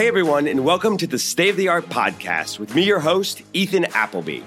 Hey, 0.00 0.08
everyone, 0.08 0.48
and 0.48 0.64
welcome 0.64 0.96
to 0.96 1.06
the 1.06 1.18
State 1.18 1.50
of 1.50 1.56
the 1.58 1.68
Art 1.68 1.84
podcast 1.90 2.58
with 2.58 2.74
me, 2.74 2.84
your 2.84 3.00
host, 3.00 3.42
Ethan 3.52 3.84
Appleby. 3.84 4.40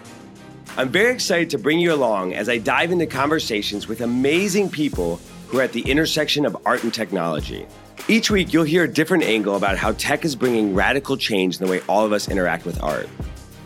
I'm 0.77 0.89
very 0.89 1.13
excited 1.13 1.51
to 1.51 1.59
bring 1.59 1.77
you 1.77 1.93
along 1.93 2.33
as 2.33 2.49
I 2.49 2.57
dive 2.57 2.91
into 2.91 3.05
conversations 3.05 3.87
with 3.87 4.01
amazing 4.01 4.71
people 4.71 5.21
who 5.47 5.59
are 5.59 5.61
at 5.61 5.71
the 5.71 5.81
intersection 5.81 6.47
of 6.47 6.57
art 6.65 6.83
and 6.83 6.91
technology. 6.91 7.67
Each 8.07 8.31
week, 8.31 8.51
you'll 8.51 8.63
hear 8.63 8.85
a 8.85 8.87
different 8.87 9.25
angle 9.25 9.55
about 9.55 9.77
how 9.77 9.91
tech 9.91 10.25
is 10.25 10.35
bringing 10.35 10.73
radical 10.73 11.17
change 11.17 11.59
in 11.59 11.65
the 11.67 11.71
way 11.71 11.81
all 11.87 12.03
of 12.03 12.13
us 12.13 12.29
interact 12.29 12.65
with 12.65 12.81
art. 12.81 13.07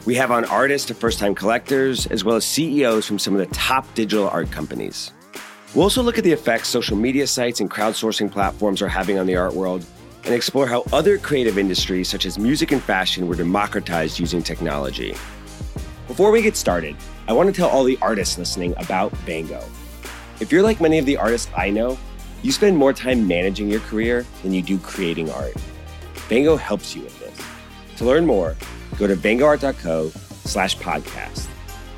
We 0.06 0.16
have 0.16 0.30
on 0.30 0.44
artists 0.44 0.88
to 0.90 0.94
first 0.94 1.20
time 1.20 1.36
collectors, 1.36 2.06
as 2.08 2.26
well 2.26 2.36
as 2.36 2.44
CEOs 2.44 3.06
from 3.08 3.18
some 3.18 3.34
of 3.34 3.40
the 3.40 3.56
top 3.56 3.94
digital 3.94 4.28
art 4.28 4.52
companies. 4.52 5.14
We'll 5.74 5.84
also 5.84 6.04
look 6.04 6.18
at 6.18 6.26
the 6.26 6.34
effects 6.34 6.68
social 6.68 6.98
media 6.98 7.28
sites 7.28 7.62
and 7.62 7.72
crowdsourcing 7.72 8.30
platforms 8.30 8.82
are 8.82 8.90
having 8.90 9.18
on 9.18 9.26
the 9.26 9.38
art 9.38 9.54
world 9.54 9.86
and 10.28 10.36
explore 10.36 10.68
how 10.68 10.84
other 10.92 11.18
creative 11.18 11.58
industries, 11.58 12.10
such 12.10 12.26
as 12.26 12.38
music 12.38 12.74
and 12.74 12.84
fashion, 12.84 13.28
were 13.28 13.36
democratized 13.36 14.20
using 14.20 14.44
technology. 14.44 15.16
Before 16.08 16.32
we 16.32 16.42
get 16.42 16.58
started, 16.58 16.98
I 17.30 17.34
want 17.34 17.48
to 17.48 17.54
tell 17.54 17.70
all 17.70 17.86
the 17.86 17.98
artists 18.02 18.38
listening 18.38 18.74
about 18.78 19.14
Vango. 19.26 19.64
If 20.42 20.52
you're 20.52 20.64
like 20.64 20.82
many 20.82 21.00
of 21.00 21.06
the 21.06 21.16
artists 21.16 21.50
I 21.56 21.70
know, 21.70 21.98
you 22.44 22.52
spend 22.52 22.78
more 22.78 22.92
time 22.92 23.26
managing 23.26 23.70
your 23.70 23.80
career 23.80 24.26
than 24.44 24.54
you 24.54 24.62
do 24.62 24.78
creating 24.78 25.32
art. 25.32 25.54
Vango 26.28 26.60
helps 26.60 26.94
you 26.94 27.04
with 27.04 27.18
this. 27.20 27.98
To 27.98 28.06
learn 28.06 28.26
more, 28.26 28.56
go 29.00 29.08
to 29.08 29.16
vangoart.co 29.16 30.10
slash 30.44 30.78
podcast. 30.78 31.48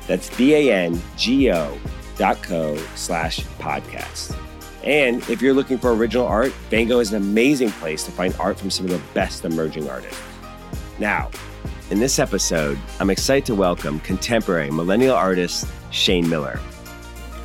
That's 0.06 0.28
V-A-N-G-O 0.30 1.78
dot 2.16 2.42
co 2.42 2.76
slash 2.94 3.40
podcast. 3.58 4.36
And 4.82 5.16
if 5.28 5.42
you're 5.42 5.52
looking 5.52 5.78
for 5.78 5.92
original 5.92 6.26
art, 6.26 6.52
Vango 6.70 7.00
is 7.00 7.12
an 7.12 7.20
amazing 7.20 7.70
place 7.72 8.02
to 8.04 8.10
find 8.10 8.34
art 8.40 8.58
from 8.58 8.70
some 8.70 8.86
of 8.86 8.92
the 8.92 9.02
best 9.12 9.44
emerging 9.44 9.90
artists. 9.90 10.20
Now, 10.98 11.30
in 11.90 11.98
this 11.98 12.18
episode, 12.18 12.78
I'm 12.98 13.10
excited 13.10 13.44
to 13.46 13.54
welcome 13.54 14.00
contemporary 14.00 14.70
millennial 14.70 15.14
artist 15.14 15.66
Shane 15.90 16.28
Miller. 16.28 16.58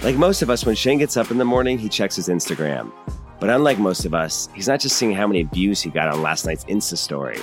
Like 0.01 0.15
most 0.15 0.41
of 0.41 0.49
us, 0.49 0.65
when 0.65 0.75
Shane 0.75 0.99
gets 0.99 1.17
up 1.17 1.29
in 1.29 1.37
the 1.37 1.45
morning, 1.45 1.77
he 1.77 1.89
checks 1.89 2.15
his 2.15 2.29
Instagram. 2.29 2.91
But 3.39 3.49
unlike 3.49 3.79
most 3.79 4.05
of 4.05 4.13
us, 4.13 4.47
he's 4.55 4.67
not 4.67 4.79
just 4.79 4.95
seeing 4.95 5.11
how 5.11 5.27
many 5.27 5.43
views 5.43 5.81
he 5.81 5.89
got 5.89 6.07
on 6.07 6.21
last 6.21 6.45
night's 6.45 6.63
Insta 6.65 6.97
story, 6.97 7.39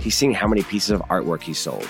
he's 0.00 0.14
seeing 0.14 0.32
how 0.32 0.46
many 0.46 0.62
pieces 0.62 0.90
of 0.90 1.00
artwork 1.02 1.42
he 1.42 1.52
sold. 1.52 1.86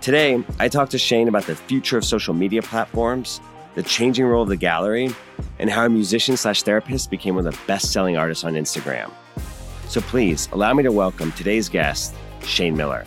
Today, 0.00 0.42
I 0.58 0.68
talked 0.68 0.90
to 0.92 0.98
Shane 0.98 1.28
about 1.28 1.44
the 1.44 1.54
future 1.54 1.98
of 1.98 2.04
social 2.04 2.34
media 2.34 2.62
platforms 2.62 3.40
the 3.74 3.82
changing 3.82 4.24
role 4.24 4.42
of 4.42 4.48
the 4.48 4.56
gallery, 4.56 5.10
and 5.58 5.70
how 5.70 5.84
a 5.84 5.88
musician 5.88 6.36
slash 6.36 6.62
therapist 6.62 7.10
became 7.10 7.34
one 7.34 7.46
of 7.46 7.52
the 7.52 7.60
best 7.66 7.92
selling 7.92 8.16
artists 8.16 8.44
on 8.44 8.54
Instagram. 8.54 9.10
So 9.88 10.00
please 10.00 10.48
allow 10.52 10.72
me 10.74 10.82
to 10.82 10.92
welcome 10.92 11.32
today's 11.32 11.68
guest, 11.68 12.14
Shane 12.44 12.76
Miller. 12.76 13.04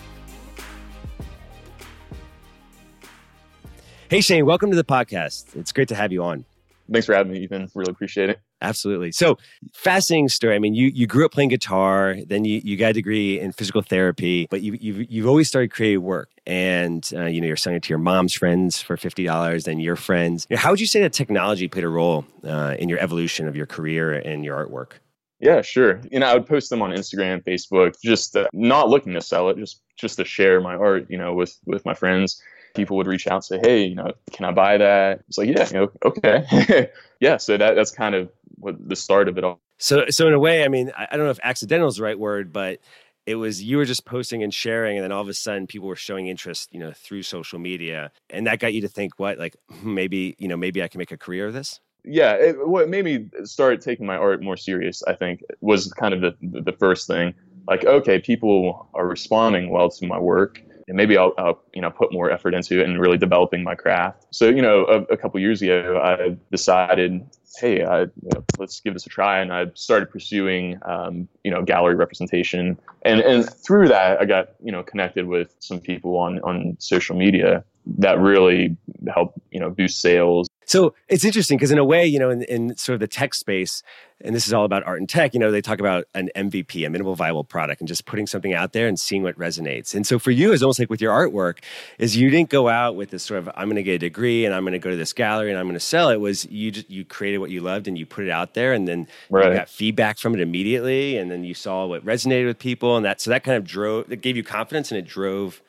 Hey, 4.10 4.22
Shane, 4.22 4.46
welcome 4.46 4.70
to 4.70 4.76
the 4.76 4.84
podcast. 4.84 5.56
It's 5.56 5.72
great 5.72 5.88
to 5.88 5.96
have 5.96 6.12
you 6.12 6.24
on. 6.24 6.46
Thanks 6.92 7.06
for 7.08 7.16
having 7.16 7.32
me, 7.32 7.40
Ethan. 7.40 7.72
Really 7.74 7.92
appreciate 7.92 8.30
it. 8.30 8.40
Absolutely. 8.64 9.12
So 9.12 9.38
fascinating 9.74 10.30
story. 10.30 10.56
I 10.56 10.60
mean, 10.60 10.74
you 10.74 10.88
you 10.88 11.06
grew 11.06 11.26
up 11.26 11.34
playing 11.34 11.50
guitar, 11.50 12.16
then 12.26 12.46
you, 12.46 12.62
you 12.64 12.78
got 12.78 12.92
a 12.92 12.94
degree 12.94 13.38
in 13.40 13.52
physical 13.52 13.82
therapy, 13.82 14.48
but 14.50 14.62
you 14.62 14.78
you've, 14.80 15.12
you've 15.12 15.28
always 15.28 15.50
started 15.50 15.72
creative 15.72 16.02
work, 16.02 16.30
and 16.48 17.08
uh, 17.14 17.26
you 17.26 17.42
know 17.42 17.48
you're 17.48 17.58
selling 17.58 17.78
it 17.78 17.84
to 17.84 17.90
your 17.90 18.00
mom's 18.00 18.34
friends 18.34 18.82
for 18.82 18.96
fifty 18.96 19.26
dollars, 19.26 19.66
then 19.66 19.80
your 19.82 19.98
friends. 19.98 20.48
How 20.56 20.72
would 20.72 20.80
you 20.80 20.88
say 20.88 21.02
that 21.02 21.12
technology 21.12 21.68
played 21.68 21.84
a 21.84 21.90
role 21.90 22.26
uh, 22.46 22.76
in 22.80 22.88
your 22.88 23.00
evolution 23.00 23.50
of 23.50 23.56
your 23.56 23.66
career 23.66 24.14
and 24.14 24.46
your 24.46 24.66
artwork? 24.66 24.94
Yeah, 25.42 25.62
sure. 25.62 26.00
You 26.10 26.20
know, 26.20 26.28
I 26.28 26.34
would 26.36 26.48
post 26.48 26.70
them 26.70 26.82
on 26.82 26.92
Instagram, 26.92 27.44
Facebook, 27.44 27.96
just 28.02 28.38
uh, 28.38 28.48
not 28.54 28.88
looking 28.88 29.14
to 29.14 29.22
sell 29.22 29.50
it, 29.50 29.58
just 29.58 29.82
just 29.98 30.16
to 30.18 30.26
share 30.26 30.62
my 30.62 30.76
art, 30.76 31.08
you 31.10 31.18
know, 31.18 31.34
with 31.34 31.60
with 31.66 31.84
my 31.86 31.94
friends 31.94 32.42
people 32.74 32.98
would 32.98 33.08
reach 33.08 33.28
out 33.28 33.36
and 33.36 33.44
say, 33.44 33.60
"Hey, 33.62 33.86
you 33.86 33.96
know, 33.96 34.12
can 34.32 34.46
I 34.46 34.52
buy 34.52 34.78
that?" 34.78 35.22
It's 35.28 35.38
like, 35.38 35.50
"Yeah, 35.50 35.68
you 35.68 35.74
know, 35.74 35.92
okay, 36.06 36.90
yeah." 37.20 37.38
So 37.38 37.58
that 37.58 37.76
that's 37.76 37.92
kind 37.92 38.16
of 38.16 38.30
what 38.64 38.90
the 38.90 38.96
start 38.96 39.28
of 39.28 39.38
it 39.38 39.44
all. 39.44 39.60
So, 39.78 40.06
so 40.10 40.28
in 40.28 40.34
a 40.34 40.40
way, 40.40 40.64
I 40.64 40.68
mean, 40.68 40.92
I 40.96 41.16
don't 41.16 41.26
know 41.26 41.32
if 41.32 41.40
accidental 41.44 41.88
is 41.88 41.98
the 41.98 42.04
right 42.04 42.18
word, 42.18 42.54
but 42.54 42.80
it 43.26 43.36
was 43.36 43.62
you 43.62 43.78
were 43.78 43.86
just 43.86 44.06
posting 44.06 44.44
and 44.44 44.54
sharing, 44.54 44.98
and 44.98 45.04
then 45.04 45.12
all 45.12 45.22
of 45.22 45.30
a 45.30 45.34
sudden, 45.34 45.68
people 45.68 45.88
were 45.88 45.96
showing 45.96 46.28
interest, 46.28 46.70
you 46.72 46.80
know, 46.80 46.92
through 46.92 47.24
social 47.24 47.60
media, 47.60 48.12
and 48.30 48.48
that 48.48 48.60
got 48.60 48.74
you 48.74 48.82
to 48.82 48.88
think, 48.88 49.20
what, 49.20 49.38
like 49.38 49.56
hmm, 49.70 49.94
maybe, 49.94 50.36
you 50.40 50.48
know, 50.48 50.58
maybe 50.58 50.84
I 50.84 50.88
can 50.88 51.00
make 51.00 51.12
a 51.12 51.18
career 51.18 51.48
of 51.48 51.54
this. 51.54 51.80
Yeah, 52.06 52.34
it, 52.34 52.68
what 52.68 52.90
made 52.90 53.06
me 53.06 53.30
start 53.46 53.82
taking 53.82 54.06
my 54.06 54.18
art 54.18 54.44
more 54.44 54.58
serious, 54.58 55.04
I 55.04 55.14
think, 55.14 55.42
was 55.62 55.92
kind 55.94 56.14
of 56.14 56.22
the 56.22 56.62
the 56.62 56.74
first 56.74 57.08
thing. 57.08 57.34
Like, 57.68 57.86
okay, 57.86 58.20
people 58.20 58.90
are 58.94 59.08
responding 59.08 59.70
well 59.70 59.90
to 59.90 60.06
my 60.06 60.20
work 60.20 60.62
and 60.88 60.98
maybe 60.98 61.18
I'll, 61.18 61.34
I'll, 61.38 61.62
you 61.74 61.82
know 61.82 61.90
put 61.90 62.12
more 62.12 62.30
effort 62.32 62.54
into 62.54 62.80
it 62.80 62.88
and 62.88 63.00
really 63.00 63.18
developing 63.18 63.64
my 63.64 63.76
craft. 63.76 64.28
So 64.32 64.50
you 64.50 64.62
know, 64.62 64.86
a, 64.86 65.14
a 65.14 65.18
couple 65.18 65.40
years 65.40 65.62
ago, 65.62 66.00
I 66.04 66.38
decided, 66.52 67.26
hey, 67.58 67.84
I, 67.84 68.02
you 68.02 68.10
know, 68.34 68.44
let's 68.58 68.80
give 68.80 68.94
this 68.94 69.06
a 69.06 69.10
try, 69.10 69.40
and 69.40 69.54
I 69.54 69.68
started 69.76 70.10
pursuing 70.10 70.80
um, 70.84 71.28
you 71.44 71.52
know 71.52 71.62
gallery 71.62 71.96
representation, 71.96 72.78
and 73.04 73.20
and 73.22 73.50
through 73.50 73.88
that, 73.90 74.20
I 74.20 74.26
got 74.26 74.50
you 74.64 74.72
know 74.72 74.84
connected 74.84 75.28
with 75.28 75.56
some 75.60 75.80
people 75.80 76.18
on 76.18 76.40
on 76.42 76.76
social 76.80 77.16
media 77.16 77.64
that 77.98 78.20
really 78.20 78.78
helped 79.14 79.38
you 79.52 79.60
know 79.60 79.70
boost 79.70 80.02
sales 80.02 80.50
so 80.66 80.94
it's 81.08 81.26
interesting 81.26 81.58
because 81.58 81.72
in 81.72 81.78
a 81.78 81.86
way, 81.86 82.06
you 82.06 82.20
know, 82.20 82.30
in, 82.30 82.44
in, 82.44 82.78
sort 82.78 82.94
of 82.94 83.00
the 83.00 83.08
tech 83.08 83.34
space, 83.34 83.84
and 84.22 84.36
this 84.36 84.48
is 84.48 84.54
all 84.54 84.64
about 84.64 84.84
art 84.86 85.00
and 85.00 85.10
tech, 85.10 85.34
you 85.34 85.40
know, 85.40 85.52
they 85.52 85.62
talk 85.62 85.80
about 85.80 86.06
an 86.14 86.30
MVP, 86.36 86.86
a 86.86 86.90
minimal 86.90 87.16
viable 87.16 87.44
product, 87.44 87.82
and 87.82 87.88
just 87.88 88.06
putting 88.06 88.26
something 88.26 88.54
out 88.54 88.74
there 88.74 88.88
and 88.88 89.00
seeing 89.00 89.24
what 89.24 89.38
resonates. 89.38 89.94
And 89.94 90.08
so 90.08 90.18
for 90.18 90.32
you, 90.32 90.54
it's 90.54 90.64
almost 90.64 90.80
like 90.80 90.90
with 90.90 91.02
your 91.02 91.14
artwork, 91.14 91.60
is 92.00 92.16
you 92.16 92.30
didn't 92.30 92.50
go 92.50 92.70
out 92.70 92.96
with 92.96 93.10
this 93.10 93.24
sort 93.24 93.40
of 93.40 93.50
I'm 93.56 93.68
going 93.68 93.76
to 93.76 93.84
get 93.84 93.96
a 93.96 94.00
degree 94.00 94.46
and 94.46 94.56
I'm 94.56 94.64
going 94.64 94.74
to 94.74 94.80
go 94.80 94.90
to 94.90 94.96
this 94.96 95.14
gallery 95.14 95.50
and 95.50 95.60
I'm 95.60 95.66
going 95.66 95.74
to 95.74 95.80
sell 95.80 96.10
it. 96.10 96.20
Was 96.20 96.46
you 96.46 96.72
just, 96.72 96.90
you 96.90 97.04
created 97.04 97.40
what 97.40 97.50
you 97.50 97.62
loved 97.62 97.88
and 97.88 97.98
you 97.98 98.06
put 98.06 98.24
it 98.24 98.32
out 98.32 98.54
there, 98.54 98.74
and 98.74 98.88
then 98.88 99.08
right. 99.30 99.48
you 99.48 99.54
got 99.54 99.70
feedback 99.70 100.18
from 100.18 100.34
it 100.34 100.40
immediately, 100.40 101.18
and 101.18 101.30
then 101.30 101.44
you 101.44 101.54
saw 101.54 101.86
what 101.86 102.06
resonated 102.06 102.46
with 102.46 102.60
people, 102.60 102.96
and 102.96 103.06
that 103.06 103.20
so 103.20 103.30
that 103.32 103.44
kind 103.44 103.58
of 103.58 103.66
drove, 103.66 104.12
it 104.12 104.22
gave 104.22 104.38
you 104.38 104.44
confidence, 104.44 104.92
and 104.92 104.98
it 104.98 105.06
drove 105.06 105.62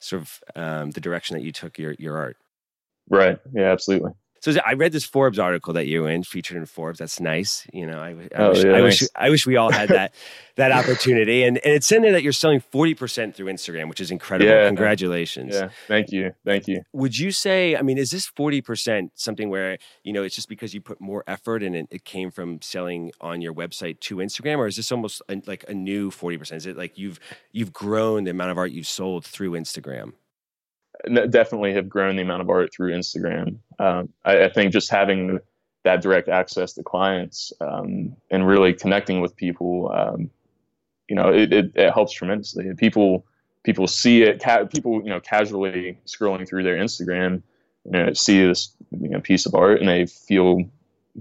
sort 0.00 0.22
of 0.22 0.40
um, 0.54 0.90
the 0.92 1.00
direction 1.00 1.36
that 1.36 1.42
you 1.42 1.52
took 1.52 1.78
your 1.78 1.94
your 1.98 2.16
art. 2.16 2.36
Right. 3.10 3.38
Yeah. 3.52 3.72
Absolutely. 3.72 4.12
So 4.40 4.54
I 4.64 4.74
read 4.74 4.92
this 4.92 5.04
Forbes 5.04 5.38
article 5.38 5.72
that 5.74 5.86
you 5.86 6.06
in 6.06 6.22
featured 6.22 6.56
in 6.56 6.66
Forbes. 6.66 6.98
That's 6.98 7.20
nice. 7.20 7.66
You 7.72 7.86
know, 7.86 7.98
I, 7.98 8.10
I, 8.10 8.28
oh, 8.36 8.50
wish, 8.50 8.64
yeah, 8.64 8.72
I 8.72 8.80
wish, 8.80 9.02
I 9.14 9.30
wish 9.30 9.46
we 9.46 9.56
all 9.56 9.70
had 9.70 9.88
that 9.88 10.14
that 10.56 10.72
opportunity. 10.72 11.44
And 11.44 11.58
and 11.58 11.74
it's 11.74 11.90
in 11.90 12.02
there 12.02 12.12
that 12.12 12.22
you're 12.22 12.32
selling 12.32 12.60
forty 12.60 12.94
percent 12.94 13.34
through 13.34 13.46
Instagram, 13.46 13.88
which 13.88 14.00
is 14.00 14.10
incredible. 14.10 14.50
Yeah, 14.50 14.66
Congratulations. 14.66 15.54
Yeah, 15.54 15.70
thank 15.86 16.12
you, 16.12 16.32
thank 16.44 16.68
you. 16.68 16.82
Would 16.92 17.18
you 17.18 17.30
say? 17.30 17.76
I 17.76 17.82
mean, 17.82 17.98
is 17.98 18.10
this 18.10 18.26
forty 18.26 18.60
percent 18.60 19.12
something 19.14 19.50
where 19.50 19.78
you 20.02 20.12
know 20.12 20.22
it's 20.22 20.34
just 20.34 20.48
because 20.48 20.74
you 20.74 20.80
put 20.80 21.00
more 21.00 21.24
effort 21.26 21.62
and 21.62 21.74
it, 21.74 21.88
it 21.90 22.04
came 22.04 22.30
from 22.30 22.60
selling 22.62 23.12
on 23.20 23.40
your 23.40 23.54
website 23.54 24.00
to 24.00 24.16
Instagram, 24.16 24.58
or 24.58 24.66
is 24.66 24.76
this 24.76 24.92
almost 24.92 25.22
a, 25.28 25.40
like 25.46 25.64
a 25.68 25.74
new 25.74 26.10
forty 26.10 26.38
percent? 26.38 26.58
Is 26.58 26.66
it 26.66 26.76
like 26.76 26.98
you've 26.98 27.18
you've 27.52 27.72
grown 27.72 28.24
the 28.24 28.30
amount 28.30 28.50
of 28.50 28.58
art 28.58 28.70
you've 28.70 28.86
sold 28.86 29.24
through 29.24 29.52
Instagram? 29.52 30.12
Definitely 31.30 31.72
have 31.74 31.88
grown 31.88 32.16
the 32.16 32.22
amount 32.22 32.42
of 32.42 32.50
art 32.50 32.72
through 32.72 32.92
Instagram. 32.92 33.58
Um, 33.78 34.08
I, 34.24 34.44
I, 34.44 34.48
think 34.48 34.72
just 34.72 34.90
having 34.90 35.38
that 35.84 36.02
direct 36.02 36.28
access 36.28 36.72
to 36.74 36.82
clients 36.82 37.52
um, 37.60 38.16
and 38.30 38.46
really 38.46 38.74
connecting 38.74 39.20
with 39.20 39.36
people, 39.36 39.92
um, 39.94 40.30
you 41.08 41.16
know, 41.16 41.32
it, 41.32 41.52
it, 41.52 41.72
it, 41.74 41.92
helps 41.92 42.12
tremendously. 42.12 42.72
People 42.76 43.24
people 43.64 43.86
see 43.86 44.22
it. 44.22 44.42
Ca- 44.42 44.66
people 44.66 45.02
you 45.02 45.10
know 45.10 45.20
casually 45.20 45.98
scrolling 46.06 46.48
through 46.48 46.64
their 46.64 46.76
Instagram, 46.76 47.42
you 47.84 47.92
know, 47.92 48.12
see 48.12 48.44
this 48.46 48.74
you 48.90 49.08
know, 49.08 49.20
piece 49.20 49.46
of 49.46 49.54
art 49.54 49.80
and 49.80 49.88
they 49.88 50.06
feel 50.06 50.62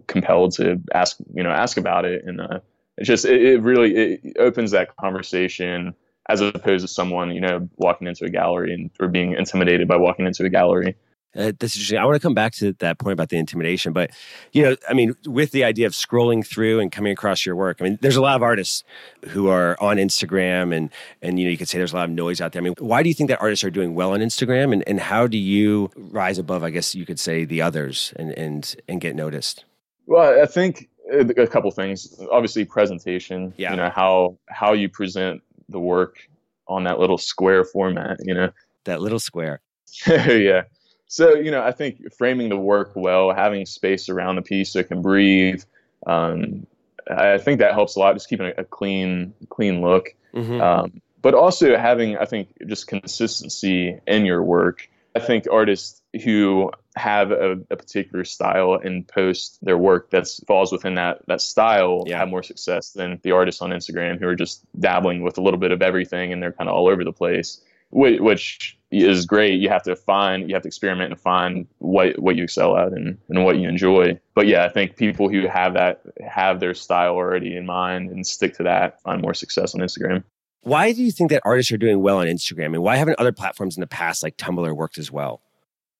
compelled 0.07 0.53
to 0.53 0.79
ask 0.93 1.17
you 1.33 1.41
know 1.41 1.49
ask 1.49 1.77
about 1.77 2.05
it 2.05 2.23
and 2.25 2.39
uh, 2.39 2.59
it's 2.97 3.07
just 3.07 3.25
it, 3.25 3.41
it 3.41 3.61
really 3.61 3.95
it 3.95 4.37
opens 4.37 4.71
that 4.71 4.95
conversation 4.97 5.95
as 6.29 6.41
opposed 6.41 6.85
to 6.85 6.87
someone 6.87 7.31
you 7.31 7.41
know 7.41 7.67
walking 7.77 8.07
into 8.07 8.25
a 8.25 8.29
gallery 8.29 8.73
and 8.73 8.89
or 8.99 9.07
being 9.07 9.33
intimidated 9.33 9.87
by 9.87 9.97
walking 9.97 10.25
into 10.25 10.43
a 10.45 10.49
gallery 10.49 10.95
uh, 11.37 11.51
that's 11.59 11.75
interesting. 11.75 11.99
I 11.99 12.05
want 12.05 12.15
to 12.15 12.19
come 12.19 12.33
back 12.33 12.53
to 12.53 12.73
that 12.73 12.97
point 12.97 13.13
about 13.13 13.29
the 13.29 13.37
intimidation, 13.37 13.93
but 13.93 14.09
you 14.53 14.63
know, 14.63 14.75
I 14.89 14.93
mean, 14.93 15.15
with 15.25 15.51
the 15.51 15.63
idea 15.63 15.85
of 15.85 15.93
scrolling 15.93 16.45
through 16.45 16.79
and 16.79 16.91
coming 16.91 17.11
across 17.11 17.45
your 17.45 17.55
work, 17.55 17.77
I 17.79 17.83
mean, 17.83 17.99
there's 18.01 18.15
a 18.15 18.21
lot 18.21 18.35
of 18.35 18.41
artists 18.41 18.83
who 19.29 19.47
are 19.47 19.77
on 19.79 19.97
Instagram, 19.97 20.75
and 20.75 20.89
and 21.21 21.37
you 21.37 21.45
know, 21.45 21.51
you 21.51 21.57
could 21.57 21.67
say 21.67 21.77
there's 21.77 21.93
a 21.93 21.95
lot 21.95 22.05
of 22.05 22.15
noise 22.15 22.41
out 22.41 22.53
there. 22.53 22.61
I 22.61 22.63
mean, 22.63 22.73
why 22.79 23.03
do 23.03 23.09
you 23.09 23.13
think 23.13 23.29
that 23.29 23.39
artists 23.39 23.63
are 23.63 23.69
doing 23.69 23.93
well 23.93 24.13
on 24.13 24.21
Instagram, 24.21 24.73
and 24.73 24.83
and 24.87 24.99
how 24.99 25.27
do 25.27 25.37
you 25.37 25.91
rise 25.95 26.39
above? 26.39 26.63
I 26.63 26.71
guess 26.71 26.95
you 26.95 27.05
could 27.05 27.19
say 27.19 27.45
the 27.45 27.61
others 27.61 28.13
and 28.15 28.31
and 28.31 28.75
and 28.87 28.99
get 28.99 29.15
noticed. 29.15 29.63
Well, 30.07 30.41
I 30.41 30.47
think 30.47 30.89
a 31.11 31.47
couple 31.47 31.69
things. 31.71 32.19
Obviously, 32.31 32.65
presentation. 32.65 33.53
Yeah. 33.57 33.71
You 33.71 33.77
know 33.77 33.89
how 33.89 34.37
how 34.47 34.73
you 34.73 34.89
present 34.89 35.43
the 35.69 35.79
work 35.79 36.17
on 36.67 36.83
that 36.83 36.99
little 36.99 37.17
square 37.17 37.63
format, 37.63 38.17
you 38.23 38.33
know? 38.33 38.51
That 38.85 39.01
little 39.01 39.19
square. 39.19 39.61
yeah. 40.07 40.63
So, 41.07 41.35
you 41.35 41.51
know, 41.51 41.63
I 41.63 41.71
think 41.71 42.13
framing 42.13 42.49
the 42.49 42.57
work 42.57 42.91
well, 42.95 43.33
having 43.33 43.65
space 43.65 44.09
around 44.09 44.35
the 44.35 44.41
piece 44.41 44.73
so 44.73 44.79
it 44.79 44.89
can 44.89 45.01
breathe, 45.01 45.63
um, 46.05 46.67
I 47.09 47.37
think 47.37 47.59
that 47.59 47.73
helps 47.73 47.95
a 47.95 47.99
lot. 47.99 48.13
Just 48.13 48.27
keeping 48.27 48.47
a, 48.47 48.61
a 48.61 48.63
clean, 48.65 49.33
clean 49.49 49.81
look. 49.81 50.13
Mm-hmm. 50.33 50.61
Um, 50.61 51.01
but 51.21 51.33
also 51.33 51.77
having, 51.77 52.17
I 52.17 52.25
think, 52.25 52.49
just 52.67 52.87
consistency 52.87 53.99
in 54.05 54.25
your 54.25 54.43
work. 54.43 54.89
I 55.15 55.19
think 55.19 55.45
artists 55.51 56.01
who 56.23 56.71
have 56.95 57.31
a, 57.31 57.59
a, 57.69 57.75
particular 57.75 58.23
style 58.23 58.79
and 58.83 59.07
post 59.07 59.59
their 59.63 59.77
work 59.77 60.09
that 60.11 60.27
falls 60.47 60.71
within 60.71 60.95
that 60.95 61.21
that 61.27 61.41
style 61.41 62.03
yeah. 62.07 62.19
have 62.19 62.29
more 62.29 62.43
success 62.43 62.91
than 62.91 63.19
the 63.23 63.31
artists 63.31 63.61
on 63.61 63.69
Instagram 63.69 64.19
who 64.19 64.27
are 64.27 64.35
just 64.35 64.63
dabbling 64.79 65.23
with 65.23 65.37
a 65.37 65.41
little 65.41 65.59
bit 65.59 65.71
of 65.71 65.81
everything 65.81 66.33
and 66.33 66.41
they're 66.41 66.51
kind 66.51 66.69
of 66.69 66.75
all 66.75 66.87
over 66.87 67.03
the 67.03 67.11
place, 67.11 67.61
which, 67.89 68.19
which 68.19 68.77
is 68.91 69.25
great. 69.25 69.59
You 69.59 69.69
have 69.69 69.83
to 69.83 69.95
find, 69.95 70.49
you 70.49 70.55
have 70.55 70.63
to 70.63 70.67
experiment 70.67 71.11
and 71.11 71.19
find 71.19 71.67
what 71.79 72.17
what 72.19 72.35
you 72.35 72.43
excel 72.43 72.77
at 72.77 72.93
and, 72.93 73.17
and 73.29 73.43
what 73.43 73.57
you 73.57 73.67
enjoy. 73.67 74.19
But 74.33 74.47
yeah, 74.47 74.65
I 74.65 74.69
think 74.69 74.95
people 74.95 75.29
who 75.29 75.47
have 75.47 75.73
that 75.73 76.01
have 76.25 76.59
their 76.59 76.73
style 76.73 77.15
already 77.15 77.55
in 77.55 77.65
mind 77.65 78.11
and 78.11 78.25
stick 78.25 78.55
to 78.57 78.63
that 78.63 79.01
find 79.01 79.21
more 79.21 79.33
success 79.33 79.75
on 79.75 79.81
Instagram. 79.81 80.23
Why 80.61 80.91
do 80.91 81.03
you 81.03 81.11
think 81.11 81.29
that 81.29 81.41
artists 81.45 81.71
are 81.71 81.77
doing 81.77 82.01
well 82.01 82.17
on 82.17 82.27
Instagram, 82.27 82.67
and 82.67 82.83
why 82.83 82.97
haven't 82.97 83.19
other 83.19 83.31
platforms 83.31 83.77
in 83.77 83.81
the 83.81 83.87
past 83.87 84.23
like 84.23 84.37
Tumblr 84.37 84.75
worked 84.75 84.97
as 84.97 85.11
well? 85.11 85.41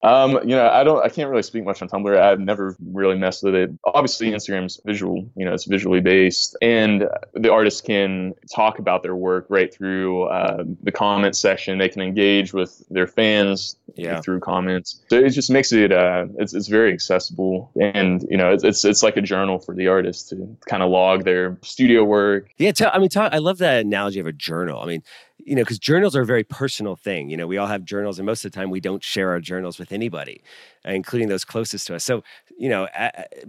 Um, 0.03 0.33
you 0.43 0.55
know, 0.55 0.69
I 0.69 0.83
don't, 0.83 1.03
I 1.03 1.09
can't 1.09 1.29
really 1.29 1.41
speak 1.41 1.65
much 1.65 1.81
on 1.81 1.89
Tumblr. 1.89 2.19
I've 2.19 2.39
never 2.39 2.75
really 2.91 3.17
messed 3.17 3.43
with 3.43 3.55
it. 3.55 3.71
Obviously, 3.83 4.29
Instagram's 4.29 4.79
visual, 4.85 5.27
you 5.35 5.43
know, 5.43 5.53
it's 5.53 5.65
visually 5.65 6.01
based, 6.01 6.55
and 6.61 7.07
the 7.33 7.51
artists 7.51 7.81
can 7.81 8.33
talk 8.53 8.77
about 8.77 9.01
their 9.01 9.15
work 9.15 9.47
right 9.49 9.73
through 9.73 10.25
uh, 10.25 10.63
the 10.83 10.91
comment 10.91 11.35
section. 11.35 11.79
They 11.79 11.89
can 11.89 12.03
engage 12.03 12.53
with 12.53 12.83
their 12.89 13.07
fans 13.07 13.75
yeah. 13.95 14.21
through 14.21 14.41
comments. 14.41 15.01
So 15.09 15.17
it 15.17 15.31
just 15.31 15.49
makes 15.49 15.73
it, 15.73 15.91
uh, 15.91 16.27
it's, 16.37 16.53
it's 16.53 16.67
very 16.67 16.93
accessible, 16.93 17.71
and 17.81 18.23
you 18.29 18.37
know, 18.37 18.53
it's, 18.53 18.63
it's, 18.63 18.85
it's 18.85 19.01
like 19.01 19.17
a 19.17 19.21
journal 19.21 19.57
for 19.57 19.73
the 19.73 19.87
artist 19.87 20.29
to 20.29 20.57
kind 20.67 20.83
of 20.83 20.91
log 20.91 21.23
their 21.23 21.57
studio 21.63 22.03
work. 22.03 22.49
Yeah, 22.57 22.71
tell, 22.71 22.91
I 22.93 22.99
mean, 22.99 23.09
tell, 23.09 23.29
I 23.31 23.39
love 23.39 23.57
that 23.57 23.83
analogy 23.83 24.19
of 24.19 24.27
a 24.27 24.31
journal. 24.31 24.79
I 24.79 24.85
mean, 24.85 25.01
you 25.39 25.55
know, 25.55 25.61
because 25.61 25.79
journals 25.79 26.15
are 26.15 26.21
a 26.21 26.25
very 26.25 26.43
personal 26.43 26.95
thing. 26.95 27.29
You 27.29 27.37
know, 27.37 27.47
we 27.47 27.57
all 27.57 27.67
have 27.67 27.83
journals, 27.83 28.19
and 28.19 28.25
most 28.25 28.43
of 28.43 28.51
the 28.51 28.55
time 28.55 28.69
we 28.69 28.79
don't 28.79 29.03
share 29.03 29.29
our 29.31 29.39
journals 29.39 29.79
with 29.79 29.91
anybody, 29.91 30.41
uh, 30.85 30.91
including 30.91 31.29
those 31.29 31.45
closest 31.45 31.87
to 31.87 31.95
us. 31.95 32.03
So, 32.03 32.23
you 32.57 32.69
know, 32.69 32.87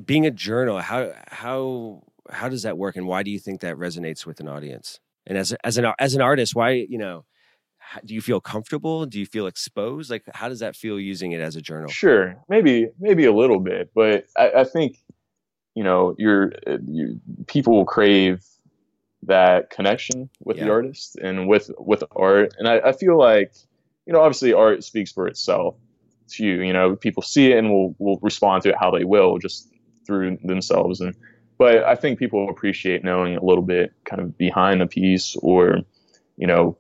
being 0.05 0.27
a 0.27 0.31
journal, 0.31 0.79
how 0.79 1.13
how 1.29 2.03
how 2.31 2.49
does 2.49 2.63
that 2.63 2.79
work, 2.79 2.97
and 2.97 3.07
why 3.07 3.23
do 3.23 3.31
you 3.31 3.39
think 3.39 3.61
that 3.61 3.77
resonates 3.77 4.27
with 4.27 4.41
an 4.41 4.49
audience? 4.49 5.01
And 5.27 5.37
as 5.39 5.53
as 5.65 5.79
an 5.79 5.93
as 5.99 6.15
an 6.15 6.21
artist, 6.21 6.55
why 6.55 6.71
you 6.71 6.99
know, 6.99 7.25
do 8.05 8.15
you 8.15 8.21
feel 8.21 8.41
comfortable? 8.41 9.07
Do 9.07 9.19
you 9.19 9.27
feel 9.27 9.47
exposed? 9.47 10.11
Like, 10.11 10.25
how 10.35 10.49
does 10.49 10.61
that 10.61 10.77
feel 10.77 11.01
using 11.01 11.33
it 11.33 11.41
as 11.41 11.57
a 11.57 11.63
journal? 11.63 11.89
Sure, 11.89 12.37
maybe 12.49 12.89
maybe 12.99 13.25
a 13.25 13.33
little 13.33 13.61
bit, 13.61 13.91
but 13.95 14.27
I, 14.37 14.51
I 14.59 14.65
think 14.65 14.99
you 15.79 15.85
know, 15.85 16.15
you're 16.19 16.53
uh, 16.67 16.79
you, 16.87 17.21
people 17.47 17.73
will 17.73 17.85
crave 17.85 18.45
that 19.23 19.71
connection 19.71 20.31
with 20.45 20.57
yeah. 20.57 20.65
the 20.65 20.71
artist 20.71 21.17
and 21.17 21.49
with 21.49 21.71
with 21.79 22.05
art. 22.15 22.55
And 22.59 22.69
I, 22.69 22.79
I, 22.79 22.93
feel 22.93 23.19
like, 23.19 23.53
you 24.07 24.13
know, 24.13 24.21
obviously 24.21 24.53
art 24.53 24.85
speaks 24.85 25.13
for 25.13 25.27
itself 25.27 25.75
to 26.31 26.45
you. 26.45 26.63
You 26.63 26.73
know, 26.73 26.97
people 26.97 27.23
see 27.23 27.53
it 27.53 27.59
and 27.59 27.71
will 27.71 27.95
will 27.99 28.19
respond 28.23 28.63
to 28.63 28.71
it 28.71 28.77
how 28.79 28.91
they 28.91 29.05
will, 29.05 29.39
just 29.39 29.69
through 30.07 30.39
themselves. 30.45 31.01
And 31.01 31.15
but 31.59 31.85
I 31.85 31.97
think 31.97 32.19
people 32.19 32.49
appreciate 32.49 33.03
knowing 33.03 33.37
a 33.37 33.45
little 33.45 33.65
bit 33.65 33.93
kind 34.05 34.23
of 34.23 34.39
behind 34.39 34.81
the 34.81 34.87
piece 34.87 35.37
or, 35.43 35.81
you 36.37 36.47
know, 36.47 36.79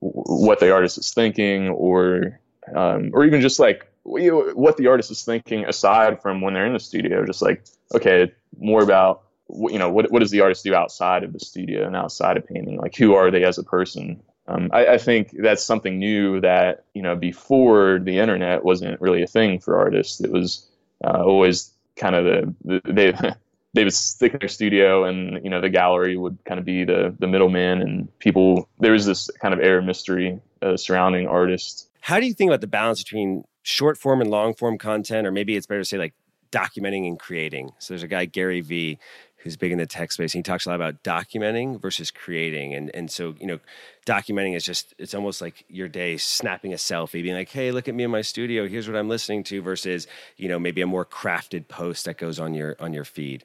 what 0.00 0.58
the 0.58 0.72
artist 0.72 0.98
is 0.98 1.12
thinking 1.12 1.68
or 1.68 2.40
um, 2.74 3.10
or 3.14 3.24
even 3.24 3.40
just 3.40 3.58
like 3.60 3.86
what 4.02 4.76
the 4.78 4.86
artist 4.86 5.10
is 5.10 5.24
thinking 5.24 5.64
aside 5.66 6.20
from 6.22 6.40
when 6.40 6.54
they're 6.54 6.66
in 6.66 6.72
the 6.72 6.80
studio. 6.80 7.24
Just 7.24 7.42
like 7.42 7.64
okay, 7.94 8.32
more 8.58 8.82
about 8.82 9.22
you 9.50 9.78
know 9.78 9.90
what 9.90 10.10
what 10.10 10.20
does 10.20 10.30
the 10.30 10.40
artist 10.40 10.64
do 10.64 10.74
outside 10.74 11.24
of 11.24 11.32
the 11.32 11.40
studio 11.40 11.86
and 11.86 11.96
outside 11.96 12.36
of 12.36 12.46
painting? 12.46 12.76
Like 12.78 12.96
who 12.96 13.14
are 13.14 13.30
they 13.30 13.44
as 13.44 13.58
a 13.58 13.62
person? 13.62 14.22
Um, 14.46 14.70
I, 14.72 14.86
I, 14.86 14.98
think 14.98 15.36
that's 15.38 15.62
something 15.62 15.98
new 15.98 16.40
that 16.40 16.84
you 16.94 17.02
know 17.02 17.14
before 17.14 17.98
the 18.02 18.18
internet 18.18 18.64
wasn't 18.64 18.98
really 19.00 19.22
a 19.22 19.26
thing 19.26 19.58
for 19.58 19.78
artists. 19.78 20.20
It 20.20 20.30
was 20.30 20.66
uh, 21.04 21.22
always 21.22 21.70
kind 21.96 22.14
of 22.14 22.24
the, 22.24 22.54
the 22.64 22.92
they 22.92 23.12
they 23.74 23.84
would 23.84 23.92
stick 23.92 24.32
in 24.32 24.40
their 24.40 24.48
studio 24.48 25.04
and 25.04 25.44
you 25.44 25.50
know 25.50 25.60
the 25.60 25.68
gallery 25.68 26.16
would 26.16 26.38
kind 26.44 26.58
of 26.58 26.64
be 26.64 26.84
the 26.84 27.14
the 27.18 27.26
middleman 27.26 27.82
and 27.82 28.18
people 28.18 28.68
there 28.80 28.92
was 28.92 29.04
this 29.06 29.30
kind 29.40 29.52
of 29.52 29.60
air 29.60 29.78
of 29.78 29.84
mystery 29.84 30.40
uh, 30.62 30.76
surrounding 30.76 31.26
artists. 31.26 31.88
How 32.00 32.20
do 32.20 32.26
you 32.26 32.32
think 32.32 32.48
about 32.50 32.60
the 32.60 32.66
balance 32.66 33.02
between 33.02 33.44
short 33.62 33.98
form 33.98 34.20
and 34.20 34.30
long 34.30 34.54
form 34.54 34.78
content? 34.78 35.26
Or 35.26 35.30
maybe 35.30 35.56
it's 35.56 35.66
better 35.66 35.80
to 35.80 35.84
say 35.84 35.98
like 35.98 36.14
documenting 36.50 37.06
and 37.06 37.18
creating. 37.18 37.70
So 37.78 37.92
there's 37.92 38.02
a 38.02 38.08
guy 38.08 38.24
gary 38.24 38.60
vee 38.60 38.98
who's 39.38 39.56
big 39.56 39.72
in 39.72 39.78
the 39.78 39.86
tech 39.86 40.12
space. 40.12 40.34
And 40.34 40.40
he 40.40 40.42
talks 40.42 40.66
a 40.66 40.70
lot 40.70 40.76
about 40.76 41.02
documenting 41.02 41.80
versus 41.80 42.10
creating. 42.10 42.74
And 42.74 42.90
and 42.94 43.10
so, 43.10 43.34
you 43.40 43.46
know, 43.46 43.58
documenting 44.06 44.56
is 44.56 44.64
just 44.64 44.94
it's 44.98 45.14
almost 45.14 45.40
like 45.40 45.64
your 45.68 45.88
day 45.88 46.16
snapping 46.16 46.72
a 46.72 46.76
selfie, 46.76 47.22
being 47.22 47.34
like, 47.34 47.50
hey, 47.50 47.70
look 47.70 47.88
at 47.88 47.94
me 47.94 48.04
in 48.04 48.10
my 48.10 48.22
studio, 48.22 48.66
here's 48.66 48.88
what 48.88 48.96
I'm 48.96 49.08
listening 49.08 49.44
to, 49.44 49.62
versus, 49.62 50.06
you 50.36 50.48
know, 50.48 50.58
maybe 50.58 50.80
a 50.80 50.86
more 50.86 51.04
crafted 51.04 51.68
post 51.68 52.04
that 52.04 52.18
goes 52.18 52.38
on 52.38 52.54
your 52.54 52.76
on 52.80 52.92
your 52.92 53.04
feed. 53.04 53.44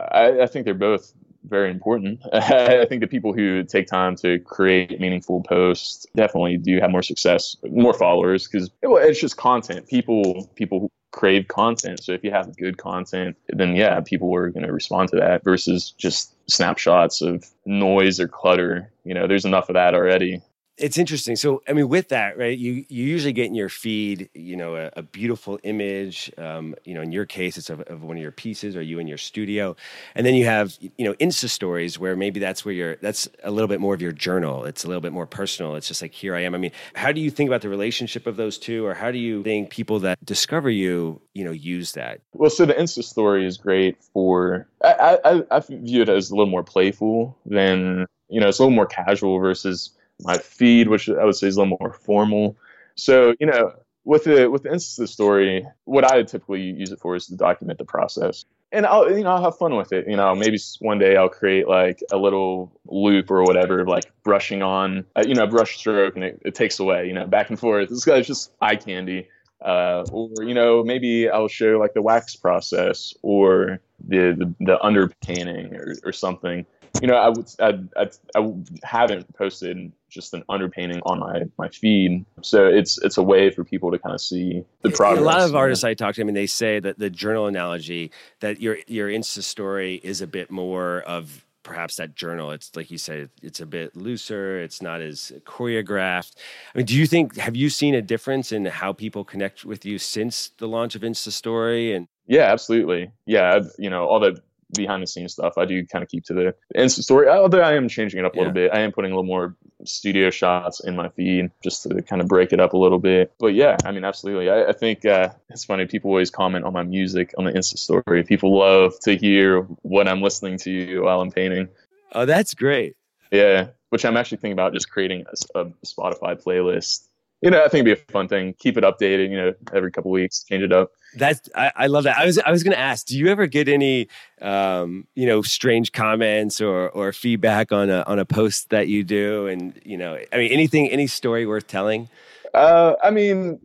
I, 0.00 0.42
I 0.42 0.46
think 0.46 0.64
they're 0.64 0.74
both 0.74 1.12
very 1.44 1.70
important. 1.70 2.20
I 2.32 2.84
think 2.86 3.00
the 3.00 3.06
people 3.06 3.32
who 3.32 3.64
take 3.64 3.86
time 3.86 4.16
to 4.16 4.38
create 4.40 5.00
meaningful 5.00 5.42
posts 5.42 6.06
definitely 6.14 6.56
do 6.56 6.80
have 6.80 6.90
more 6.90 7.02
success, 7.02 7.56
more 7.64 7.94
followers 7.94 8.46
because 8.46 8.70
it's 8.82 9.20
just 9.20 9.36
content. 9.36 9.88
People 9.88 10.50
people 10.54 10.90
crave 11.12 11.48
content. 11.48 12.02
So 12.02 12.12
if 12.12 12.22
you 12.24 12.30
have 12.30 12.56
good 12.56 12.78
content, 12.78 13.36
then 13.48 13.74
yeah, 13.74 14.00
people 14.00 14.34
are 14.34 14.50
going 14.50 14.66
to 14.66 14.72
respond 14.72 15.08
to 15.10 15.16
that 15.16 15.44
versus 15.44 15.92
just 15.98 16.34
snapshots 16.50 17.22
of 17.22 17.44
noise 17.66 18.20
or 18.20 18.28
clutter. 18.28 18.92
You 19.04 19.14
know, 19.14 19.26
there's 19.26 19.44
enough 19.44 19.68
of 19.68 19.74
that 19.74 19.94
already 19.94 20.42
it's 20.80 20.98
interesting. 20.98 21.36
So, 21.36 21.62
I 21.68 21.72
mean, 21.72 21.88
with 21.88 22.08
that, 22.08 22.38
right? 22.38 22.56
You 22.56 22.84
you 22.88 23.04
usually 23.04 23.32
get 23.32 23.46
in 23.46 23.54
your 23.54 23.68
feed, 23.68 24.30
you 24.34 24.56
know, 24.56 24.76
a, 24.76 24.90
a 24.96 25.02
beautiful 25.02 25.58
image. 25.62 26.32
Um, 26.38 26.74
you 26.84 26.94
know, 26.94 27.02
in 27.02 27.12
your 27.12 27.26
case, 27.26 27.58
it's 27.58 27.70
of, 27.70 27.80
of, 27.82 28.02
one 28.02 28.16
of 28.16 28.22
your 28.22 28.32
pieces, 28.32 28.76
or 28.76 28.82
you 28.82 28.98
in 28.98 29.06
your 29.06 29.18
studio, 29.18 29.76
and 30.14 30.26
then 30.26 30.34
you 30.34 30.46
have, 30.46 30.76
you 30.80 31.04
know, 31.04 31.14
Insta 31.14 31.48
stories 31.48 31.98
where 31.98 32.16
maybe 32.16 32.40
that's 32.40 32.64
where 32.64 32.74
you're. 32.74 32.96
That's 32.96 33.28
a 33.44 33.50
little 33.50 33.68
bit 33.68 33.80
more 33.80 33.94
of 33.94 34.02
your 34.02 34.12
journal. 34.12 34.64
It's 34.64 34.84
a 34.84 34.88
little 34.88 35.00
bit 35.00 35.12
more 35.12 35.26
personal. 35.26 35.76
It's 35.76 35.88
just 35.88 36.02
like 36.02 36.12
here 36.12 36.34
I 36.34 36.40
am. 36.40 36.54
I 36.54 36.58
mean, 36.58 36.72
how 36.94 37.12
do 37.12 37.20
you 37.20 37.30
think 37.30 37.48
about 37.48 37.60
the 37.60 37.68
relationship 37.68 38.26
of 38.26 38.36
those 38.36 38.58
two, 38.58 38.86
or 38.86 38.94
how 38.94 39.10
do 39.10 39.18
you 39.18 39.42
think 39.42 39.70
people 39.70 40.00
that 40.00 40.24
discover 40.24 40.70
you, 40.70 41.20
you 41.34 41.44
know, 41.44 41.52
use 41.52 41.92
that? 41.92 42.20
Well, 42.32 42.50
so 42.50 42.64
the 42.64 42.74
Insta 42.74 43.04
story 43.04 43.46
is 43.46 43.58
great 43.58 44.02
for. 44.12 44.66
I 44.82 45.18
I, 45.24 45.42
I 45.50 45.60
view 45.68 46.02
it 46.02 46.08
as 46.08 46.30
a 46.30 46.34
little 46.34 46.50
more 46.50 46.64
playful 46.64 47.36
than 47.44 48.06
you 48.30 48.40
know, 48.40 48.48
it's 48.48 48.58
a 48.58 48.62
little 48.62 48.74
more 48.74 48.86
casual 48.86 49.38
versus 49.38 49.90
my 50.22 50.38
feed, 50.38 50.88
which 50.88 51.08
I 51.08 51.24
would 51.24 51.36
say 51.36 51.48
is 51.48 51.56
a 51.56 51.62
little 51.62 51.78
more 51.80 51.92
formal. 51.92 52.56
So, 52.94 53.34
you 53.40 53.46
know, 53.46 53.72
with 54.04 54.24
the 54.24 54.50
with 54.50 54.62
the 54.62 54.70
Insta 54.70 55.08
story, 55.08 55.66
what 55.84 56.10
I 56.10 56.22
typically 56.22 56.62
use 56.62 56.90
it 56.90 57.00
for 57.00 57.16
is 57.16 57.26
to 57.26 57.36
document 57.36 57.78
the 57.78 57.84
process. 57.84 58.44
And 58.72 58.86
I'll 58.86 59.10
you 59.10 59.24
know 59.24 59.30
I'll 59.30 59.44
have 59.44 59.58
fun 59.58 59.76
with 59.76 59.92
it. 59.92 60.08
You 60.08 60.16
know, 60.16 60.34
maybe 60.34 60.58
one 60.80 60.98
day 60.98 61.16
I'll 61.16 61.28
create 61.28 61.68
like 61.68 62.02
a 62.12 62.16
little 62.16 62.72
loop 62.86 63.30
or 63.30 63.42
whatever, 63.42 63.84
like 63.84 64.10
brushing 64.22 64.62
on 64.62 65.04
uh, 65.16 65.24
you 65.26 65.34
know 65.34 65.46
brush 65.46 65.76
stroke, 65.76 66.14
and 66.14 66.24
it, 66.24 66.42
it 66.44 66.54
takes 66.54 66.78
away 66.78 67.06
you 67.06 67.12
know 67.12 67.26
back 67.26 67.50
and 67.50 67.58
forth. 67.58 67.88
This 67.88 68.04
guy's 68.04 68.26
just 68.26 68.52
eye 68.60 68.76
candy. 68.76 69.28
Uh, 69.60 70.06
or 70.10 70.42
you 70.42 70.54
know 70.54 70.82
maybe 70.82 71.28
I'll 71.28 71.48
show 71.48 71.78
like 71.78 71.92
the 71.92 72.00
wax 72.00 72.34
process 72.34 73.12
or 73.22 73.80
the 74.02 74.34
the, 74.38 74.54
the 74.64 74.78
underpainting 74.78 75.74
or, 75.74 76.08
or 76.08 76.12
something 76.12 76.64
you 77.00 77.08
know, 77.08 77.14
I 77.14 77.28
would, 77.28 77.46
I, 77.60 77.78
I, 77.96 78.10
I 78.36 78.52
haven't 78.82 79.32
posted 79.34 79.92
just 80.08 80.34
an 80.34 80.42
underpainting 80.50 81.00
on 81.06 81.20
my 81.20 81.42
my 81.58 81.68
feed, 81.68 82.24
so 82.42 82.66
it's 82.66 82.98
it's 82.98 83.16
a 83.16 83.22
way 83.22 83.50
for 83.50 83.64
people 83.64 83.90
to 83.90 83.98
kind 83.98 84.14
of 84.14 84.20
see 84.20 84.64
the 84.82 84.90
progress. 84.90 85.20
A 85.20 85.24
lot 85.24 85.40
of 85.40 85.54
artists 85.54 85.84
I 85.84 85.94
talk 85.94 86.14
to, 86.16 86.20
I 86.20 86.24
mean, 86.24 86.34
they 86.34 86.46
say 86.46 86.80
that 86.80 86.98
the 86.98 87.10
journal 87.10 87.46
analogy 87.46 88.10
that 88.40 88.60
your 88.60 88.78
your 88.86 89.08
Insta 89.08 89.42
story 89.42 90.00
is 90.02 90.20
a 90.20 90.26
bit 90.26 90.50
more 90.50 91.00
of 91.02 91.44
perhaps 91.62 91.96
that 91.96 92.14
journal. 92.14 92.50
It's 92.50 92.74
like 92.74 92.90
you 92.90 92.98
said 92.98 93.30
it's 93.42 93.60
a 93.60 93.66
bit 93.66 93.96
looser. 93.96 94.60
It's 94.60 94.82
not 94.82 95.00
as 95.00 95.32
choreographed. 95.44 96.32
I 96.74 96.78
mean 96.78 96.86
do 96.86 96.96
you 96.96 97.06
think 97.06 97.36
have 97.36 97.56
you 97.56 97.70
seen 97.70 97.94
a 97.94 98.02
difference 98.02 98.52
in 98.52 98.64
how 98.66 98.92
people 98.92 99.24
connect 99.24 99.64
with 99.64 99.84
you 99.84 99.98
since 99.98 100.50
the 100.58 100.68
launch 100.68 100.94
of 100.94 101.02
insta 101.02 101.30
story 101.30 101.94
and 101.94 102.08
yeah 102.26 102.44
absolutely. 102.44 103.10
Yeah 103.26 103.60
you 103.78 103.90
know 103.90 104.06
all 104.06 104.20
the 104.20 104.40
behind 104.74 105.02
the 105.02 105.06
scenes 105.06 105.32
stuff. 105.32 105.54
I 105.56 105.64
do 105.64 105.84
kind 105.86 106.02
of 106.02 106.08
keep 106.08 106.24
to 106.24 106.34
the 106.34 106.54
Insta 106.76 107.02
story, 107.02 107.28
although 107.28 107.60
I 107.60 107.74
am 107.74 107.88
changing 107.88 108.20
it 108.20 108.24
up 108.24 108.34
a 108.34 108.38
little 108.38 108.52
bit. 108.52 108.70
I 108.72 108.80
am 108.80 108.92
putting 108.92 109.12
a 109.12 109.14
little 109.14 109.26
more 109.26 109.56
studio 109.84 110.30
shots 110.30 110.80
in 110.80 110.96
my 110.96 111.08
feed 111.10 111.50
just 111.62 111.84
to 111.84 112.02
kind 112.02 112.20
of 112.20 112.28
break 112.28 112.52
it 112.52 112.60
up 112.60 112.72
a 112.72 112.76
little 112.76 112.98
bit. 112.98 113.32
But 113.38 113.54
yeah, 113.54 113.76
I 113.84 113.92
mean, 113.92 114.04
absolutely. 114.04 114.50
I, 114.50 114.68
I 114.68 114.72
think 114.72 115.04
uh, 115.04 115.30
it's 115.48 115.64
funny. 115.64 115.86
People 115.86 116.10
always 116.10 116.30
comment 116.30 116.64
on 116.64 116.72
my 116.72 116.82
music 116.82 117.34
on 117.38 117.44
the 117.44 117.52
Insta 117.52 117.78
story. 117.78 118.22
People 118.24 118.58
love 118.58 118.98
to 119.00 119.16
hear 119.16 119.62
what 119.82 120.08
I'm 120.08 120.22
listening 120.22 120.58
to 120.58 121.00
while 121.00 121.20
I'm 121.20 121.30
painting. 121.30 121.68
Oh, 122.12 122.24
that's 122.24 122.54
great. 122.54 122.96
Yeah, 123.30 123.68
which 123.90 124.04
I'm 124.04 124.16
actually 124.16 124.38
thinking 124.38 124.52
about 124.52 124.72
just 124.72 124.90
creating 124.90 125.24
a, 125.54 125.60
a 125.60 125.66
Spotify 125.86 126.40
playlist 126.40 127.06
you 127.42 127.50
know, 127.50 127.58
I 127.58 127.68
think 127.68 127.86
it'd 127.86 127.96
be 127.96 128.02
a 128.02 128.12
fun 128.12 128.28
thing. 128.28 128.54
Keep 128.58 128.76
it 128.76 128.84
updated, 128.84 129.30
you 129.30 129.36
know, 129.36 129.54
every 129.72 129.90
couple 129.90 130.10
weeks, 130.10 130.44
change 130.44 130.62
it 130.62 130.72
up. 130.72 130.92
That's 131.16 131.48
I, 131.54 131.72
I, 131.74 131.86
love 131.86 132.04
that. 132.04 132.18
I 132.18 132.24
was 132.24 132.38
I 132.38 132.50
was 132.50 132.62
going 132.62 132.74
to 132.74 132.78
ask, 132.78 133.06
do 133.06 133.18
you 133.18 133.28
ever 133.28 133.46
get 133.46 133.68
any 133.68 134.08
um, 134.40 135.06
you 135.14 135.26
know 135.26 135.42
strange 135.42 135.92
comments 135.92 136.60
or 136.60 136.90
or 136.90 137.12
feedback 137.12 137.72
on 137.72 137.90
a 137.90 138.02
on 138.06 138.18
a 138.18 138.24
post 138.24 138.70
that 138.70 138.88
you 138.88 139.02
do? 139.02 139.46
And 139.46 139.80
you 139.84 139.96
know, 139.96 140.18
I 140.32 140.36
mean, 140.36 140.52
anything, 140.52 140.88
any 140.90 141.06
story 141.06 141.46
worth 141.46 141.66
telling? 141.66 142.08
Uh, 142.54 142.94
I 143.02 143.10
mean, 143.10 143.60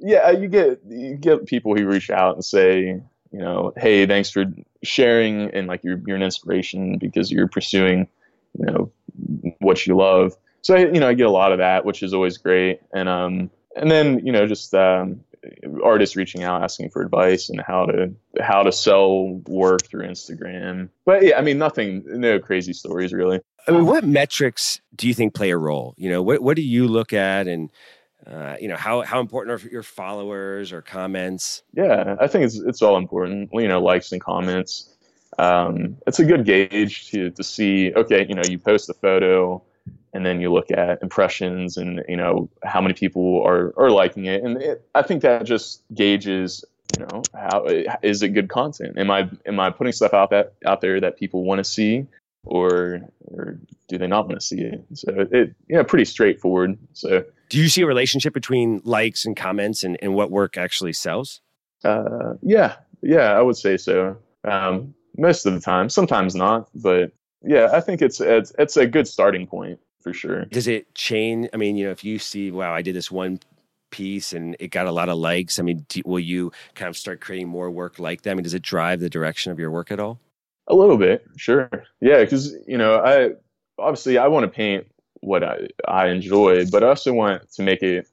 yeah, 0.00 0.30
you 0.30 0.48
get 0.48 0.80
you 0.88 1.16
get 1.16 1.46
people 1.46 1.76
who 1.76 1.86
reach 1.86 2.10
out 2.10 2.34
and 2.34 2.44
say, 2.44 2.80
you 2.80 3.38
know, 3.38 3.72
hey, 3.76 4.06
thanks 4.06 4.30
for 4.30 4.46
sharing, 4.82 5.50
and 5.54 5.68
like 5.68 5.84
you're 5.84 6.00
you're 6.06 6.16
an 6.16 6.22
inspiration 6.22 6.98
because 6.98 7.30
you're 7.30 7.48
pursuing, 7.48 8.08
you 8.58 8.66
know, 8.66 8.92
what 9.60 9.86
you 9.86 9.96
love. 9.96 10.36
So 10.62 10.76
you 10.76 11.00
know, 11.00 11.08
I 11.08 11.14
get 11.14 11.26
a 11.26 11.30
lot 11.30 11.52
of 11.52 11.58
that, 11.58 11.84
which 11.84 12.02
is 12.02 12.14
always 12.14 12.38
great. 12.38 12.80
And 12.94 13.08
um, 13.08 13.50
and 13.76 13.90
then 13.90 14.24
you 14.24 14.32
know, 14.32 14.46
just 14.46 14.74
um, 14.74 15.20
artists 15.82 16.16
reaching 16.16 16.44
out 16.44 16.62
asking 16.62 16.90
for 16.90 17.02
advice 17.02 17.48
and 17.48 17.60
how 17.60 17.86
to 17.86 18.12
how 18.40 18.62
to 18.62 18.72
sell 18.72 19.40
work 19.46 19.86
through 19.86 20.06
Instagram. 20.06 20.88
But 21.04 21.24
yeah, 21.24 21.38
I 21.38 21.42
mean, 21.42 21.58
nothing, 21.58 22.04
no 22.06 22.38
crazy 22.38 22.72
stories 22.72 23.12
really. 23.12 23.40
I 23.66 23.72
mean, 23.72 23.86
what 23.86 24.04
metrics 24.04 24.80
do 24.94 25.06
you 25.06 25.14
think 25.14 25.34
play 25.34 25.50
a 25.50 25.56
role? 25.56 25.94
You 25.96 26.10
know, 26.10 26.22
what 26.22 26.42
what 26.42 26.56
do 26.56 26.62
you 26.62 26.86
look 26.88 27.12
at 27.12 27.48
and 27.48 27.70
uh, 28.26 28.56
you 28.60 28.68
know 28.68 28.76
how 28.76 29.02
how 29.02 29.20
important 29.20 29.64
are 29.64 29.68
your 29.68 29.82
followers 29.82 30.72
or 30.72 30.80
comments? 30.80 31.62
Yeah, 31.74 32.16
I 32.20 32.28
think 32.28 32.44
it's 32.44 32.56
it's 32.56 32.82
all 32.82 32.96
important. 32.96 33.50
You 33.52 33.68
know, 33.68 33.80
likes 33.80 34.12
and 34.12 34.20
comments. 34.20 34.94
Um, 35.38 35.96
it's 36.06 36.20
a 36.20 36.24
good 36.24 36.44
gauge 36.44 37.10
to 37.10 37.30
to 37.30 37.42
see. 37.42 37.92
Okay, 37.94 38.26
you 38.28 38.36
know, 38.36 38.42
you 38.48 38.58
post 38.58 38.88
a 38.90 38.94
photo 38.94 39.62
and 40.12 40.26
then 40.26 40.40
you 40.40 40.52
look 40.52 40.70
at 40.70 41.02
impressions 41.02 41.76
and 41.76 42.02
you 42.08 42.16
know 42.16 42.48
how 42.64 42.80
many 42.80 42.94
people 42.94 43.42
are 43.46 43.72
are 43.76 43.90
liking 43.90 44.26
it. 44.26 44.42
And 44.42 44.60
it, 44.62 44.86
i 44.94 45.02
think 45.02 45.22
that 45.22 45.44
just 45.44 45.82
gauges 45.94 46.64
you 46.98 47.06
know 47.06 47.22
how 47.34 47.66
is 48.02 48.22
it 48.22 48.30
good 48.30 48.48
content? 48.48 48.98
Am 48.98 49.10
i 49.10 49.28
am 49.46 49.58
i 49.60 49.70
putting 49.70 49.92
stuff 49.92 50.14
out 50.14 50.30
that 50.30 50.54
out 50.66 50.80
there 50.80 51.00
that 51.00 51.18
people 51.18 51.44
want 51.44 51.58
to 51.58 51.64
see 51.64 52.06
or 52.44 53.00
or 53.26 53.58
do 53.88 53.98
they 53.98 54.06
not 54.06 54.26
want 54.26 54.40
to 54.40 54.46
see 54.46 54.60
it? 54.60 54.84
So 54.94 55.26
it 55.30 55.54
you 55.68 55.76
know 55.76 55.84
pretty 55.84 56.04
straightforward. 56.04 56.78
So 56.92 57.24
do 57.48 57.58
you 57.58 57.68
see 57.68 57.82
a 57.82 57.86
relationship 57.86 58.34
between 58.34 58.80
likes 58.84 59.24
and 59.24 59.36
comments 59.36 59.84
and, 59.84 59.98
and 60.02 60.14
what 60.14 60.30
work 60.30 60.56
actually 60.56 60.92
sells? 60.92 61.40
Uh 61.84 62.34
yeah 62.42 62.76
yeah 63.02 63.32
i 63.32 63.40
would 63.40 63.56
say 63.56 63.76
so. 63.76 64.16
Um 64.44 64.94
most 65.16 65.46
of 65.46 65.54
the 65.54 65.60
time. 65.60 65.88
Sometimes 65.88 66.34
not 66.34 66.68
but 66.74 67.12
yeah 67.44 67.70
i 67.72 67.80
think 67.80 68.02
it's 68.02 68.20
it's, 68.20 68.52
it's 68.58 68.76
a 68.76 68.86
good 68.86 69.08
starting 69.08 69.46
point 69.46 69.80
for 70.02 70.12
sure. 70.12 70.44
Does 70.46 70.68
it 70.68 70.94
change? 70.94 71.48
I 71.52 71.56
mean, 71.56 71.76
you 71.76 71.86
know, 71.86 71.92
if 71.92 72.04
you 72.04 72.18
see, 72.18 72.50
wow, 72.50 72.74
I 72.74 72.82
did 72.82 72.94
this 72.94 73.10
one 73.10 73.40
piece 73.90 74.32
and 74.32 74.56
it 74.58 74.68
got 74.68 74.86
a 74.86 74.92
lot 74.92 75.08
of 75.08 75.18
likes, 75.18 75.58
I 75.58 75.62
mean, 75.62 75.84
do, 75.88 76.02
will 76.04 76.18
you 76.18 76.50
kind 76.74 76.88
of 76.88 76.96
start 76.96 77.20
creating 77.20 77.48
more 77.48 77.70
work 77.70 77.98
like 77.98 78.22
that? 78.22 78.30
I 78.30 78.34
mean, 78.34 78.42
does 78.42 78.54
it 78.54 78.62
drive 78.62 79.00
the 79.00 79.10
direction 79.10 79.52
of 79.52 79.58
your 79.58 79.70
work 79.70 79.92
at 79.92 80.00
all? 80.00 80.18
A 80.68 80.74
little 80.74 80.96
bit, 80.96 81.26
sure. 81.36 81.68
Yeah, 82.00 82.20
because, 82.20 82.54
you 82.66 82.78
know, 82.78 82.96
I 82.96 83.30
obviously 83.78 84.18
I 84.18 84.28
want 84.28 84.44
to 84.44 84.48
paint 84.48 84.86
what 85.20 85.44
I, 85.44 85.68
I 85.86 86.08
enjoy, 86.08 86.66
but 86.70 86.82
I 86.82 86.88
also 86.88 87.12
want 87.12 87.50
to 87.52 87.62
make 87.62 87.82
it 87.82 88.08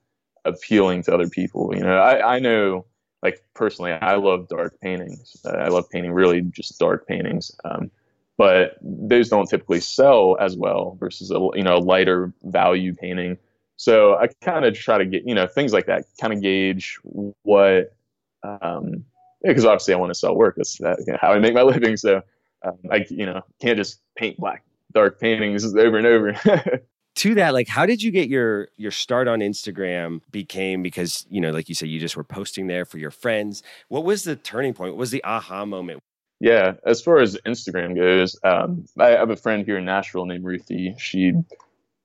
appealing 0.46 1.04
to 1.04 1.14
other 1.14 1.30
people. 1.30 1.74
You 1.76 1.84
know, 1.84 1.98
I, 1.98 2.36
I 2.36 2.40
know, 2.40 2.86
like 3.24 3.44
personally, 3.54 3.92
I 3.92 4.16
love 4.16 4.48
dark 4.48 4.80
paintings. 4.82 5.38
Uh, 5.46 5.58
I 5.58 5.68
love 5.68 5.90
painting 5.90 6.12
really 6.12 6.42
just 6.42 6.80
dark 6.80 7.08
paintings. 7.08 7.56
Um, 7.66 7.92
but 8.40 8.78
those 8.82 9.28
don't 9.28 9.50
typically 9.50 9.82
sell 9.82 10.38
as 10.40 10.56
well 10.56 10.96
versus 10.98 11.30
a 11.30 11.40
you 11.56 11.62
know 11.62 11.78
lighter 11.78 12.34
value 12.44 12.96
painting. 12.96 13.38
So 13.76 14.16
I 14.16 14.28
kind 14.42 14.64
of 14.64 14.74
try 14.74 14.98
to 14.98 15.06
get 15.06 15.28
you 15.28 15.36
know 15.36 15.46
things 15.46 15.74
like 15.74 15.88
that, 15.88 16.06
kind 16.22 16.32
of 16.32 16.42
gauge 16.42 16.98
what, 17.04 17.94
um, 18.42 19.04
because 19.44 19.66
obviously 19.66 19.94
I 19.94 19.98
want 19.98 20.12
to 20.12 20.18
sell 20.18 20.36
work. 20.36 20.56
That's 20.56 20.78
that, 20.78 21.04
you 21.06 21.12
know, 21.12 21.20
how 21.22 21.34
I 21.34 21.40
make 21.40 21.54
my 21.54 21.62
living. 21.64 21.98
So 21.98 22.22
um, 22.64 22.78
I 22.90 23.06
you 23.10 23.26
know 23.26 23.42
can't 23.62 23.78
just 23.78 24.00
paint 24.16 24.38
black 24.38 24.64
dark 24.94 25.20
paintings 25.20 25.66
over 25.76 25.98
and 25.98 26.08
over. 26.08 26.34
to 27.16 27.36
that 27.36 27.54
like 27.54 27.68
how 27.68 27.86
did 27.86 28.02
you 28.02 28.12
get 28.12 28.30
your 28.30 28.70
your 28.78 28.92
start 28.92 29.28
on 29.28 29.40
instagram 29.40 30.22
became 30.32 30.82
because 30.82 31.26
you 31.30 31.42
know 31.42 31.50
like 31.50 31.68
you 31.68 31.74
said 31.74 31.90
you 31.90 32.00
just 32.00 32.16
were 32.16 32.24
posting 32.24 32.68
there 32.68 32.86
for 32.86 33.00
your 33.00 33.10
friends 33.12 33.64
what 33.90 34.06
was 34.06 34.24
the 34.24 34.36
turning 34.36 34.74
point 34.74 34.94
what 34.94 35.00
was 35.00 35.12
the 35.12 35.24
aha 35.26 35.66
moment 35.66 36.02
yeah, 36.40 36.74
as 36.86 37.02
far 37.02 37.20
as 37.20 37.38
Instagram 37.46 37.96
goes, 37.96 38.40
um, 38.44 38.86
I 38.98 39.10
have 39.10 39.30
a 39.30 39.36
friend 39.36 39.66
here 39.66 39.78
in 39.78 39.86
Nashville 39.86 40.26
named 40.26 40.46
Ruthie. 40.46 40.96
She 40.98 41.34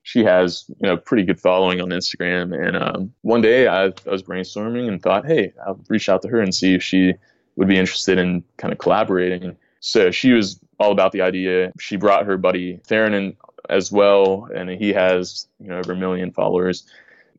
she 0.02 0.24
has 0.24 0.66
you 0.68 0.88
know 0.88 0.96
pretty 0.96 1.22
good 1.22 1.40
following 1.40 1.80
on 1.80 1.88
Instagram, 1.90 2.52
and 2.54 2.76
um, 2.76 3.14
one 3.22 3.40
day 3.40 3.68
I, 3.68 3.86
I, 3.86 3.92
was 4.06 4.22
brainstorming 4.22 4.88
and 4.88 5.00
thought, 5.00 5.24
hey, 5.24 5.52
I'll 5.66 5.80
reach 5.88 6.08
out 6.08 6.22
to 6.22 6.28
her 6.28 6.40
and 6.40 6.54
see 6.54 6.74
if 6.74 6.82
she 6.82 7.14
would 7.56 7.68
be 7.68 7.78
interested 7.78 8.18
in 8.18 8.42
kind 8.56 8.72
of 8.72 8.78
collaborating. 8.78 9.56
So 9.78 10.10
she 10.10 10.32
was 10.32 10.58
all 10.80 10.90
about 10.90 11.12
the 11.12 11.22
idea. 11.22 11.72
She 11.78 11.96
brought 11.96 12.26
her 12.26 12.36
buddy 12.36 12.80
Theron 12.86 13.14
in 13.14 13.36
as 13.70 13.92
well, 13.92 14.48
and 14.54 14.68
he 14.68 14.92
has 14.92 15.46
you 15.60 15.68
know 15.68 15.78
over 15.78 15.92
a 15.92 15.96
million 15.96 16.32
followers. 16.32 16.86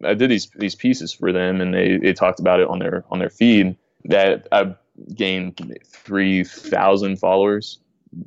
I 0.04 0.14
did 0.14 0.30
these 0.32 0.50
these 0.56 0.76
pieces 0.76 1.12
for 1.14 1.34
them, 1.34 1.60
and 1.60 1.74
they, 1.74 1.98
they 1.98 2.14
talked 2.14 2.40
about 2.40 2.62
it 2.62 2.68
on 2.68 2.80
their 2.80 3.04
on 3.12 3.20
their 3.20 3.30
feed. 3.30 3.76
That 4.06 4.48
I 4.52 4.76
gained 5.14 5.78
3,000 5.86 7.18
followers 7.18 7.80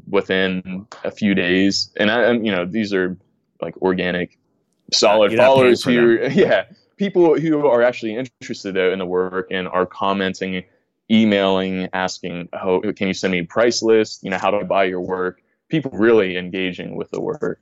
within 0.08 0.86
a 1.04 1.10
few 1.10 1.34
days. 1.34 1.90
And 1.96 2.10
I, 2.10 2.24
am 2.24 2.44
you 2.44 2.54
know, 2.54 2.64
these 2.64 2.92
are 2.92 3.16
like 3.60 3.76
organic, 3.82 4.38
solid 4.92 5.34
followers 5.36 5.82
who, 5.82 6.18
yeah, 6.32 6.64
people 6.96 7.38
who 7.38 7.66
are 7.66 7.82
actually 7.82 8.16
interested 8.16 8.74
though 8.74 8.92
in 8.92 8.98
the 8.98 9.06
work 9.06 9.48
and 9.50 9.68
are 9.68 9.86
commenting, 9.86 10.64
emailing, 11.10 11.88
asking, 11.92 12.48
oh, 12.52 12.80
can 12.92 13.08
you 13.08 13.14
send 13.14 13.32
me 13.32 13.40
a 13.40 13.44
price 13.44 13.82
list? 13.82 14.22
You 14.22 14.30
know, 14.30 14.38
how 14.38 14.50
do 14.50 14.58
I 14.58 14.64
buy 14.64 14.84
your 14.84 15.00
work? 15.00 15.42
People 15.68 15.92
really 15.92 16.36
engaging 16.36 16.96
with 16.96 17.10
the 17.10 17.20
work. 17.20 17.60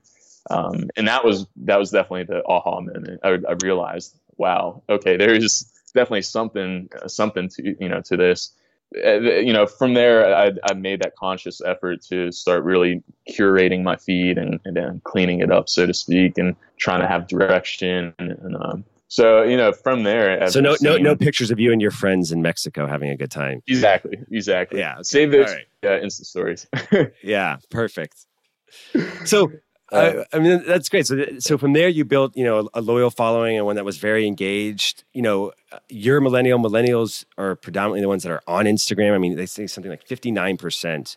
Um, 0.48 0.90
and 0.96 1.08
that 1.08 1.24
was 1.24 1.46
that 1.56 1.78
was 1.78 1.90
definitely 1.90 2.24
the 2.24 2.44
aha 2.46 2.80
moment. 2.80 3.20
I, 3.24 3.30
I 3.30 3.56
realized, 3.64 4.16
wow, 4.36 4.82
okay, 4.88 5.16
there 5.16 5.34
is 5.34 5.72
definitely 5.92 6.22
something 6.22 6.88
something 7.08 7.48
to 7.48 7.74
you 7.80 7.88
know 7.88 8.00
to 8.02 8.16
this 8.16 8.52
you 8.92 9.52
know, 9.52 9.66
from 9.66 9.94
there, 9.94 10.34
I, 10.34 10.52
I 10.70 10.74
made 10.74 11.00
that 11.02 11.16
conscious 11.16 11.60
effort 11.60 12.02
to 12.08 12.30
start 12.32 12.64
really 12.64 13.02
curating 13.30 13.82
my 13.82 13.96
feed 13.96 14.38
and, 14.38 14.60
and 14.64 14.76
then 14.76 15.00
cleaning 15.04 15.40
it 15.40 15.50
up, 15.50 15.68
so 15.68 15.86
to 15.86 15.94
speak, 15.94 16.38
and 16.38 16.54
trying 16.78 17.00
to 17.00 17.08
have 17.08 17.26
direction. 17.26 18.14
And, 18.18 18.30
and 18.30 18.56
um, 18.56 18.84
so, 19.08 19.42
you 19.42 19.56
know, 19.56 19.72
from 19.72 20.04
there, 20.04 20.48
so 20.48 20.60
no, 20.60 20.76
no, 20.80 20.96
no 20.96 21.16
pictures 21.16 21.50
of 21.50 21.60
you 21.60 21.72
and 21.72 21.80
your 21.80 21.90
friends 21.90 22.32
in 22.32 22.42
Mexico 22.42 22.86
having 22.86 23.10
a 23.10 23.16
good 23.16 23.30
time. 23.30 23.62
Exactly, 23.68 24.18
exactly. 24.30 24.80
Yeah, 24.80 24.94
okay. 24.94 25.02
save 25.02 25.30
those 25.30 25.52
right. 25.52 25.66
uh, 25.84 26.04
Insta 26.04 26.24
stories. 26.24 26.66
yeah, 27.22 27.56
perfect. 27.70 28.26
So 29.24 29.52
uh, 29.92 30.24
I 30.32 30.38
mean, 30.40 30.62
that's 30.66 30.88
great. 30.88 31.06
So, 31.06 31.24
so 31.38 31.56
from 31.56 31.72
there, 31.72 31.88
you 31.88 32.04
built, 32.04 32.36
you 32.36 32.44
know, 32.44 32.68
a, 32.74 32.80
a, 32.80 32.80
loyal 32.80 33.10
following 33.10 33.56
and 33.56 33.64
one 33.64 33.76
that 33.76 33.84
was 33.84 33.98
very 33.98 34.26
engaged. 34.26 35.04
You 35.12 35.22
know, 35.22 35.52
your 35.88 36.20
millennial 36.20 36.58
millennials 36.58 37.24
are 37.38 37.54
predominantly 37.54 38.00
the 38.00 38.08
ones 38.08 38.24
that 38.24 38.32
are 38.32 38.42
on 38.48 38.64
Instagram. 38.64 39.14
I 39.14 39.18
mean, 39.18 39.36
they 39.36 39.46
say 39.46 39.66
something 39.68 39.90
like 39.90 40.04
fifty 40.04 40.32
nine 40.32 40.56
percent 40.56 41.16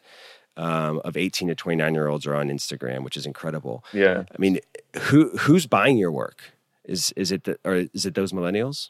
um, 0.56 1.02
of 1.04 1.18
eighteen 1.18 1.48
to 1.48 1.56
twenty 1.56 1.78
nine 1.78 1.96
year 1.96 2.08
olds 2.08 2.28
are 2.28 2.36
on 2.36 2.50
Instagram, 2.50 3.04
which 3.04 3.18
is 3.18 3.26
incredible. 3.26 3.84
Yeah. 3.92 4.24
I 4.32 4.38
mean, 4.38 4.60
who 4.98 5.30
who's 5.40 5.66
buying 5.66 5.98
your 5.98 6.12
work? 6.12 6.52
Is 6.86 7.12
is 7.16 7.32
it 7.32 7.46
the, 7.46 7.58
or 7.66 7.88
is 7.94 8.06
it 8.06 8.14
those 8.14 8.34
millennials? 8.34 8.90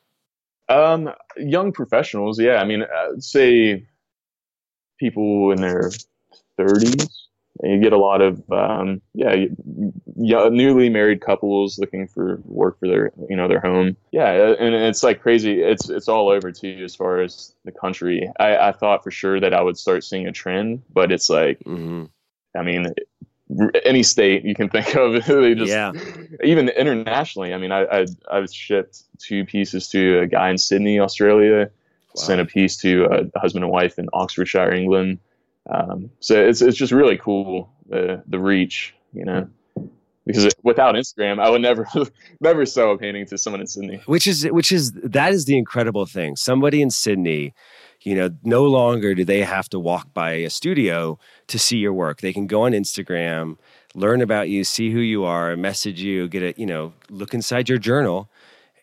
Um, 0.68 1.12
young 1.38 1.72
professionals. 1.72 2.38
Yeah. 2.38 2.58
I 2.58 2.66
mean, 2.66 2.84
uh, 2.84 3.20
say 3.20 3.88
people 5.00 5.54
in 5.54 5.62
their 5.62 5.90
thirties 6.58 7.29
and 7.62 7.74
you 7.74 7.80
get 7.82 7.94
a 7.94 7.98
lot 7.98 8.22
of 8.22 8.50
um, 8.52 9.02
yeah, 9.14 9.46
yeah, 10.16 10.50
newly 10.50 10.90
married 10.90 11.22
couples 11.22 11.78
looking 11.78 12.08
for 12.08 12.40
work 12.46 12.80
for 12.80 12.88
their 12.88 13.12
you 13.30 13.36
know 13.36 13.48
their 13.48 13.60
home. 13.60 13.98
Yeah, 14.12 14.56
and 14.60 14.74
it's 14.74 15.04
like 15.04 15.22
crazy. 15.22 15.62
It's 15.62 15.90
it's 15.90 16.08
all 16.08 16.30
over 16.30 16.52
too 16.52 16.82
as 16.84 16.96
far 16.96 17.22
as 17.22 17.54
the 17.66 17.72
country. 17.72 18.32
I, 18.40 18.58
I 18.58 18.72
thought 18.72 19.04
for 19.04 19.12
sure 19.12 19.40
that 19.40 19.54
I 19.54 19.62
would 19.62 19.78
start 19.78 20.04
seeing 20.04 20.28
a 20.28 20.32
trend, 20.32 20.84
but 20.94 21.12
it's 21.12 21.30
like, 21.30 21.60
mm-hmm. 21.60 22.06
I 22.58 22.64
mean, 22.64 22.94
any 23.84 24.04
state 24.04 24.46
you 24.46 24.56
can 24.56 24.70
think 24.70 24.96
of, 24.96 25.26
they 25.26 25.54
just 25.54 25.70
yeah. 25.70 25.92
even 26.44 26.70
internationally. 26.70 27.54
I 27.54 27.58
mean, 27.58 27.74
I 27.74 27.84
I 27.84 28.06
I've 28.32 28.54
shipped 28.54 29.04
two 29.20 29.44
pieces 29.46 29.90
to 29.90 30.20
a 30.20 30.28
guy 30.28 30.50
in 30.50 30.58
Sydney, 30.58 31.00
Australia. 31.00 31.70
Wow. 32.16 32.24
Sent 32.24 32.42
a 32.42 32.46
piece 32.46 32.78
to 32.78 33.06
a 33.06 33.40
husband 33.40 33.64
and 33.64 33.72
wife 33.72 34.00
in 34.00 34.10
Oxfordshire, 34.14 34.74
England 34.74 35.20
um, 35.70 36.10
so 36.20 36.36
it's 36.42 36.62
it's 36.62 36.78
just 36.78 36.92
really 36.92 37.18
cool 37.18 37.72
the 37.88 38.24
the 38.28 38.40
reach, 38.40 38.96
you 39.14 39.26
know. 39.26 39.50
Because 40.26 40.54
without 40.64 40.94
Instagram, 40.94 41.42
I 41.42 41.50
would 41.50 41.62
never 41.62 41.88
never 42.40 42.66
sell 42.66 42.92
a 42.92 42.98
painting 42.98 43.26
to 43.28 43.38
someone 43.38 43.62
in 43.62 43.68
Sydney. 43.68 44.02
Which 44.06 44.28
is 44.28 44.46
which 44.46 44.72
is 44.72 44.92
that 44.92 45.34
is 45.34 45.46
the 45.46 45.58
incredible 45.58 46.06
thing. 46.06 46.36
Somebody 46.36 46.82
in 46.82 46.92
Sydney, 46.92 47.54
you 48.02 48.16
know, 48.16 48.30
no 48.44 48.66
longer 48.66 49.16
do 49.16 49.26
they 49.26 49.44
have 49.44 49.70
to 49.70 49.80
walk 49.80 50.14
by 50.14 50.34
a 50.34 50.50
studio 50.50 51.18
to 51.48 51.58
see 51.58 51.78
your 51.78 51.94
work. 51.94 52.22
They 52.22 52.34
can 52.34 52.46
go 52.46 52.64
on 52.64 52.74
Instagram, 52.74 53.58
learn 53.96 54.22
about 54.22 54.50
you, 54.50 54.64
see 54.64 54.92
who 54.92 55.00
you 55.00 55.24
are, 55.24 55.56
message 55.58 56.00
you, 56.00 56.28
get 56.28 56.44
a 56.44 56.54
you 56.60 56.66
know, 56.66 56.94
look 57.10 57.34
inside 57.34 57.68
your 57.68 57.80
journal, 57.80 58.30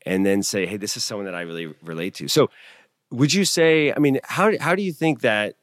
and 0.05 0.27
then 0.27 0.43
say, 0.43 0.67
hey, 0.67 0.77
this 0.77 0.97
is 0.97 1.05
someone 1.05 1.27
that 1.27 1.35
I 1.35 1.43
really 1.43 1.73
relate 1.83 2.15
to. 2.15 2.29
So, 2.29 2.51
would 3.11 3.33
you 3.33 3.45
say? 3.45 3.93
I 3.93 4.01
mean, 4.01 4.19
how 4.25 4.59
how 4.59 4.75
do 4.75 4.83
you 4.83 4.93
think 4.93 5.21
that 5.21 5.55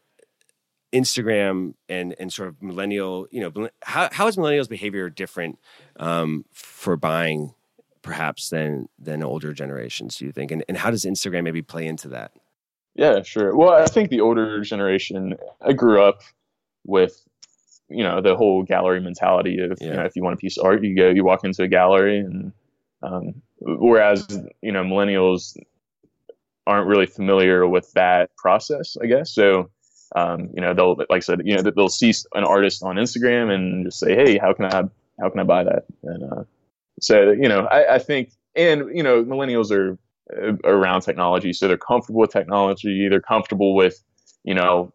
Instagram 0.94 1.74
and 1.90 2.16
and 2.20 2.32
sort 2.32 2.50
of 2.50 2.62
millennial, 2.62 3.28
you 3.32 3.42
know, 3.42 3.70
how 3.82 4.10
how 4.12 4.28
is 4.28 4.38
millennials' 4.38 4.70
behavior 4.70 5.10
different 5.10 5.60
um, 5.98 6.46
for 6.54 6.96
buying, 6.96 7.54
perhaps 8.02 8.50
than 8.50 8.88
than 9.00 9.24
older 9.24 9.54
generations? 9.54 10.18
Do 10.18 10.26
you 10.26 10.32
think, 10.32 10.52
and 10.52 10.64
and 10.68 10.78
how 10.78 10.92
does 10.92 11.04
Instagram 11.04 11.44
maybe 11.44 11.62
play 11.62 11.88
into 11.88 12.08
that? 12.10 12.32
Yeah, 12.96 13.24
sure. 13.24 13.56
Well, 13.56 13.74
I 13.74 13.86
think 13.86 14.12
the 14.12 14.22
older 14.22 14.62
generation, 14.62 15.36
I 15.62 15.74
grew 15.74 16.04
up 16.04 16.22
with, 16.86 17.26
you 17.90 18.04
know, 18.04 18.22
the 18.22 18.36
whole 18.36 18.62
gallery 18.62 19.02
mentality 19.02 19.60
of, 19.60 19.80
yeah. 19.82 19.88
you 19.88 19.94
know, 19.96 20.04
if 20.04 20.16
you 20.16 20.24
want 20.24 20.36
a 20.36 20.38
piece 20.38 20.60
of 20.60 20.66
art, 20.66 20.84
you 20.84 20.96
go, 20.96 21.10
you 21.10 21.24
walk 21.24 21.44
into 21.44 21.64
a 21.64 21.68
gallery, 21.68 22.20
and 22.20 22.54
um, 23.02 23.42
whereas 23.60 24.28
you 24.62 24.72
know, 24.72 24.84
millennials 24.84 25.58
aren't 26.68 26.88
really 26.88 27.08
familiar 27.08 27.68
with 27.68 27.92
that 27.94 28.36
process, 28.38 28.96
I 29.02 29.08
guess. 29.08 29.32
So 29.32 29.72
um, 30.16 30.50
you 30.54 30.62
know, 30.62 30.74
they'll 30.74 30.96
like 30.96 31.10
I 31.12 31.20
said, 31.20 31.42
you 31.44 31.56
know, 31.56 31.62
they'll 31.62 31.90
see 31.90 32.14
an 32.34 32.44
artist 32.44 32.84
on 32.84 32.96
Instagram 32.96 33.54
and 33.54 33.86
just 33.86 34.00
say, 34.00 34.16
"Hey, 34.16 34.38
how 34.38 34.54
can 34.54 34.66
I 34.66 34.84
how 35.20 35.30
can 35.30 35.40
I 35.40 35.44
buy 35.44 35.64
that?" 35.64 35.86
And 36.04 36.24
uh, 36.32 36.44
so 37.00 37.32
you 37.32 37.50
know, 37.50 37.66
I, 37.66 37.96
I 37.96 38.00
think, 38.00 38.32
and 38.56 38.96
you 38.96 39.04
know, 39.04 39.24
millennials 39.24 39.72
are 39.72 39.98
uh, 40.32 40.54
around 40.64 41.02
technology, 41.02 41.54
so 41.54 41.68
they're 41.68 41.78
comfortable 41.78 42.22
with 42.22 42.32
technology. 42.32 43.08
They're 43.10 43.22
comfortable 43.22 43.76
with 43.76 44.04
you 44.44 44.54
know 44.54 44.94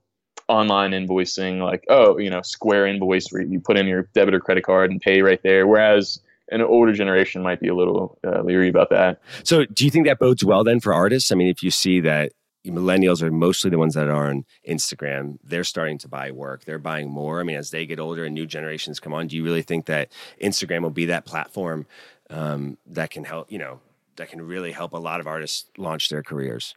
online 0.49 0.93
invoicing, 0.93 1.61
like 1.63 1.85
oh, 1.89 2.19
you 2.19 2.31
know, 2.31 2.43
Square 2.43 2.87
invoice 2.87 3.29
where 3.31 3.43
you 3.43 3.61
put 3.61 3.77
in 3.77 3.87
your 3.87 4.09
debit 4.15 4.35
or 4.35 4.41
credit 4.41 4.65
card 4.65 4.91
and 4.91 5.01
pay 5.01 5.21
right 5.21 5.43
there. 5.43 5.67
Whereas 5.67 6.21
an 6.51 6.63
older 6.63 6.93
generation 6.93 7.43
might 7.43 7.61
be 7.61 7.69
a 7.69 7.75
little 7.75 8.19
uh, 8.27 8.43
leery 8.43 8.69
about 8.69 8.91
that. 8.91 9.21
So, 9.43 9.65
do 9.67 9.85
you 9.85 9.91
think 9.91 10.07
that 10.07 10.19
bodes 10.19 10.45
well 10.45 10.65
then 10.65 10.81
for 10.81 10.95
artists? 10.95 11.33
I 11.33 11.35
mean, 11.35 11.49
if 11.49 11.63
you 11.63 11.71
see 11.71 12.01
that 12.01 12.33
millennials 12.67 13.23
are 13.23 13.31
mostly 13.31 13.71
the 13.71 13.79
ones 13.79 13.95
that 13.95 14.09
are 14.09 14.29
on 14.29 14.45
Instagram. 14.69 15.39
They're 15.43 15.65
starting 15.65 15.99
to 15.99 16.09
buy 16.09 16.31
work. 16.31 16.65
They're 16.65 16.79
buying 16.79 17.11
more. 17.11 17.41
I 17.41 17.43
mean, 17.43 17.57
as 17.57 17.71
they 17.71 17.87
get 17.87 17.99
older 17.99 18.25
and 18.25 18.35
new 18.35 18.47
generations 18.47 19.01
come 19.01 19.15
on, 19.15 19.27
do 19.27 19.37
you 19.37 19.45
really 19.45 19.63
think 19.63 19.87
that 19.87 20.13
Instagram 20.43 20.83
will 20.83 20.91
be 20.91 21.07
that 21.07 21.25
platform 21.25 21.87
um, 22.31 22.79
that 22.87 23.11
can 23.11 23.25
help? 23.25 23.51
You 23.51 23.59
know, 23.59 23.81
that 24.17 24.29
can 24.29 24.43
really 24.43 24.73
help 24.73 24.93
a 24.93 24.99
lot 24.99 25.21
of 25.21 25.27
artists 25.27 25.71
launch 25.77 26.09
their 26.09 26.23
careers. 26.23 26.75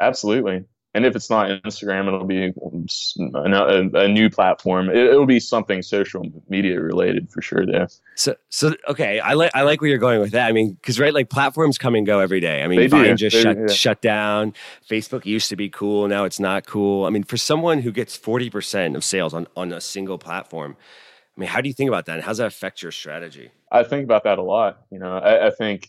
Absolutely 0.00 0.64
and 0.94 1.06
if 1.06 1.16
it's 1.16 1.30
not 1.30 1.48
Instagram, 1.62 2.06
it'll 2.06 2.26
be 2.26 2.52
a, 2.52 4.04
a 4.04 4.08
new 4.08 4.28
platform. 4.28 4.90
It, 4.90 5.10
will 5.10 5.24
be 5.24 5.40
something 5.40 5.80
social 5.80 6.22
media 6.50 6.80
related 6.80 7.30
for 7.30 7.40
sure. 7.40 7.64
There. 7.64 7.88
So, 8.14 8.36
so 8.50 8.74
okay, 8.88 9.18
I 9.18 9.32
like 9.32 9.52
I 9.54 9.62
like 9.62 9.80
where 9.80 9.88
you're 9.88 9.98
going 9.98 10.20
with 10.20 10.32
that. 10.32 10.48
I 10.48 10.52
mean, 10.52 10.74
because 10.74 11.00
right, 11.00 11.14
like 11.14 11.30
platforms 11.30 11.78
come 11.78 11.94
and 11.94 12.06
go 12.06 12.20
every 12.20 12.40
day. 12.40 12.62
I 12.62 12.68
mean, 12.68 12.78
they 12.78 12.88
Vine 12.88 13.04
do. 13.04 13.14
just 13.14 13.36
they, 13.36 13.42
shut 13.42 13.56
yeah. 13.58 13.66
shut 13.68 14.02
down. 14.02 14.52
Facebook 14.88 15.24
used 15.24 15.48
to 15.48 15.56
be 15.56 15.70
cool, 15.70 16.08
now 16.08 16.24
it's 16.24 16.40
not 16.40 16.66
cool. 16.66 17.06
I 17.06 17.10
mean, 17.10 17.24
for 17.24 17.38
someone 17.38 17.80
who 17.80 17.90
gets 17.90 18.14
forty 18.14 18.50
percent 18.50 18.94
of 18.94 19.02
sales 19.02 19.32
on 19.32 19.46
on 19.56 19.72
a 19.72 19.80
single 19.80 20.18
platform, 20.18 20.76
I 21.34 21.40
mean, 21.40 21.48
how 21.48 21.62
do 21.62 21.68
you 21.68 21.74
think 21.74 21.88
about 21.88 22.04
that? 22.06 22.16
And 22.16 22.22
how 22.22 22.32
does 22.32 22.38
that 22.38 22.48
affect 22.48 22.82
your 22.82 22.92
strategy? 22.92 23.50
I 23.70 23.82
think 23.82 24.04
about 24.04 24.24
that 24.24 24.38
a 24.38 24.42
lot. 24.42 24.82
You 24.90 24.98
know, 24.98 25.16
I, 25.16 25.46
I 25.46 25.50
think 25.50 25.88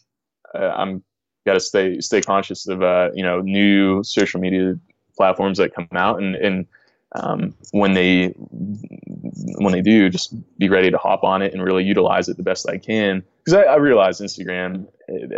uh, 0.55 0.71
I'm 0.77 1.03
got 1.45 1.55
to 1.55 1.59
stay 1.59 1.99
stay 1.99 2.21
conscious 2.21 2.69
of 2.69 2.81
uh, 2.81 3.09
you 3.13 3.23
know 3.23 3.41
new 3.41 4.01
social 4.05 4.39
media 4.39 4.75
platforms 5.15 5.57
that 5.57 5.73
come 5.73 5.87
out 5.93 6.21
and, 6.21 6.35
and 6.35 6.67
um, 7.15 7.55
when 7.71 7.93
they 7.93 8.29
when 8.29 9.71
they 9.71 9.81
do, 9.81 10.09
just 10.09 10.33
be 10.57 10.67
ready 10.67 10.89
to 10.89 10.97
hop 10.97 11.23
on 11.23 11.43
it 11.43 11.53
and 11.53 11.63
really 11.63 11.83
utilize 11.83 12.27
it 12.27 12.37
the 12.37 12.43
best 12.43 12.67
I 12.67 12.79
can. 12.79 13.23
Because 13.43 13.53
I, 13.53 13.73
I, 13.73 13.75
realize 13.75 14.19
Instagram, 14.19 14.87
it, 15.07 15.31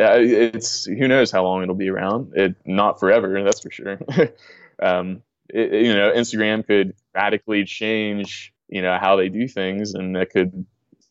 it's 0.56 0.86
who 0.86 1.08
knows 1.10 1.32
how 1.32 1.44
long 1.44 1.64
it'll 1.64 1.76
be 1.76 1.90
around. 1.90 2.32
It 2.34 2.56
not 2.66 2.98
forever, 2.98 3.44
that's 3.44 3.60
for 3.60 3.72
sure. 3.72 4.00
um, 4.82 5.22
it, 5.50 5.86
you 5.86 5.94
know, 5.94 6.14
Instagram 6.14 6.66
could 6.66 6.94
radically 7.14 7.66
change 7.66 8.54
you 8.68 8.82
know 8.82 8.98
how 9.00 9.16
they 9.16 9.30
do 9.30 9.48
things, 9.48 9.94
and 9.94 10.16
that 10.16 10.30
could 10.32 10.66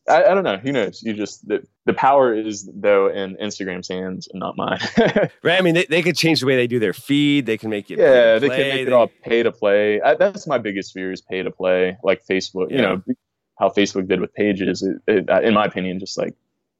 I, 0.09 0.23
I, 0.23 0.33
don't 0.33 0.43
know. 0.43 0.57
Who 0.57 0.71
knows? 0.71 1.01
You 1.03 1.13
just 1.13 1.47
the 1.85 1.93
power 1.93 2.33
is 2.33 2.69
though 2.73 3.07
in 3.07 3.35
Instagram's 3.37 3.87
hands 3.87 4.27
and 4.31 4.39
not 4.39 4.57
mine. 4.57 4.79
right. 5.43 5.59
I 5.59 5.61
mean, 5.61 5.75
they, 5.75 5.85
they 5.85 6.01
could 6.01 6.17
change 6.17 6.39
the 6.39 6.47
way 6.47 6.55
they 6.55 6.67
do 6.67 6.79
their 6.79 6.93
feed. 6.93 7.45
They 7.45 7.57
can 7.57 7.69
make 7.69 7.91
it. 7.91 7.99
Yeah, 7.99 8.39
they 8.39 8.49
can 8.49 8.57
make 8.57 8.73
they, 8.73 8.81
it 8.81 8.93
all 8.93 9.09
pay 9.23 9.43
to 9.43 9.51
play. 9.51 10.01
I, 10.01 10.15
that's 10.15 10.47
my 10.47 10.57
biggest 10.57 10.93
fear 10.93 11.11
is 11.11 11.21
pay 11.21 11.43
to 11.43 11.51
play, 11.51 11.97
like 12.03 12.25
Facebook. 12.25 12.71
Yeah. 12.71 12.75
You 12.75 12.81
know 12.81 13.03
how 13.59 13.69
Facebook 13.69 14.07
did 14.07 14.19
with 14.19 14.33
pages. 14.33 14.81
It, 14.81 14.97
it, 15.07 15.43
in 15.43 15.53
my 15.53 15.65
opinion, 15.65 15.99
just 15.99 16.17
like 16.17 16.35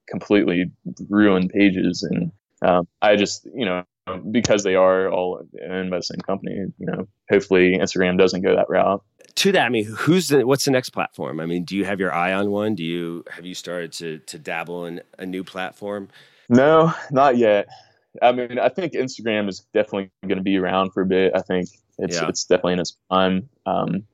completely 0.10 0.72
ruined 1.08 1.52
pages, 1.52 2.04
and 2.04 2.32
um, 2.62 2.88
I 3.02 3.16
just 3.16 3.48
you 3.54 3.66
know 3.66 3.84
because 4.32 4.64
they 4.64 4.76
are 4.76 5.10
all 5.10 5.42
owned 5.70 5.92
by 5.92 5.98
the 5.98 6.04
same 6.04 6.22
company. 6.26 6.56
You 6.78 6.86
know, 6.86 7.08
hopefully 7.30 7.78
Instagram 7.80 8.18
doesn't 8.18 8.42
go 8.42 8.56
that 8.56 8.70
route 8.70 9.04
to 9.36 9.52
that, 9.52 9.66
I 9.66 9.70
mean, 9.70 9.86
who's 9.86 10.30
the 10.30 10.46
what's 10.46 10.66
the 10.66 10.72
next 10.72 10.92
platform? 10.92 11.40
I 11.40 11.46
mean, 11.46 11.64
do 11.64 11.76
you 11.76 11.86
have 11.86 12.00
your 12.00 12.14
eye 12.14 12.34
on 12.34 12.52
one? 12.52 12.76
Do 12.76 12.84
you 12.84 13.24
have 13.30 13.46
you 13.46 13.54
started 13.54 13.92
to 13.94 14.20
to 14.20 14.40
dabble 14.40 14.86
in 14.86 15.02
a 15.20 15.26
new 15.26 15.44
platform? 15.44 16.10
No, 16.50 16.94
not 17.12 17.38
yet. 17.38 17.68
I 18.22 18.32
mean, 18.32 18.60
I 18.60 18.70
think 18.70 18.94
Instagram 18.94 19.50
is 19.50 19.66
definitely 19.74 20.12
going 20.24 20.38
to 20.38 20.44
be 20.44 20.58
around 20.58 20.92
for 20.92 21.02
a 21.02 21.06
bit. 21.06 21.34
I 21.36 21.42
think 21.42 21.70
it's 21.98 22.16
yeah. 22.16 22.30
it's 22.30 22.46
definitely 22.46 22.74
in 22.74 22.80
its 22.80 22.98
prime. 23.10 23.50
Um, 23.66 24.06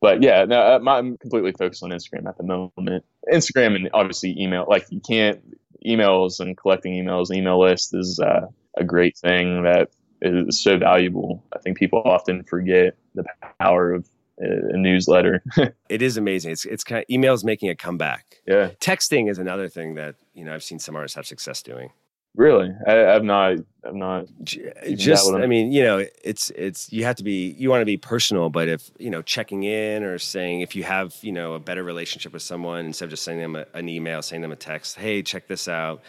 but 0.00 0.22
yeah, 0.22 0.44
no, 0.44 0.60
I'm 0.60 1.18
completely 1.18 1.52
focused 1.52 1.82
on 1.82 1.90
Instagram 1.90 2.26
at 2.26 2.38
the 2.38 2.44
moment. 2.44 3.04
Instagram 3.32 3.76
and 3.76 3.90
obviously 3.92 4.40
email. 4.40 4.66
Like 4.68 4.86
you 4.90 5.00
can't 5.00 5.40
emails 5.84 6.40
and 6.40 6.56
collecting 6.56 6.92
emails, 6.92 7.34
email 7.34 7.60
list 7.60 7.94
is 7.94 8.20
uh, 8.20 8.46
a 8.76 8.84
great 8.84 9.16
thing 9.16 9.62
that 9.64 9.90
is 10.22 10.62
so 10.62 10.78
valuable. 10.78 11.42
I 11.54 11.58
think 11.58 11.78
people 11.78 12.02
often 12.04 12.44
forget 12.44 12.94
the 13.14 13.24
power 13.58 13.92
of 13.92 14.06
a 14.40 14.76
newsletter. 14.76 15.42
it 15.88 16.02
is 16.02 16.16
amazing. 16.16 16.52
It's 16.52 16.64
it's 16.64 16.84
kind 16.84 17.02
of 17.02 17.08
emails 17.08 17.44
making 17.44 17.68
a 17.68 17.74
comeback. 17.74 18.40
Yeah. 18.46 18.70
Texting 18.80 19.30
is 19.30 19.38
another 19.38 19.68
thing 19.68 19.94
that 19.94 20.16
you 20.34 20.44
know 20.44 20.54
I've 20.54 20.62
seen 20.62 20.78
some 20.78 20.96
artists 20.96 21.16
have 21.16 21.26
success 21.26 21.62
doing. 21.62 21.90
Really, 22.36 22.70
I, 22.86 22.92
have 22.92 23.24
not. 23.24 23.56
I'm 23.82 23.98
not. 23.98 24.26
Just, 24.44 25.32
I 25.32 25.46
mean, 25.46 25.72
you 25.72 25.82
know, 25.82 26.04
it's 26.22 26.50
it's 26.50 26.92
you 26.92 27.04
have 27.04 27.16
to 27.16 27.24
be. 27.24 27.56
You 27.58 27.70
want 27.70 27.80
to 27.80 27.86
be 27.86 27.96
personal, 27.96 28.50
but 28.50 28.68
if 28.68 28.88
you 29.00 29.10
know, 29.10 29.20
checking 29.20 29.64
in 29.64 30.04
or 30.04 30.16
saying 30.18 30.60
if 30.60 30.76
you 30.76 30.84
have 30.84 31.16
you 31.22 31.32
know 31.32 31.54
a 31.54 31.58
better 31.58 31.82
relationship 31.82 32.32
with 32.32 32.42
someone 32.42 32.86
instead 32.86 33.06
of 33.06 33.10
just 33.10 33.24
sending 33.24 33.42
them 33.42 33.56
a, 33.56 33.76
an 33.76 33.88
email, 33.88 34.22
sending 34.22 34.42
them 34.42 34.52
a 34.52 34.56
text, 34.56 34.96
hey, 34.96 35.22
check 35.22 35.48
this 35.48 35.66
out. 35.66 36.02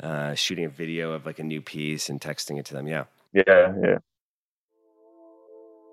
Uh, 0.00 0.34
shooting 0.34 0.64
a 0.64 0.68
video 0.68 1.12
of 1.12 1.26
like 1.26 1.38
a 1.38 1.42
new 1.42 1.60
piece 1.60 2.08
and 2.08 2.20
texting 2.20 2.58
it 2.58 2.64
to 2.66 2.74
them. 2.74 2.86
Yeah. 2.86 3.04
Yeah. 3.32 3.72
Yeah. 3.82 3.98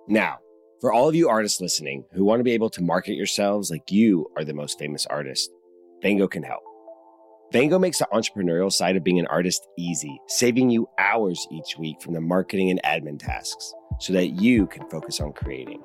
Now, 0.08 0.40
for 0.84 0.92
all 0.92 1.08
of 1.08 1.16
you 1.16 1.30
artists 1.30 1.62
listening 1.62 2.04
who 2.12 2.26
want 2.26 2.42
to 2.42 2.44
be 2.44 2.52
able 2.52 2.70
to 2.70 2.84
market 2.84 3.14
yourselves 3.14 3.72
like 3.72 3.90
you 3.90 4.30
are 4.36 4.44
the 4.44 4.54
most 4.54 4.78
famous 4.78 5.06
artist, 5.06 5.50
Vango 6.04 6.30
can 6.30 6.44
help. 6.44 6.62
Vango 7.54 7.80
makes 7.80 8.00
the 8.00 8.08
entrepreneurial 8.12 8.70
side 8.70 8.98
of 8.98 9.04
being 9.04 9.18
an 9.18 9.28
artist 9.28 9.66
easy, 9.78 10.20
saving 10.28 10.70
you 10.70 10.86
hours 11.00 11.48
each 11.54 11.78
week 11.80 12.02
from 12.02 12.14
the 12.14 12.20
marketing 12.20 12.70
and 12.70 12.84
admin 12.84 13.18
tasks 13.18 13.74
so 14.02 14.12
that 14.12 14.32
you 14.32 14.68
can 14.68 14.86
focus 14.90 15.22
on 15.22 15.32
creating. 15.32 15.82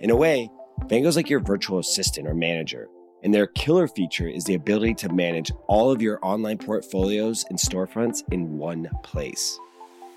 In 0.00 0.10
a 0.10 0.16
way, 0.16 0.50
Vango's 0.86 1.14
like 1.14 1.30
your 1.30 1.38
virtual 1.38 1.78
assistant 1.78 2.26
or 2.26 2.34
manager, 2.34 2.88
and 3.22 3.32
their 3.32 3.46
killer 3.46 3.86
feature 3.86 4.26
is 4.26 4.42
the 4.42 4.54
ability 4.54 4.94
to 4.94 5.12
manage 5.12 5.52
all 5.68 5.92
of 5.92 6.02
your 6.02 6.18
online 6.22 6.58
portfolios 6.58 7.44
and 7.48 7.56
storefronts 7.56 8.24
in 8.32 8.58
one 8.58 8.90
place. 9.04 9.56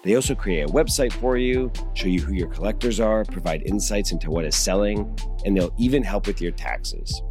They 0.04 0.16
also 0.16 0.34
create 0.34 0.62
a 0.62 0.68
website 0.72 1.12
for 1.12 1.36
you, 1.38 1.72
show 1.94 2.08
you 2.08 2.22
who 2.22 2.34
your 2.34 2.48
collectors 2.48 3.02
are, 3.02 3.26
provide 3.26 3.64
insights 3.64 4.14
into 4.14 4.32
what 4.32 4.46
is 4.46 4.56
selling, 4.56 5.14
and 5.46 5.58
they'll 5.58 5.74
even 5.78 6.04
help 6.04 6.26
with 6.26 6.40
your 6.40 6.54
taxes. 6.54 7.22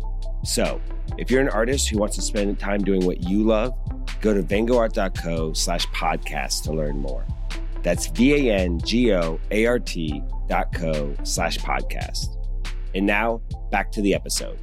So, 0.45 0.81
if 1.17 1.31
you're 1.31 1.41
an 1.41 1.49
artist 1.49 1.89
who 1.89 1.99
wants 1.99 2.17
to 2.17 2.23
spend 2.23 2.59
time 2.59 2.85
doing 2.85 3.07
what 3.07 3.23
you 3.23 3.43
love, 3.43 3.73
go 4.21 4.35
to 4.35 4.43
vangoart.co 4.43 5.55
slash 5.55 5.87
podcast 5.89 6.65
to 6.65 6.73
learn 6.73 6.99
more. 6.99 7.27
That's 7.83 8.09
V-A-N-G-O-A-R-T 8.09 8.63
dot 10.49 10.73
co 10.75 11.15
slash 11.23 11.59
podcast. 11.59 12.37
And 12.95 13.07
now, 13.07 13.41
back 13.71 13.91
to 13.93 14.03
the 14.03 14.15
episode. 14.15 14.59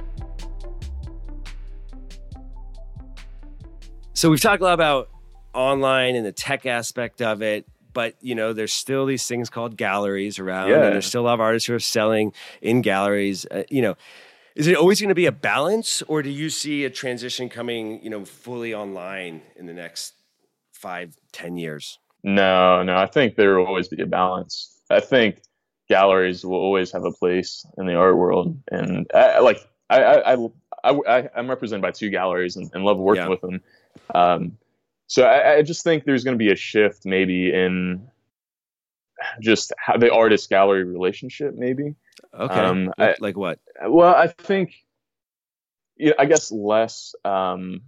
So 4.12 4.30
we've 4.30 4.40
talked 4.40 4.62
a 4.62 4.64
lot 4.64 4.74
about 4.74 5.10
online 5.52 6.14
and 6.14 6.24
the 6.24 6.32
tech 6.32 6.66
aspect 6.66 7.20
of 7.20 7.42
it 7.42 7.66
but 7.96 8.14
you 8.20 8.34
know 8.34 8.52
there's 8.52 8.74
still 8.74 9.06
these 9.06 9.26
things 9.26 9.48
called 9.48 9.74
galleries 9.74 10.38
around 10.38 10.68
yeah. 10.68 10.84
and 10.84 10.92
there's 10.92 11.06
still 11.06 11.22
a 11.22 11.28
lot 11.28 11.32
of 11.32 11.40
artists 11.40 11.66
who 11.66 11.74
are 11.74 11.80
selling 11.80 12.30
in 12.60 12.82
galleries 12.82 13.46
uh, 13.50 13.62
you 13.70 13.80
know 13.80 13.96
is 14.54 14.66
it 14.66 14.76
always 14.76 15.00
going 15.00 15.08
to 15.08 15.14
be 15.14 15.24
a 15.24 15.32
balance 15.32 16.02
or 16.02 16.22
do 16.22 16.28
you 16.28 16.50
see 16.50 16.84
a 16.84 16.90
transition 16.90 17.48
coming 17.48 18.00
you 18.02 18.10
know 18.10 18.22
fully 18.26 18.74
online 18.74 19.40
in 19.56 19.64
the 19.64 19.72
next 19.72 20.12
five 20.72 21.16
ten 21.32 21.56
years 21.56 21.98
no 22.22 22.82
no 22.82 22.94
i 22.96 23.06
think 23.06 23.34
there 23.34 23.58
will 23.58 23.66
always 23.66 23.88
be 23.88 24.02
a 24.02 24.06
balance 24.06 24.78
i 24.90 25.00
think 25.00 25.40
galleries 25.88 26.44
will 26.44 26.58
always 26.58 26.92
have 26.92 27.04
a 27.04 27.12
place 27.12 27.64
in 27.78 27.86
the 27.86 27.94
art 27.94 28.18
world 28.18 28.58
and 28.70 29.10
I, 29.14 29.38
like 29.38 29.66
I, 29.88 30.02
I, 30.02 30.34
I, 30.84 30.90
I, 31.08 31.28
am 31.34 31.48
represented 31.48 31.80
by 31.80 31.92
two 31.92 32.10
galleries 32.10 32.56
and, 32.56 32.70
and 32.74 32.84
love 32.84 32.98
working 32.98 33.22
yeah. 33.22 33.28
with 33.30 33.40
them 33.40 33.60
um, 34.14 34.58
so 35.06 35.24
I, 35.24 35.56
I 35.56 35.62
just 35.62 35.84
think 35.84 36.04
there's 36.04 36.24
going 36.24 36.36
to 36.36 36.44
be 36.44 36.52
a 36.52 36.56
shift 36.56 37.04
maybe 37.04 37.52
in 37.52 38.08
just 39.40 39.72
how 39.78 39.96
the 39.96 40.12
artist 40.12 40.48
gallery 40.50 40.84
relationship 40.84 41.54
maybe. 41.56 41.94
Okay. 42.38 42.54
Um, 42.54 42.92
I, 42.98 43.14
like 43.20 43.36
what? 43.36 43.58
Well 43.86 44.14
i 44.14 44.26
think 44.26 44.74
yeah, 45.96 46.12
i 46.18 46.26
guess 46.26 46.50
less 46.52 47.14
um, 47.24 47.82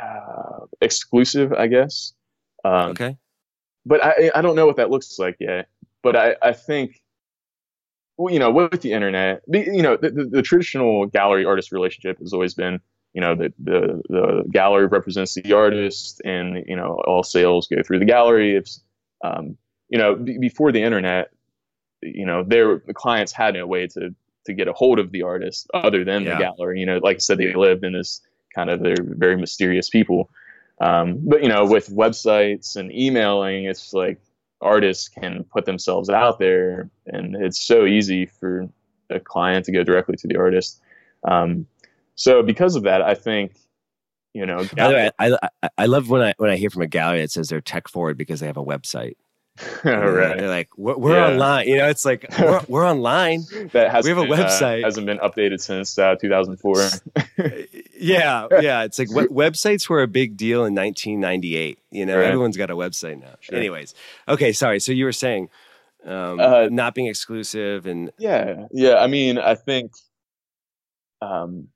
uh, 0.00 0.66
exclusive 0.80 1.52
i 1.52 1.66
guess. 1.66 2.12
Um, 2.64 2.90
okay. 2.90 3.16
but 3.86 4.04
I, 4.04 4.30
I 4.34 4.42
don't 4.42 4.56
know 4.56 4.66
what 4.66 4.76
that 4.76 4.90
looks 4.90 5.18
like 5.18 5.36
yet. 5.40 5.68
But 6.02 6.16
i, 6.16 6.36
I 6.42 6.52
think 6.52 7.00
well, 8.18 8.32
you 8.32 8.38
know 8.38 8.50
with 8.50 8.82
the 8.82 8.92
internet 8.92 9.42
you 9.48 9.82
know 9.82 9.96
the, 9.96 10.10
the, 10.10 10.24
the 10.24 10.42
traditional 10.42 11.06
gallery 11.06 11.44
artist 11.44 11.72
relationship 11.72 12.18
has 12.18 12.32
always 12.32 12.54
been 12.54 12.80
you 13.12 13.20
know 13.20 13.34
the, 13.34 13.52
the 13.58 14.02
the 14.08 14.44
gallery 14.50 14.86
represents 14.86 15.34
the 15.34 15.52
artist 15.52 16.20
and 16.24 16.64
you 16.66 16.76
know 16.76 17.00
all 17.06 17.22
sales 17.22 17.68
go 17.68 17.82
through 17.82 17.98
the 17.98 18.04
gallery. 18.04 18.56
It's 18.56 18.80
um, 19.24 19.56
you 19.88 19.98
know 19.98 20.14
b- 20.14 20.38
before 20.38 20.72
the 20.72 20.82
internet 20.82 21.30
you 22.02 22.24
know 22.24 22.42
their 22.42 22.78
the 22.86 22.94
clients 22.94 23.32
had 23.32 23.54
no 23.54 23.66
way 23.66 23.86
to 23.88 24.14
to 24.46 24.52
get 24.54 24.68
a 24.68 24.72
hold 24.72 24.98
of 24.98 25.12
the 25.12 25.22
artist 25.22 25.68
other 25.74 26.04
than 26.04 26.24
yeah. 26.24 26.34
the 26.34 26.38
gallery. 26.38 26.80
You 26.80 26.86
know 26.86 26.98
like 27.02 27.16
i 27.16 27.18
said 27.18 27.38
they 27.38 27.54
lived 27.54 27.84
in 27.84 27.92
this 27.92 28.20
kind 28.54 28.70
of 28.70 28.80
they're 28.80 28.96
very 29.02 29.36
mysterious 29.36 29.90
people. 29.90 30.30
Um, 30.80 31.20
but 31.22 31.42
you 31.42 31.48
know 31.48 31.66
with 31.66 31.88
websites 31.88 32.76
and 32.76 32.92
emailing 32.92 33.64
it's 33.64 33.92
like 33.92 34.18
artists 34.62 35.08
can 35.08 35.44
put 35.44 35.64
themselves 35.64 36.08
out 36.08 36.38
there 36.38 36.90
and 37.06 37.34
it's 37.34 37.60
so 37.60 37.86
easy 37.86 38.26
for 38.26 38.68
a 39.10 39.20
client 39.20 39.64
to 39.66 39.72
go 39.72 39.82
directly 39.82 40.16
to 40.16 40.26
the 40.26 40.36
artist. 40.36 40.80
Um, 41.24 41.66
so 42.20 42.42
because 42.42 42.76
of 42.76 42.82
that, 42.82 43.00
I 43.00 43.14
think 43.14 43.56
you 44.34 44.44
know. 44.44 44.58
By 44.76 44.88
the 44.88 44.94
way, 44.94 45.10
I, 45.18 45.38
I, 45.62 45.68
I 45.78 45.86
love 45.86 46.10
when 46.10 46.20
I 46.20 46.34
when 46.36 46.50
I 46.50 46.56
hear 46.58 46.68
from 46.68 46.82
a 46.82 46.86
gallery 46.86 47.22
that 47.22 47.30
says 47.30 47.48
they're 47.48 47.62
tech 47.62 47.88
forward 47.88 48.18
because 48.18 48.40
they 48.40 48.46
have 48.46 48.58
a 48.58 48.62
website. 48.62 49.14
right. 49.84 50.36
They're 50.36 50.48
like, 50.48 50.68
we're, 50.76 50.98
we're 50.98 51.16
yeah. 51.16 51.28
online. 51.28 51.66
You 51.66 51.78
know, 51.78 51.88
it's 51.88 52.04
like 52.04 52.26
we're, 52.38 52.60
we're 52.68 52.86
online. 52.86 53.44
that 53.72 53.90
has 53.90 54.04
we 54.04 54.10
have 54.10 54.18
a 54.18 54.22
uh, 54.22 54.36
website. 54.36 54.82
Uh, 54.82 54.84
hasn't 54.84 55.06
been 55.06 55.16
updated 55.16 55.62
since 55.62 55.98
uh, 55.98 56.16
2004. 56.16 56.90
yeah, 57.98 58.46
yeah. 58.60 58.82
It's 58.82 58.98
like 58.98 59.08
websites 59.08 59.88
were 59.88 60.02
a 60.02 60.06
big 60.06 60.36
deal 60.36 60.66
in 60.66 60.74
1998. 60.74 61.78
You 61.90 62.04
know, 62.04 62.18
right. 62.18 62.26
everyone's 62.26 62.58
got 62.58 62.70
a 62.70 62.76
website 62.76 63.18
now. 63.18 63.36
Sure. 63.40 63.56
Anyways, 63.56 63.94
okay. 64.28 64.52
Sorry. 64.52 64.78
So 64.78 64.92
you 64.92 65.06
were 65.06 65.12
saying 65.12 65.48
um, 66.04 66.38
uh, 66.38 66.68
not 66.70 66.94
being 66.94 67.06
exclusive 67.06 67.86
and 67.86 68.10
yeah, 68.18 68.66
yeah. 68.72 68.96
I 68.96 69.06
mean, 69.06 69.38
I 69.38 69.54
think 69.54 69.92
um, 71.22 71.68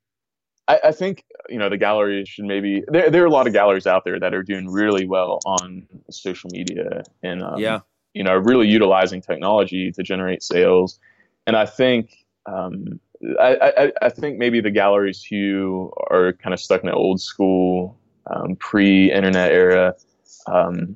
I, 0.67 0.79
I, 0.85 0.91
think 0.91 1.23
you 1.49 1.59
know 1.59 1.69
the 1.69 1.77
galleries 1.77 2.27
should 2.27 2.45
maybe 2.45 2.83
there. 2.87 3.09
There 3.09 3.23
are 3.23 3.27
a 3.27 3.31
lot 3.31 3.47
of 3.47 3.53
galleries 3.53 3.85
out 3.85 4.03
there 4.03 4.19
that 4.19 4.33
are 4.33 4.43
doing 4.43 4.67
really 4.67 5.05
well 5.05 5.39
on 5.45 5.87
social 6.09 6.49
media 6.51 7.03
and 7.21 7.43
um, 7.43 7.59
yeah, 7.59 7.81
you 8.15 8.23
know, 8.23 8.35
really 8.35 8.67
utilizing 8.67 9.21
technology 9.21 9.91
to 9.91 10.01
generate 10.01 10.41
sales. 10.41 10.99
And 11.45 11.55
I 11.55 11.65
think 11.65 12.25
um, 12.47 12.99
I, 13.39 13.73
I, 13.77 13.91
I, 14.01 14.09
think 14.09 14.39
maybe 14.39 14.61
the 14.61 14.71
galleries 14.71 15.23
who 15.23 15.91
are 16.09 16.33
kind 16.33 16.53
of 16.53 16.59
stuck 16.59 16.81
in 16.81 16.87
the 16.87 16.95
old 16.95 17.21
school 17.21 17.97
um, 18.27 18.55
pre-internet 18.55 19.51
era 19.51 19.95
um, 20.47 20.95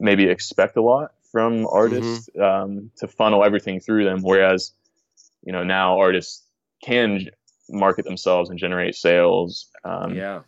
maybe 0.00 0.24
expect 0.24 0.76
a 0.76 0.82
lot 0.82 1.12
from 1.30 1.66
artists 1.66 2.28
mm-hmm. 2.30 2.42
Um, 2.42 2.90
to 2.96 3.06
funnel 3.06 3.44
everything 3.44 3.78
through 3.78 4.04
them, 4.04 4.22
whereas 4.22 4.72
you 5.44 5.52
know 5.52 5.62
now 5.62 5.98
artists 5.98 6.42
can 6.82 7.28
market 7.72 8.04
themselves 8.04 8.50
and 8.50 8.58
generate 8.58 8.94
sales. 8.94 9.68
Um, 9.84 10.14
yeah. 10.14 10.40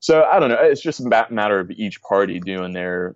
So 0.00 0.24
I 0.24 0.38
don't 0.38 0.50
know. 0.50 0.58
It's 0.60 0.82
just 0.82 1.00
a 1.00 1.26
matter 1.30 1.58
of 1.58 1.70
each 1.70 2.02
party 2.02 2.38
doing 2.40 2.72
their 2.72 3.14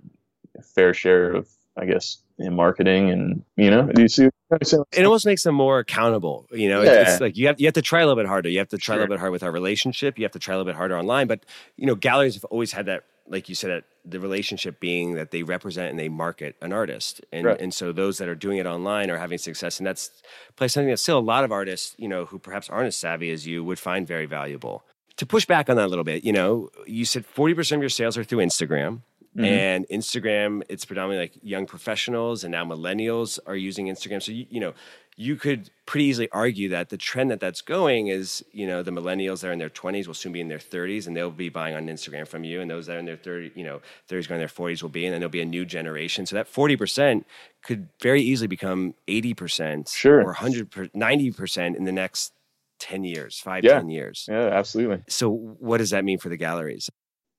fair 0.74 0.94
share 0.94 1.32
of, 1.32 1.48
I 1.76 1.84
guess, 1.84 2.18
in 2.38 2.54
marketing, 2.54 3.10
and 3.10 3.44
you 3.56 3.70
know, 3.70 3.90
you 3.96 4.08
see. 4.08 4.28
It 4.50 5.04
almost 5.04 5.26
makes 5.26 5.44
them 5.44 5.54
more 5.54 5.78
accountable. 5.78 6.46
You 6.50 6.68
know, 6.68 6.82
yeah. 6.82 7.02
it's, 7.02 7.10
it's, 7.12 7.20
like 7.20 7.36
you 7.36 7.46
have 7.46 7.60
you 7.60 7.66
have 7.66 7.74
to 7.74 7.82
try 7.82 8.00
a 8.00 8.06
little 8.06 8.20
bit 8.20 8.26
harder. 8.26 8.48
You 8.48 8.58
have 8.58 8.68
to 8.68 8.78
try 8.78 8.94
sure. 8.94 9.00
a 9.00 9.02
little 9.02 9.14
bit 9.14 9.20
harder 9.20 9.32
with 9.32 9.42
our 9.42 9.52
relationship. 9.52 10.18
You 10.18 10.24
have 10.24 10.32
to 10.32 10.38
try 10.38 10.54
a 10.54 10.56
little 10.56 10.70
bit 10.70 10.76
harder 10.76 10.98
online. 10.98 11.26
But 11.28 11.44
you 11.76 11.86
know, 11.86 11.94
galleries 11.94 12.34
have 12.34 12.44
always 12.46 12.72
had 12.72 12.86
that, 12.86 13.04
like 13.26 13.48
you 13.48 13.54
said, 13.54 13.84
the 14.04 14.20
relationship 14.20 14.80
being 14.80 15.14
that 15.14 15.30
they 15.30 15.42
represent 15.42 15.90
and 15.90 15.98
they 15.98 16.08
market 16.08 16.56
an 16.62 16.72
artist, 16.72 17.20
and 17.32 17.46
right. 17.46 17.60
and 17.60 17.72
so 17.72 17.92
those 17.92 18.18
that 18.18 18.28
are 18.28 18.34
doing 18.34 18.58
it 18.58 18.66
online 18.66 19.10
are 19.10 19.18
having 19.18 19.38
success, 19.38 19.78
and 19.78 19.86
that's 19.86 20.10
probably 20.56 20.68
something 20.68 20.90
that 20.90 20.98
still 20.98 21.18
a 21.18 21.20
lot 21.20 21.44
of 21.44 21.52
artists, 21.52 21.94
you 21.98 22.08
know, 22.08 22.24
who 22.24 22.38
perhaps 22.38 22.68
aren't 22.68 22.86
as 22.86 22.96
savvy 22.96 23.30
as 23.30 23.46
you, 23.46 23.62
would 23.62 23.78
find 23.78 24.06
very 24.06 24.26
valuable. 24.26 24.84
To 25.16 25.26
push 25.26 25.44
back 25.44 25.68
on 25.68 25.76
that 25.76 25.86
a 25.86 25.88
little 25.88 26.04
bit, 26.04 26.24
you 26.24 26.32
know, 26.32 26.70
you 26.86 27.04
said 27.04 27.26
forty 27.26 27.54
percent 27.54 27.78
of 27.78 27.82
your 27.82 27.90
sales 27.90 28.16
are 28.16 28.24
through 28.24 28.38
Instagram. 28.38 29.02
Mm-hmm. 29.36 29.44
And 29.44 29.88
Instagram, 29.88 30.62
it's 30.68 30.84
predominantly 30.84 31.24
like 31.24 31.38
young 31.42 31.66
professionals, 31.66 32.42
and 32.42 32.50
now 32.50 32.64
millennials 32.64 33.38
are 33.46 33.54
using 33.54 33.86
Instagram. 33.86 34.20
So 34.20 34.32
you, 34.32 34.46
you 34.50 34.58
know, 34.58 34.74
you 35.20 35.36
could 35.36 35.70
pretty 35.84 36.06
easily 36.06 36.28
argue 36.32 36.70
that 36.70 36.88
the 36.88 36.96
trend 36.96 37.30
that 37.30 37.40
that's 37.40 37.60
going 37.60 38.08
is, 38.08 38.42
you 38.52 38.66
know, 38.66 38.82
the 38.82 38.90
millennials 38.90 39.42
that 39.42 39.48
are 39.48 39.52
in 39.52 39.58
their 39.58 39.68
20s 39.68 40.06
will 40.06 40.14
soon 40.14 40.32
be 40.32 40.40
in 40.40 40.48
their 40.48 40.58
30s 40.58 41.06
and 41.06 41.14
they'll 41.14 41.30
be 41.30 41.50
buying 41.50 41.74
on 41.74 41.86
Instagram 41.88 42.26
from 42.26 42.42
you. 42.42 42.62
And 42.62 42.70
those 42.70 42.86
that 42.86 42.96
are 42.96 42.98
in 42.98 43.04
their 43.04 43.18
30, 43.18 43.52
you 43.54 43.62
know, 43.62 43.82
30s 44.08 44.26
going 44.26 44.40
to 44.40 44.46
their 44.46 44.48
40s 44.48 44.82
will 44.82 44.88
be, 44.88 45.04
and 45.04 45.12
then 45.12 45.20
there'll 45.20 45.30
be 45.30 45.42
a 45.42 45.44
new 45.44 45.66
generation. 45.66 46.24
So 46.24 46.36
that 46.36 46.50
40% 46.50 47.24
could 47.62 47.88
very 48.00 48.22
easily 48.22 48.48
become 48.48 48.94
80% 49.08 49.94
sure. 49.94 50.20
or 50.20 50.26
100, 50.26 50.70
90% 50.70 51.76
in 51.76 51.84
the 51.84 51.92
next 51.92 52.32
10 52.78 53.04
years, 53.04 53.38
five, 53.38 53.62
yeah. 53.62 53.74
10 53.74 53.90
years. 53.90 54.26
Yeah, 54.26 54.48
absolutely. 54.48 55.02
So 55.08 55.30
what 55.30 55.78
does 55.78 55.90
that 55.90 56.02
mean 56.02 56.18
for 56.18 56.30
the 56.30 56.38
galleries? 56.38 56.88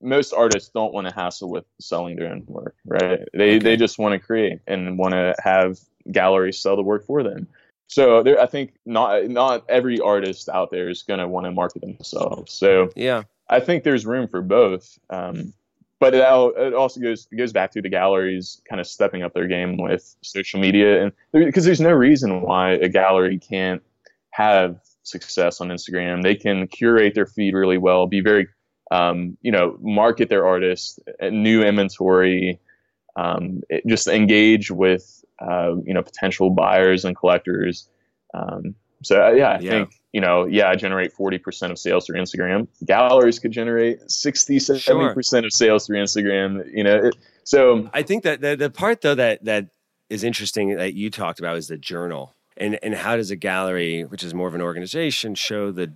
Most 0.02 0.32
artists 0.32 0.70
don't 0.70 0.92
want 0.92 1.08
to 1.08 1.14
hassle 1.14 1.48
with 1.50 1.64
selling 1.80 2.16
their 2.16 2.32
own 2.32 2.44
work, 2.46 2.74
right? 2.84 3.20
They, 3.32 3.56
okay. 3.56 3.58
they 3.58 3.76
just 3.76 3.98
want 3.98 4.12
to 4.12 4.18
create 4.18 4.60
and 4.66 4.98
want 4.98 5.12
to 5.12 5.34
have 5.42 5.78
galleries 6.10 6.58
sell 6.58 6.76
the 6.76 6.82
work 6.82 7.06
for 7.06 7.22
them 7.22 7.46
so 7.92 8.22
there, 8.22 8.40
I 8.40 8.46
think 8.46 8.72
not 8.86 9.28
not 9.28 9.64
every 9.68 10.00
artist 10.00 10.48
out 10.48 10.70
there 10.70 10.88
is 10.88 11.02
going 11.02 11.20
to 11.20 11.28
want 11.28 11.44
to 11.44 11.52
market 11.52 11.82
themselves. 11.82 12.50
So 12.50 12.88
yeah, 12.96 13.24
I 13.50 13.60
think 13.60 13.84
there's 13.84 14.06
room 14.06 14.28
for 14.28 14.40
both. 14.40 14.98
Um, 15.10 15.52
but 16.00 16.14
it, 16.14 16.20
it 16.22 16.74
also 16.74 17.00
goes 17.00 17.28
it 17.30 17.36
goes 17.36 17.52
back 17.52 17.70
to 17.72 17.82
the 17.82 17.90
galleries 17.90 18.62
kind 18.66 18.80
of 18.80 18.86
stepping 18.86 19.22
up 19.22 19.34
their 19.34 19.46
game 19.46 19.76
with 19.76 20.16
social 20.22 20.58
media, 20.58 21.02
and 21.02 21.12
because 21.32 21.66
there's 21.66 21.82
no 21.82 21.92
reason 21.92 22.40
why 22.40 22.70
a 22.70 22.88
gallery 22.88 23.38
can't 23.38 23.82
have 24.30 24.80
success 25.02 25.60
on 25.60 25.68
Instagram. 25.68 26.22
They 26.22 26.34
can 26.34 26.68
curate 26.68 27.14
their 27.14 27.26
feed 27.26 27.52
really 27.52 27.76
well, 27.76 28.06
be 28.06 28.22
very, 28.22 28.48
um, 28.92 29.38
you 29.40 29.50
know, 29.50 29.78
market 29.80 30.28
their 30.28 30.46
artists, 30.46 30.98
new 31.22 31.62
inventory, 31.62 32.60
um, 33.16 33.62
it, 33.70 33.86
just 33.86 34.06
engage 34.06 34.70
with 34.70 35.24
uh, 35.40 35.76
you 35.84 35.94
know 35.94 36.02
potential 36.02 36.50
buyers 36.50 37.04
and 37.04 37.16
collectors. 37.16 37.88
Um, 38.34 38.74
so 39.02 39.26
uh, 39.26 39.30
yeah, 39.30 39.52
I 39.52 39.58
yeah. 39.60 39.70
think 39.70 39.94
you 40.12 40.20
know 40.20 40.44
yeah, 40.44 40.68
I 40.68 40.76
generate 40.76 41.14
forty 41.14 41.38
percent 41.38 41.72
of 41.72 41.78
sales 41.78 42.04
through 42.04 42.20
Instagram. 42.20 42.68
Galleries 42.84 43.38
could 43.38 43.50
generate 43.50 44.10
60, 44.10 44.58
70 44.58 45.14
percent 45.14 45.46
of 45.46 45.52
sales 45.52 45.86
through 45.86 45.96
Instagram. 46.02 46.62
You 46.70 46.84
know, 46.84 47.06
it, 47.06 47.16
so 47.44 47.88
I 47.94 48.02
think 48.02 48.24
that 48.24 48.42
the, 48.42 48.56
the 48.56 48.68
part 48.68 49.00
though 49.00 49.14
that 49.14 49.42
that 49.46 49.68
is 50.10 50.22
interesting 50.22 50.76
that 50.76 50.92
you 50.92 51.10
talked 51.10 51.38
about 51.38 51.56
is 51.56 51.68
the 51.68 51.78
journal 51.78 52.34
and 52.58 52.78
and 52.82 52.94
how 52.94 53.16
does 53.16 53.30
a 53.30 53.36
gallery, 53.36 54.02
which 54.04 54.22
is 54.22 54.34
more 54.34 54.48
of 54.48 54.54
an 54.54 54.60
organization, 54.60 55.34
show 55.34 55.72
the 55.72 55.92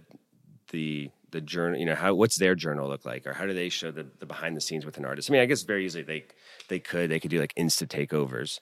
the 0.71 1.11
the 1.37 1.40
journal 1.40 1.79
you 1.79 1.87
know 1.87 1.94
how 1.94 2.14
what's 2.14 2.38
their 2.38 2.55
journal 2.55 2.88
look 2.88 3.05
like 3.05 3.27
or 3.27 3.35
how 3.35 3.46
do 3.46 3.53
they 3.53 3.68
show 3.68 3.90
the, 3.90 4.07
the 4.18 4.27
behind 4.27 4.57
the 4.57 4.61
scenes 4.61 4.85
with 4.87 4.96
an 4.96 5.05
artist 5.05 5.31
i 5.31 5.33
mean 5.33 5.42
i 5.42 5.46
guess 5.46 5.62
very 5.62 5.85
easily 5.85 6.03
they 6.03 6.25
they 6.68 6.79
could 6.79 7.11
they 7.11 7.20
could 7.20 7.31
do 7.31 7.38
like 7.38 7.55
insta 7.55 7.87
takeovers 7.87 8.61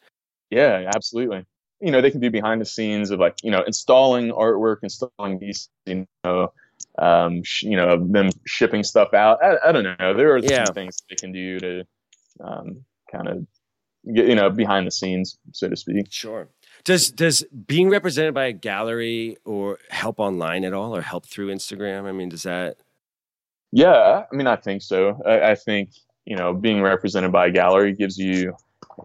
yeah, 0.55 0.91
absolutely. 0.95 1.45
You 1.81 1.91
know, 1.91 2.01
they 2.01 2.11
can 2.11 2.21
do 2.21 2.31
behind 2.31 2.61
the 2.61 2.67
scenes 2.67 3.11
of 3.11 3.19
like, 3.19 3.37
you 3.43 3.51
know, 3.51 3.63
installing 3.67 4.31
artwork, 4.31 4.79
installing 4.83 5.39
these, 5.39 5.69
you 5.85 6.07
know, 6.23 6.53
um, 6.99 7.43
sh- 7.43 7.65
you 7.65 7.77
know, 7.77 8.07
them 8.07 8.31
shipping 8.47 8.85
stuff 8.85 9.13
out. 9.15 9.43
I, 9.43 9.69
I 9.69 9.73
don't 9.73 9.83
know. 9.83 10.15
There 10.15 10.33
are 10.33 10.39
yeah. 10.39 10.65
things 10.67 11.03
they 11.11 11.17
can 11.17 11.33
do 11.33 11.59
to 11.59 11.85
um, 12.43 12.85
kind 13.11 13.29
of 13.29 13.47
get, 14.15 14.29
you 14.29 14.37
know, 14.37 14.49
behind 14.51 14.87
the 14.87 14.93
scenes, 14.93 15.39
so 15.53 15.69
to 15.69 15.77
speak. 15.77 16.07
Sure. 16.11 16.49
Does 16.85 17.11
does 17.11 17.45
being 17.67 17.89
represented 17.89 18.35
by 18.35 18.47
a 18.47 18.53
gallery 18.53 19.39
or 19.45 19.79
help 19.89 20.21
online 20.21 20.65
at 20.65 20.75
all, 20.75 20.95
or 20.95 21.01
help 21.01 21.27
through 21.27 21.55
Instagram? 21.55 22.05
I 22.05 22.13
mean, 22.13 22.29
does 22.29 22.43
that? 22.43 22.77
Yeah, 23.73 24.25
I 24.31 24.35
mean, 24.37 24.47
I 24.47 24.57
think 24.57 24.83
so. 24.83 25.21
I, 25.27 25.53
I 25.53 25.55
think 25.55 25.91
you 26.27 26.37
know, 26.37 26.55
being 26.55 26.83
represented 26.83 27.33
by 27.33 27.47
a 27.47 27.51
gallery 27.51 27.93
gives 27.93 28.19
you 28.19 28.57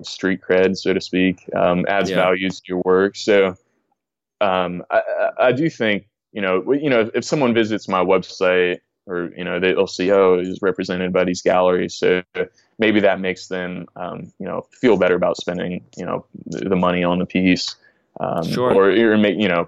street 0.04 0.42
cred, 0.48 0.78
so 0.78 0.94
to 0.94 1.02
speak, 1.02 1.44
um, 1.56 1.86
adds 1.88 2.10
yeah. 2.10 2.18
value 2.18 2.50
to 2.50 2.62
your 2.68 2.82
work. 2.86 3.16
So 3.16 3.56
um, 4.42 4.84
I, 4.92 5.02
I, 5.40 5.52
do 5.52 5.70
think 5.70 6.08
you 6.32 6.42
know 6.42 6.72
you 6.74 6.90
know 6.90 7.10
if 7.14 7.26
someone 7.26 7.54
visits 7.54 7.88
my 7.88 8.04
website 8.04 8.80
or 9.10 9.32
you 9.36 9.44
know 9.44 9.60
they'll 9.60 9.88
see 9.88 10.12
oh 10.12 10.40
he's 10.40 10.62
represented 10.62 11.12
by 11.12 11.24
these 11.26 11.42
galleries, 11.42 11.96
so 11.96 12.22
maybe 12.78 13.00
that 13.02 13.20
makes 13.20 13.48
them 13.48 13.88
um, 13.96 14.32
you 14.40 14.46
know 14.46 14.68
feel 14.72 14.98
better 14.98 15.16
about 15.16 15.36
spending 15.38 15.84
you 15.98 16.06
know 16.06 16.26
the, 16.46 16.70
the 16.70 16.76
money 16.76 17.04
on 17.04 17.20
the 17.20 17.26
piece, 17.26 17.76
um, 18.20 18.48
sure. 18.48 18.74
or 18.74 18.92
or 18.92 19.18
make 19.18 19.38
you 19.38 19.50
know 19.50 19.68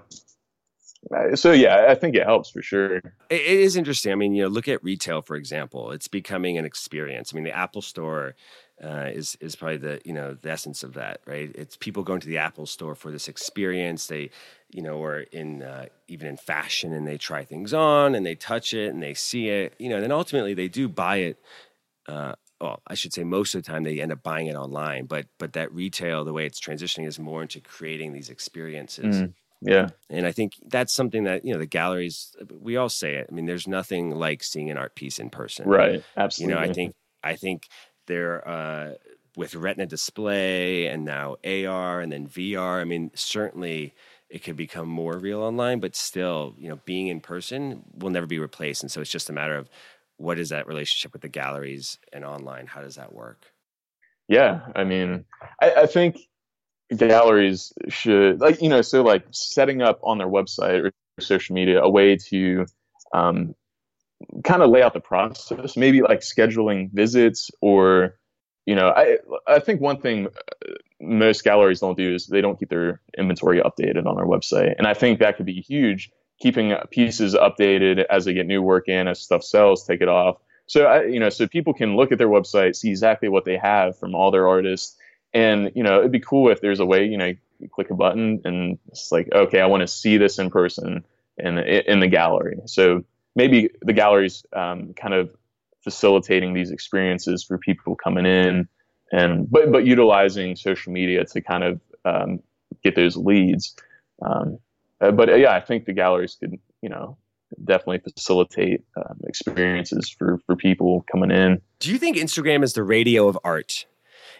Uh, 1.12 1.34
so 1.34 1.50
yeah, 1.50 1.86
I 1.88 1.96
think 1.96 2.14
it 2.14 2.24
helps 2.24 2.50
for 2.50 2.62
sure. 2.62 2.96
It, 2.96 3.04
it 3.28 3.58
is 3.60 3.74
interesting. 3.76 4.12
I 4.12 4.14
mean, 4.14 4.34
you 4.34 4.44
know, 4.44 4.48
look 4.48 4.68
at 4.68 4.82
retail 4.84 5.20
for 5.20 5.36
example. 5.36 5.90
It's 5.90 6.08
becoming 6.08 6.58
an 6.58 6.64
experience. 6.64 7.32
I 7.32 7.34
mean, 7.34 7.44
the 7.44 7.56
Apple 7.56 7.82
Store 7.82 8.36
uh, 8.82 9.10
is 9.12 9.36
is 9.40 9.54
probably 9.56 9.76
the 9.76 10.00
you 10.04 10.12
know 10.12 10.34
the 10.34 10.50
essence 10.50 10.82
of 10.82 10.94
that, 10.94 11.20
right? 11.26 11.50
It's 11.54 11.76
people 11.76 12.02
going 12.02 12.20
to 12.20 12.26
the 12.26 12.38
Apple 12.38 12.66
Store 12.66 12.94
for 12.94 13.10
this 13.10 13.28
experience. 13.28 14.06
They, 14.06 14.30
you 14.70 14.82
know, 14.82 14.96
or 14.96 15.20
in 15.20 15.62
uh, 15.62 15.86
even 16.08 16.28
in 16.28 16.36
fashion, 16.36 16.92
and 16.92 17.06
they 17.06 17.16
try 17.16 17.44
things 17.44 17.72
on, 17.72 18.14
and 18.14 18.26
they 18.26 18.34
touch 18.34 18.74
it, 18.74 18.92
and 18.92 19.02
they 19.02 19.14
see 19.14 19.48
it, 19.48 19.74
you 19.78 19.88
know. 19.88 19.96
And 19.96 20.04
then 20.04 20.12
ultimately, 20.12 20.54
they 20.54 20.68
do 20.68 20.88
buy 20.88 21.16
it. 21.16 21.38
Uh, 22.08 22.34
well, 22.60 22.80
I 22.86 22.94
should 22.94 23.12
say 23.12 23.24
most 23.24 23.54
of 23.54 23.62
the 23.62 23.70
time 23.70 23.82
they 23.82 24.00
end 24.00 24.12
up 24.12 24.22
buying 24.22 24.46
it 24.46 24.56
online, 24.56 25.06
but 25.06 25.26
but 25.38 25.52
that 25.52 25.72
retail, 25.72 26.24
the 26.24 26.32
way 26.32 26.46
it's 26.46 26.60
transitioning, 26.60 27.06
is 27.06 27.18
more 27.18 27.42
into 27.42 27.60
creating 27.60 28.12
these 28.12 28.30
experiences. 28.30 29.22
Mm. 29.22 29.34
Yeah. 29.64 29.90
And 30.10 30.26
I 30.26 30.32
think 30.32 30.54
that's 30.66 30.92
something 30.92 31.24
that, 31.24 31.44
you 31.44 31.52
know, 31.52 31.60
the 31.60 31.66
galleries, 31.66 32.34
we 32.60 32.76
all 32.76 32.88
say 32.88 33.14
it. 33.14 33.28
I 33.30 33.32
mean, 33.32 33.46
there's 33.46 33.68
nothing 33.68 34.10
like 34.10 34.42
seeing 34.42 34.70
an 34.70 34.76
art 34.76 34.96
piece 34.96 35.20
in 35.20 35.30
person. 35.30 35.68
Right. 35.68 36.02
Absolutely. 36.16 36.54
You 36.54 36.60
know, 36.60 36.68
I 36.68 36.72
think, 36.72 36.94
I 37.22 37.36
think 37.36 37.68
there, 38.06 38.46
uh, 38.46 38.94
with 39.36 39.54
retina 39.54 39.86
display 39.86 40.86
and 40.86 41.04
now 41.04 41.36
AR 41.44 42.00
and 42.00 42.12
then 42.12 42.26
VR, 42.26 42.80
I 42.80 42.84
mean, 42.84 43.10
certainly 43.14 43.94
it 44.28 44.42
could 44.42 44.56
become 44.56 44.88
more 44.88 45.18
real 45.18 45.42
online, 45.42 45.80
but 45.80 45.96
still, 45.96 46.54
you 46.58 46.68
know, 46.68 46.80
being 46.84 47.08
in 47.08 47.20
person 47.20 47.82
will 47.96 48.10
never 48.10 48.26
be 48.26 48.38
replaced. 48.38 48.82
And 48.82 48.90
so 48.90 49.00
it's 49.00 49.10
just 49.10 49.30
a 49.30 49.32
matter 49.32 49.56
of 49.56 49.68
what 50.16 50.38
is 50.38 50.50
that 50.50 50.66
relationship 50.66 51.12
with 51.12 51.22
the 51.22 51.28
galleries 51.28 51.98
and 52.12 52.24
online? 52.24 52.66
How 52.66 52.80
does 52.80 52.96
that 52.96 53.12
work? 53.12 53.52
Yeah. 54.28 54.60
I 54.74 54.84
mean, 54.84 55.24
I, 55.60 55.72
I 55.72 55.86
think 55.86 56.18
galleries 56.96 57.72
should 57.88 58.40
like 58.40 58.60
you 58.60 58.68
know 58.68 58.82
so 58.82 59.02
like 59.02 59.24
setting 59.30 59.82
up 59.82 59.98
on 60.02 60.18
their 60.18 60.28
website 60.28 60.84
or 60.84 60.92
social 61.20 61.54
media 61.54 61.80
a 61.80 61.88
way 61.88 62.16
to 62.16 62.66
um, 63.14 63.54
kind 64.44 64.62
of 64.62 64.70
lay 64.70 64.82
out 64.82 64.94
the 64.94 65.00
process 65.00 65.76
maybe 65.76 66.02
like 66.02 66.20
scheduling 66.20 66.90
visits 66.92 67.50
or 67.60 68.16
you 68.66 68.74
know 68.74 68.88
i 68.88 69.18
i 69.46 69.58
think 69.58 69.80
one 69.80 70.00
thing 70.00 70.26
uh, 70.26 70.72
most 71.00 71.42
galleries 71.44 71.80
don't 71.80 71.98
do 71.98 72.14
is 72.14 72.26
they 72.26 72.40
don't 72.40 72.58
keep 72.58 72.68
their 72.68 73.00
inventory 73.18 73.60
updated 73.60 74.06
on 74.06 74.16
their 74.16 74.26
website. 74.26 74.74
And 74.78 74.86
i 74.86 74.94
think 74.94 75.18
that 75.18 75.36
could 75.36 75.46
be 75.46 75.60
huge 75.60 76.10
keeping 76.40 76.74
pieces 76.90 77.34
updated 77.34 78.04
as 78.10 78.24
they 78.24 78.34
get 78.34 78.46
new 78.46 78.62
work 78.62 78.88
in 78.88 79.06
as 79.08 79.20
stuff 79.20 79.44
sells 79.44 79.84
take 79.84 80.00
it 80.00 80.08
off. 80.08 80.38
So 80.66 80.86
I, 80.86 81.04
you 81.04 81.20
know 81.20 81.28
so 81.28 81.46
people 81.46 81.74
can 81.74 81.96
look 81.96 82.12
at 82.12 82.18
their 82.18 82.28
website 82.28 82.76
see 82.76 82.90
exactly 82.90 83.28
what 83.28 83.44
they 83.44 83.56
have 83.56 83.98
from 83.98 84.14
all 84.14 84.30
their 84.30 84.48
artists. 84.48 84.96
And 85.34 85.72
you 85.74 85.82
know, 85.82 86.00
it'd 86.00 86.12
be 86.12 86.20
cool 86.20 86.50
if 86.50 86.60
there's 86.60 86.80
a 86.80 86.84
way, 86.84 87.06
you 87.06 87.16
know, 87.16 87.32
you 87.58 87.68
click 87.68 87.90
a 87.90 87.94
button 87.94 88.42
and 88.44 88.78
it's 88.88 89.10
like, 89.10 89.28
okay, 89.32 89.60
I 89.60 89.66
want 89.66 89.80
to 89.80 89.88
see 89.88 90.18
this 90.18 90.38
in 90.38 90.50
person 90.50 91.04
in 91.38 91.58
in 91.58 92.00
the 92.00 92.08
gallery. 92.08 92.58
So 92.66 93.04
maybe 93.34 93.70
the 93.82 93.92
gallery's 93.92 94.44
um, 94.52 94.94
kind 94.94 95.14
of 95.14 95.34
facilitating 95.82 96.54
these 96.54 96.70
experiences 96.70 97.42
for 97.42 97.58
people 97.58 97.96
coming 97.96 98.26
in, 98.26 98.68
and 99.12 99.50
but 99.50 99.72
but 99.72 99.84
utilizing 99.84 100.56
social 100.56 100.92
media 100.92 101.24
to 101.24 101.40
kind 101.40 101.64
of 101.64 101.80
um, 102.04 102.40
get 102.82 102.94
those 102.94 103.16
leads. 103.16 103.76
Um, 104.24 104.58
uh, 105.00 105.10
but 105.10 105.28
uh, 105.28 105.34
yeah, 105.34 105.54
I 105.54 105.60
think 105.60 105.84
the 105.84 105.92
galleries 105.92 106.36
could, 106.38 106.58
you 106.80 106.88
know, 106.88 107.16
definitely 107.64 107.98
facilitate 107.98 108.82
um, 108.96 109.20
experiences 109.24 110.08
for 110.08 110.38
for 110.46 110.56
people 110.56 111.04
coming 111.10 111.30
in. 111.30 111.60
Do 111.80 111.90
you 111.90 111.98
think 111.98 112.16
Instagram 112.16 112.62
is 112.62 112.74
the 112.74 112.82
radio 112.82 113.28
of 113.28 113.38
art? 113.44 113.86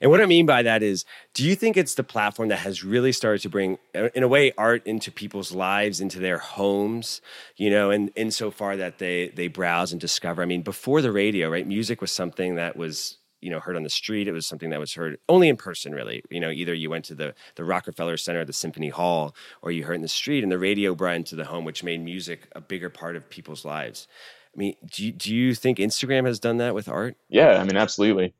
And 0.02 0.10
what 0.10 0.20
I 0.20 0.26
mean 0.26 0.46
by 0.46 0.62
that 0.64 0.82
is, 0.82 1.04
do 1.32 1.44
you 1.44 1.54
think 1.54 1.76
it's 1.76 1.94
the 1.94 2.02
platform 2.02 2.48
that 2.48 2.58
has 2.58 2.82
really 2.82 3.12
started 3.12 3.40
to 3.42 3.48
bring, 3.48 3.78
uh, 3.94 4.08
in 4.16 4.24
a 4.24 4.28
way, 4.28 4.52
art 4.58 4.84
into 4.84 5.12
people's 5.12 5.52
lives, 5.52 6.00
into 6.00 6.18
their 6.18 6.38
homes, 6.38 7.22
you 7.56 7.70
know, 7.70 7.90
and 7.90 8.10
insofar 8.16 8.76
that 8.76 8.98
they 8.98 9.28
they 9.28 9.46
browse 9.46 9.92
and 9.92 10.00
discover? 10.00 10.42
I 10.42 10.46
mean, 10.46 10.62
before 10.62 11.02
the 11.02 11.12
radio, 11.12 11.48
right, 11.48 11.66
music 11.66 12.00
was 12.00 12.10
something 12.10 12.56
that 12.56 12.76
was 12.76 13.18
you 13.40 13.50
know 13.50 13.60
heard 13.60 13.76
on 13.76 13.84
the 13.84 13.90
street. 13.90 14.26
It 14.26 14.32
was 14.32 14.44
something 14.44 14.70
that 14.70 14.80
was 14.80 14.92
heard 14.92 15.18
only 15.28 15.48
in 15.48 15.56
person 15.56 15.94
really. 15.94 16.24
You 16.30 16.40
know 16.40 16.50
either 16.50 16.74
you 16.74 16.90
went 16.90 17.04
to 17.06 17.14
the 17.14 17.34
the 17.54 17.64
rockefeller 17.64 18.16
center 18.16 18.44
the 18.44 18.52
symphony 18.52 18.88
hall 18.88 19.36
or 19.62 19.70
you 19.70 19.84
heard 19.84 19.94
in 19.94 20.02
the 20.02 20.08
street 20.08 20.42
and 20.42 20.50
the 20.50 20.58
radio 20.58 20.96
brought 20.96 21.14
into 21.16 21.36
the 21.36 21.44
home 21.44 21.64
which 21.64 21.84
made 21.84 22.02
music 22.02 22.48
a 22.56 22.60
bigger 22.60 22.90
part 22.90 23.14
of 23.14 23.30
people's 23.30 23.64
lives. 23.64 24.08
I 24.54 24.58
mean 24.58 24.74
do 24.84 25.04
you, 25.06 25.12
do 25.12 25.34
you 25.34 25.54
think 25.54 25.78
instagram 25.78 26.26
has 26.26 26.38
done 26.38 26.58
that 26.58 26.74
with 26.74 26.88
art? 26.88 27.16
Yeah 27.28 27.58
i 27.60 27.64
mean 27.64 27.76
absolutely 27.76 28.34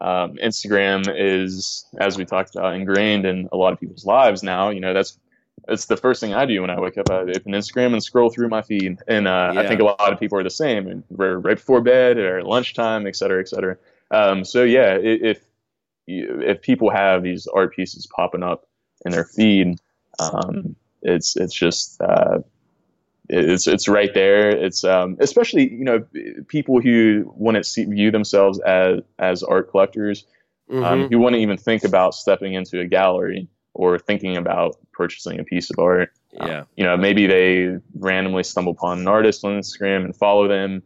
um, 0.00 0.36
Instagram 0.36 1.04
is, 1.14 1.86
as 1.98 2.16
we 2.16 2.24
talked 2.24 2.54
about, 2.54 2.74
ingrained 2.74 3.26
in 3.26 3.48
a 3.52 3.56
lot 3.56 3.72
of 3.72 3.80
people's 3.80 4.04
lives 4.04 4.42
now. 4.42 4.70
You 4.70 4.80
know, 4.80 4.94
that's 4.94 5.18
it's 5.68 5.86
the 5.86 5.96
first 5.96 6.20
thing 6.20 6.34
I 6.34 6.46
do 6.46 6.60
when 6.62 6.70
I 6.70 6.80
wake 6.80 6.98
up. 6.98 7.10
I 7.10 7.20
open 7.20 7.52
Instagram 7.52 7.92
and 7.92 8.02
scroll 8.02 8.30
through 8.30 8.48
my 8.48 8.62
feed, 8.62 8.98
and 9.06 9.28
uh, 9.28 9.52
yeah. 9.54 9.60
I 9.60 9.66
think 9.66 9.80
a 9.80 9.84
lot 9.84 10.12
of 10.12 10.18
people 10.18 10.38
are 10.38 10.42
the 10.42 10.50
same. 10.50 10.86
And 10.86 11.04
right 11.10 11.56
before 11.56 11.80
bed 11.80 12.16
or 12.18 12.42
lunchtime, 12.42 13.06
et 13.06 13.16
cetera, 13.16 13.40
et 13.40 13.48
cetera. 13.48 13.76
Um, 14.10 14.44
so 14.44 14.64
yeah, 14.64 14.96
if 15.00 15.42
if 16.06 16.62
people 16.62 16.90
have 16.90 17.22
these 17.22 17.46
art 17.46 17.74
pieces 17.74 18.06
popping 18.06 18.42
up 18.42 18.66
in 19.04 19.12
their 19.12 19.24
feed, 19.24 19.78
um, 20.18 20.76
it's 21.02 21.36
it's 21.36 21.54
just 21.54 22.00
uh, 22.00 22.38
it's 23.30 23.66
it's 23.66 23.88
right 23.88 24.12
there. 24.12 24.48
It's 24.50 24.82
um, 24.84 25.16
especially 25.20 25.70
you 25.70 25.84
know 25.84 26.04
people 26.48 26.80
who 26.80 27.32
want 27.36 27.62
to 27.62 27.86
view 27.86 28.10
themselves 28.10 28.58
as 28.60 29.00
as 29.18 29.42
art 29.42 29.70
collectors, 29.70 30.26
um, 30.70 30.76
mm-hmm. 30.76 30.84
um, 30.84 31.08
who 31.08 31.18
wouldn't 31.18 31.42
even 31.42 31.56
think 31.56 31.84
about 31.84 32.14
stepping 32.14 32.54
into 32.54 32.80
a 32.80 32.86
gallery 32.86 33.48
or 33.72 33.98
thinking 33.98 34.36
about 34.36 34.76
purchasing 34.92 35.38
a 35.38 35.44
piece 35.44 35.70
of 35.70 35.78
art. 35.78 36.10
Um, 36.38 36.48
yeah, 36.48 36.64
you 36.76 36.84
know 36.84 36.96
maybe 36.96 37.26
they 37.26 37.78
randomly 37.94 38.42
stumble 38.42 38.72
upon 38.72 39.00
an 39.00 39.08
artist 39.08 39.44
on 39.44 39.52
Instagram 39.52 40.04
and 40.04 40.16
follow 40.16 40.48
them, 40.48 40.82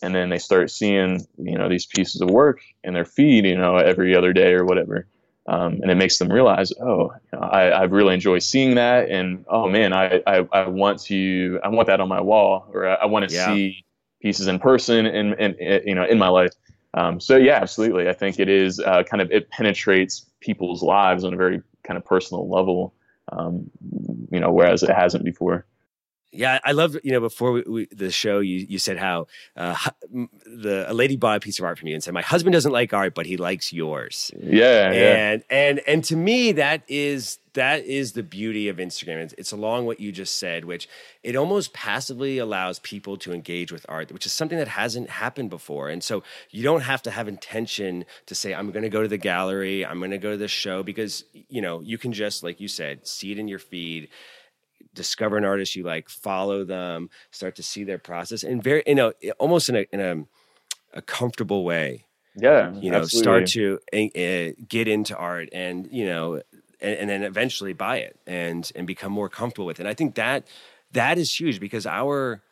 and 0.00 0.14
then 0.14 0.30
they 0.30 0.38
start 0.38 0.70
seeing 0.70 1.26
you 1.38 1.58
know 1.58 1.68
these 1.68 1.86
pieces 1.86 2.20
of 2.20 2.30
work 2.30 2.60
in 2.84 2.94
their 2.94 3.04
feed, 3.04 3.46
you 3.46 3.56
know 3.56 3.76
every 3.76 4.14
other 4.14 4.32
day 4.32 4.52
or 4.52 4.64
whatever. 4.64 5.08
Um, 5.50 5.80
and 5.82 5.90
it 5.90 5.96
makes 5.96 6.16
them 6.18 6.30
realize, 6.30 6.72
oh, 6.80 7.12
you 7.32 7.38
know, 7.38 7.40
I, 7.40 7.70
I 7.70 7.82
really 7.82 8.14
enjoy 8.14 8.38
seeing 8.38 8.76
that, 8.76 9.10
and 9.10 9.44
oh 9.48 9.68
man, 9.68 9.92
I, 9.92 10.22
I, 10.24 10.46
I, 10.52 10.68
want 10.68 11.02
to 11.06 11.58
I 11.64 11.68
want 11.68 11.88
that 11.88 12.00
on 12.00 12.08
my 12.08 12.20
wall, 12.20 12.70
or 12.72 12.88
I, 12.88 12.94
I 12.94 13.06
want 13.06 13.28
to 13.28 13.34
yeah. 13.34 13.46
see 13.46 13.84
pieces 14.22 14.46
in 14.46 14.60
person, 14.60 15.06
and 15.06 15.34
and 15.40 15.56
you 15.84 15.96
know 15.96 16.04
in 16.04 16.18
my 16.18 16.28
life. 16.28 16.52
Um, 16.94 17.18
so 17.18 17.36
yeah, 17.36 17.56
absolutely, 17.60 18.08
I 18.08 18.12
think 18.12 18.38
it 18.38 18.48
is 18.48 18.78
uh, 18.78 19.02
kind 19.02 19.20
of 19.20 19.32
it 19.32 19.50
penetrates 19.50 20.24
people's 20.38 20.84
lives 20.84 21.24
on 21.24 21.34
a 21.34 21.36
very 21.36 21.60
kind 21.82 21.98
of 21.98 22.04
personal 22.04 22.48
level, 22.48 22.94
um, 23.32 23.68
you 24.30 24.38
know, 24.38 24.52
whereas 24.52 24.84
it 24.84 24.90
hasn't 24.90 25.24
before. 25.24 25.66
Yeah, 26.32 26.60
I 26.64 26.72
love 26.72 26.96
you 27.02 27.10
know 27.10 27.20
before 27.20 27.52
we, 27.52 27.62
we, 27.62 27.86
the 27.86 28.10
show 28.10 28.38
you 28.38 28.64
you 28.68 28.78
said 28.78 28.98
how 28.98 29.26
uh, 29.56 29.76
the 30.46 30.86
a 30.88 30.94
lady 30.94 31.16
bought 31.16 31.38
a 31.38 31.40
piece 31.40 31.58
of 31.58 31.64
art 31.64 31.78
from 31.78 31.88
you 31.88 31.94
and 31.94 32.04
said 32.04 32.14
my 32.14 32.22
husband 32.22 32.52
doesn't 32.52 32.70
like 32.70 32.92
art 32.92 33.14
but 33.14 33.26
he 33.26 33.36
likes 33.36 33.72
yours. 33.72 34.30
Yeah, 34.38 34.90
and 34.90 35.42
yeah. 35.50 35.56
and 35.56 35.80
and 35.88 36.04
to 36.04 36.16
me 36.16 36.52
that 36.52 36.82
is 36.86 37.38
that 37.54 37.84
is 37.84 38.12
the 38.12 38.22
beauty 38.22 38.68
of 38.68 38.76
Instagram. 38.76 39.16
It's, 39.16 39.34
it's 39.36 39.52
along 39.52 39.86
what 39.86 39.98
you 39.98 40.12
just 40.12 40.38
said, 40.38 40.64
which 40.64 40.88
it 41.24 41.34
almost 41.34 41.72
passively 41.72 42.38
allows 42.38 42.78
people 42.78 43.16
to 43.18 43.32
engage 43.32 43.72
with 43.72 43.84
art, 43.88 44.12
which 44.12 44.24
is 44.24 44.32
something 44.32 44.58
that 44.58 44.68
hasn't 44.68 45.10
happened 45.10 45.50
before. 45.50 45.88
And 45.88 46.02
so 46.02 46.22
you 46.50 46.62
don't 46.62 46.82
have 46.82 47.02
to 47.02 47.10
have 47.10 47.26
intention 47.26 48.04
to 48.26 48.36
say 48.36 48.54
I'm 48.54 48.70
going 48.70 48.84
to 48.84 48.88
go 48.88 49.02
to 49.02 49.08
the 49.08 49.18
gallery, 49.18 49.84
I'm 49.84 49.98
going 49.98 50.12
to 50.12 50.18
go 50.18 50.30
to 50.30 50.36
the 50.36 50.46
show 50.46 50.84
because 50.84 51.24
you 51.32 51.60
know 51.60 51.80
you 51.80 51.98
can 51.98 52.12
just 52.12 52.44
like 52.44 52.60
you 52.60 52.68
said 52.68 53.06
see 53.06 53.32
it 53.32 53.38
in 53.38 53.48
your 53.48 53.58
feed 53.58 54.08
discover 54.94 55.36
an 55.36 55.44
artist 55.44 55.76
you 55.76 55.84
like, 55.84 56.08
follow 56.08 56.64
them, 56.64 57.10
start 57.30 57.56
to 57.56 57.62
see 57.62 57.84
their 57.84 57.98
process, 57.98 58.42
and 58.42 58.62
very 58.62 58.82
you 58.86 58.94
know 58.94 59.12
almost 59.38 59.68
in 59.68 59.76
a 59.76 59.86
in 59.92 60.00
a, 60.00 60.24
a 60.98 61.02
comfortable 61.02 61.64
way. 61.64 62.06
Yeah, 62.36 62.72
you 62.74 62.90
know, 62.90 62.98
absolutely. 62.98 63.46
start 63.46 63.46
to 63.48 63.80
uh, 63.92 64.62
get 64.68 64.88
into 64.88 65.16
art, 65.16 65.48
and 65.52 65.88
you 65.90 66.06
know, 66.06 66.42
and, 66.80 66.98
and 66.98 67.10
then 67.10 67.22
eventually 67.22 67.72
buy 67.72 67.98
it 67.98 68.18
and 68.26 68.70
and 68.74 68.86
become 68.86 69.12
more 69.12 69.28
comfortable 69.28 69.66
with 69.66 69.80
it. 69.80 69.82
And 69.82 69.88
I 69.88 69.94
think 69.94 70.14
that 70.14 70.46
that 70.92 71.18
is 71.18 71.38
huge 71.38 71.60
because 71.60 71.86
our 71.86 72.42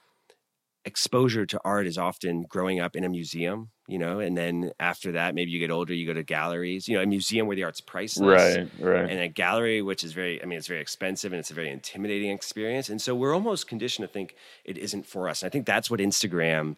exposure 0.89 1.47
to 1.47 1.61
art 1.65 1.87
is 1.87 1.97
often 1.97 2.43
growing 2.43 2.81
up 2.81 2.97
in 2.97 3.05
a 3.05 3.09
museum, 3.09 3.71
you 3.87 3.99
know, 3.99 4.19
and 4.19 4.37
then 4.37 4.73
after 4.81 5.13
that, 5.13 5.35
maybe 5.35 5.53
you 5.53 5.61
get 5.61 5.71
older, 5.71 5.95
you 5.95 6.07
go 6.07 6.13
to 6.13 6.25
galleries, 6.25 6.89
you 6.89 6.97
know, 6.97 7.03
a 7.03 7.07
museum 7.07 7.47
where 7.47 7.55
the 7.55 7.63
art's 7.63 7.81
priceless. 7.81 8.57
Right, 8.57 8.69
right. 8.81 9.09
And 9.09 9.21
a 9.21 9.29
gallery, 9.29 9.81
which 9.83 10.03
is 10.03 10.13
very, 10.13 10.43
I 10.43 10.47
mean, 10.47 10.59
it's 10.59 10.67
very 10.67 10.81
expensive 10.81 11.33
and 11.33 11.39
it's 11.39 11.53
a 11.53 11.55
very 11.55 11.71
intimidating 11.71 12.31
experience. 12.31 12.89
And 12.89 13.01
so 13.01 13.15
we're 13.15 13.35
almost 13.35 13.69
conditioned 13.69 14.09
to 14.09 14.13
think 14.13 14.35
it 14.65 14.77
isn't 14.77 15.07
for 15.07 15.29
us. 15.29 15.43
And 15.43 15.49
I 15.49 15.51
think 15.51 15.67
that's 15.67 15.91
what 15.91 16.01
Instagram 16.01 16.77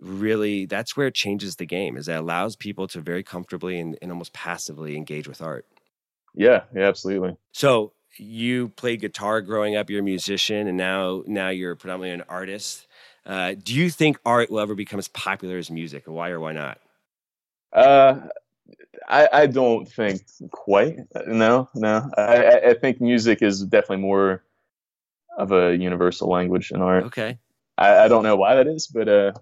really, 0.00 0.64
that's 0.64 0.96
where 0.96 1.08
it 1.08 1.14
changes 1.14 1.56
the 1.56 1.66
game, 1.66 1.98
is 1.98 2.06
that 2.06 2.20
allows 2.20 2.56
people 2.56 2.88
to 2.88 3.00
very 3.00 3.22
comfortably 3.22 3.78
and, 3.78 3.98
and 4.00 4.10
almost 4.10 4.32
passively 4.32 4.96
engage 4.96 5.28
with 5.28 5.42
art. 5.42 5.66
Yeah, 6.34 6.62
yeah, 6.74 6.88
absolutely. 6.88 7.36
So 7.52 7.92
you 8.16 8.68
played 8.70 9.00
guitar 9.00 9.40
growing 9.40 9.76
up, 9.76 9.90
you're 9.90 10.00
a 10.00 10.04
musician, 10.04 10.66
and 10.66 10.76
now 10.76 11.22
now 11.26 11.48
you're 11.48 11.76
predominantly 11.76 12.10
an 12.10 12.28
artist. 12.28 12.86
Uh, 13.26 13.54
do 13.62 13.74
you 13.74 13.90
think 13.90 14.18
art 14.24 14.50
will 14.50 14.60
ever 14.60 14.74
become 14.74 14.98
as 14.98 15.08
popular 15.08 15.58
as 15.58 15.70
music? 15.70 16.04
Why 16.06 16.30
or 16.30 16.40
why 16.40 16.52
not? 16.52 16.78
Uh, 17.72 18.20
I, 19.08 19.28
I 19.32 19.46
don't 19.46 19.88
think 19.88 20.22
quite. 20.50 20.98
No, 21.26 21.68
no. 21.74 22.10
I, 22.16 22.70
I 22.70 22.74
think 22.74 23.00
music 23.00 23.42
is 23.42 23.62
definitely 23.62 23.98
more 23.98 24.42
of 25.36 25.52
a 25.52 25.76
universal 25.76 26.28
language 26.28 26.70
in 26.70 26.82
art. 26.82 27.04
Okay. 27.04 27.38
I, 27.78 28.04
I 28.04 28.08
don't 28.08 28.22
know 28.22 28.36
why 28.36 28.56
that 28.56 28.66
is, 28.66 28.86
but 28.86 29.08
uh, 29.08 29.32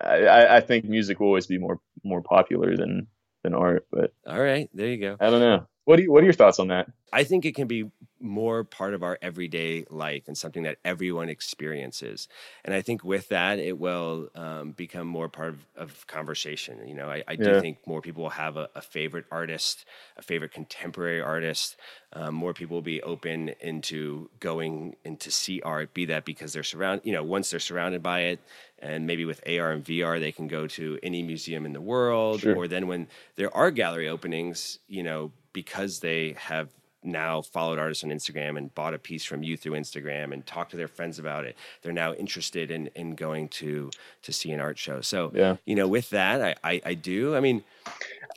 I, 0.00 0.56
I 0.56 0.60
think 0.60 0.84
music 0.84 1.20
will 1.20 1.28
always 1.28 1.46
be 1.46 1.58
more 1.58 1.80
more 2.04 2.22
popular 2.22 2.76
than 2.76 3.06
than 3.42 3.54
art. 3.54 3.86
But 3.90 4.12
all 4.26 4.40
right, 4.40 4.70
there 4.72 4.88
you 4.88 4.98
go. 4.98 5.16
I 5.20 5.30
don't 5.30 5.40
know. 5.40 5.66
What 5.84 5.96
do 5.96 6.02
you, 6.02 6.12
what 6.12 6.22
are 6.22 6.26
your 6.26 6.32
thoughts 6.32 6.58
on 6.58 6.68
that? 6.68 6.88
I 7.12 7.24
think 7.24 7.44
it 7.44 7.54
can 7.54 7.66
be 7.66 7.90
more 8.20 8.64
part 8.64 8.94
of 8.94 9.02
our 9.02 9.18
everyday 9.22 9.84
life 9.90 10.24
and 10.26 10.36
something 10.36 10.62
that 10.64 10.78
everyone 10.84 11.28
experiences. 11.28 12.28
And 12.64 12.74
I 12.74 12.82
think 12.82 13.04
with 13.04 13.28
that, 13.28 13.58
it 13.58 13.78
will 13.78 14.28
um, 14.34 14.72
become 14.72 15.06
more 15.06 15.28
part 15.28 15.50
of, 15.50 15.66
of, 15.76 16.06
conversation. 16.06 16.86
You 16.86 16.94
know, 16.94 17.08
I, 17.08 17.22
I 17.26 17.36
do 17.36 17.60
think 17.60 17.86
more 17.86 18.00
people 18.00 18.22
will 18.22 18.30
have 18.30 18.56
a, 18.56 18.68
a, 18.74 18.82
favorite 18.82 19.24
artist, 19.30 19.84
a 20.16 20.22
favorite 20.22 20.52
contemporary 20.52 21.20
artist. 21.20 21.76
Um, 22.12 22.34
more 22.34 22.52
people 22.52 22.76
will 22.76 22.82
be 22.82 23.02
open 23.02 23.50
into 23.60 24.28
going 24.40 24.96
into 25.04 25.30
see 25.30 25.62
art, 25.62 25.94
be 25.94 26.06
that 26.06 26.24
because 26.24 26.52
they're 26.52 26.62
surrounded, 26.62 27.06
you 27.06 27.12
know, 27.12 27.22
once 27.22 27.50
they're 27.50 27.60
surrounded 27.60 28.02
by 28.02 28.20
it, 28.20 28.40
and 28.80 29.06
maybe 29.06 29.24
with 29.24 29.42
AR 29.46 29.72
and 29.72 29.84
VR, 29.84 30.18
they 30.18 30.32
can 30.32 30.48
go 30.48 30.66
to 30.66 30.98
any 31.02 31.22
museum 31.22 31.66
in 31.66 31.72
the 31.72 31.80
world. 31.80 32.40
Sure. 32.40 32.56
Or 32.56 32.68
then 32.68 32.86
when 32.86 33.08
there 33.36 33.54
are 33.54 33.70
gallery 33.70 34.08
openings, 34.08 34.78
you 34.88 35.02
know, 35.02 35.32
because 35.52 36.00
they 36.00 36.34
have 36.38 36.68
now 37.02 37.42
followed 37.42 37.78
artists 37.78 38.04
on 38.04 38.10
Instagram 38.10 38.58
and 38.58 38.74
bought 38.74 38.94
a 38.94 38.98
piece 38.98 39.24
from 39.24 39.42
you 39.42 39.56
through 39.56 39.72
Instagram 39.72 40.32
and 40.32 40.46
talked 40.46 40.70
to 40.72 40.76
their 40.76 40.88
friends 40.88 41.18
about 41.18 41.44
it. 41.44 41.56
They're 41.82 41.92
now 41.92 42.12
interested 42.14 42.70
in 42.70 42.88
in 42.94 43.14
going 43.14 43.48
to 43.48 43.90
to 44.22 44.32
see 44.32 44.50
an 44.50 44.60
art 44.60 44.78
show. 44.78 45.00
So 45.00 45.32
yeah. 45.34 45.56
you 45.64 45.74
know, 45.74 45.88
with 45.88 46.10
that, 46.10 46.42
I 46.42 46.54
I, 46.62 46.82
I 46.84 46.94
do. 46.94 47.34
I 47.34 47.40
mean, 47.40 47.64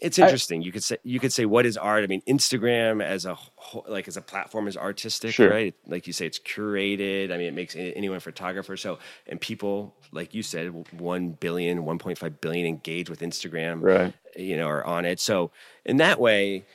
it's 0.01 0.17
interesting. 0.17 0.61
I, 0.61 0.65
you 0.65 0.71
could 0.71 0.83
say 0.83 0.97
you 1.03 1.19
could 1.19 1.33
say 1.33 1.45
what 1.45 1.65
is 1.65 1.77
art? 1.77 2.03
I 2.03 2.07
mean, 2.07 2.21
Instagram 2.27 3.03
as 3.03 3.25
a 3.25 3.35
whole, 3.35 3.85
like 3.87 4.07
as 4.07 4.17
a 4.17 4.21
platform 4.21 4.67
is 4.67 4.77
artistic, 4.77 5.33
sure. 5.33 5.49
right? 5.49 5.75
Like 5.85 6.07
you 6.07 6.13
say, 6.13 6.25
it's 6.25 6.39
curated. 6.39 7.31
I 7.31 7.37
mean, 7.37 7.47
it 7.47 7.53
makes 7.53 7.75
anyone 7.75 8.17
a 8.17 8.21
photographer. 8.21 8.77
So 8.77 8.99
and 9.27 9.39
people 9.39 9.93
like 10.13 10.33
you 10.33 10.43
said, 10.43 10.67
1 10.91 11.29
billion, 11.31 11.79
1.5 11.79 12.33
billion 12.39 12.67
engage 12.67 13.09
with 13.09 13.21
Instagram, 13.21 13.81
right? 13.81 14.13
You 14.35 14.57
know, 14.57 14.67
are 14.67 14.85
on 14.85 15.05
it. 15.05 15.19
So 15.19 15.51
in 15.85 15.97
that 15.97 16.19
way 16.19 16.65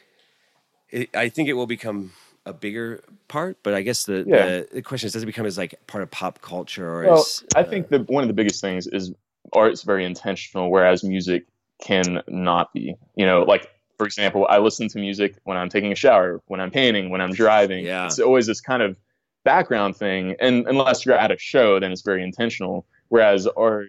it, 0.91 1.15
I 1.15 1.29
think 1.29 1.49
it 1.49 1.55
will 1.55 1.67
become 1.67 2.13
a 2.47 2.53
bigger 2.53 3.03
part, 3.29 3.59
but 3.63 3.75
I 3.75 3.83
guess 3.83 4.05
the, 4.05 4.25
yeah. 4.27 4.47
the, 4.47 4.69
the, 4.75 4.83
question 4.83 5.07
is, 5.07 5.13
does 5.13 5.23
it 5.23 5.27
become 5.27 5.47
as 5.47 5.59
like 5.59 5.75
part 5.87 6.03
of 6.03 6.11
pop 6.11 6.41
culture 6.41 6.89
or 6.89 7.05
well, 7.05 7.21
is, 7.21 7.45
I 7.55 7.63
think 7.63 7.87
uh, 7.87 7.99
the 7.99 8.05
one 8.05 8.25
of 8.25 8.29
the 8.29 8.35
biggest 8.35 8.61
things 8.61 8.87
is 8.87 9.13
art's 9.53 9.83
very 9.83 10.05
intentional, 10.05 10.71
whereas 10.71 11.05
music 11.05 11.47
can 11.83 12.23
not 12.27 12.73
be. 12.73 12.97
You 13.17 13.27
know, 13.27 13.43
like 13.43 13.71
for 13.99 14.07
example, 14.07 14.47
I 14.49 14.59
listen 14.59 14.89
to 14.89 14.99
music 14.99 15.37
when 15.45 15.57
I'm 15.57 15.69
taking 15.69 15.93
a 15.93 15.97
shower, 15.97 16.41
when 16.47 16.61
I'm 16.61 16.71
painting, 16.71 17.11
when 17.11 17.21
I'm 17.21 17.33
driving. 17.33 17.85
Yeah. 17.85 18.07
It's 18.07 18.19
always 18.19 18.47
this 18.47 18.61
kind 18.61 18.83
of 18.83 18.99
background 19.45 19.97
thing, 19.97 20.37
and 20.41 20.67
unless 20.67 21.05
you're 21.05 21.19
at 21.19 21.31
a 21.31 21.39
show, 21.39 21.79
then 21.79 21.93
it's 21.93 22.03
very 22.03 22.23
intentional. 22.23 22.87
Whereas 23.09 23.47
art, 23.47 23.89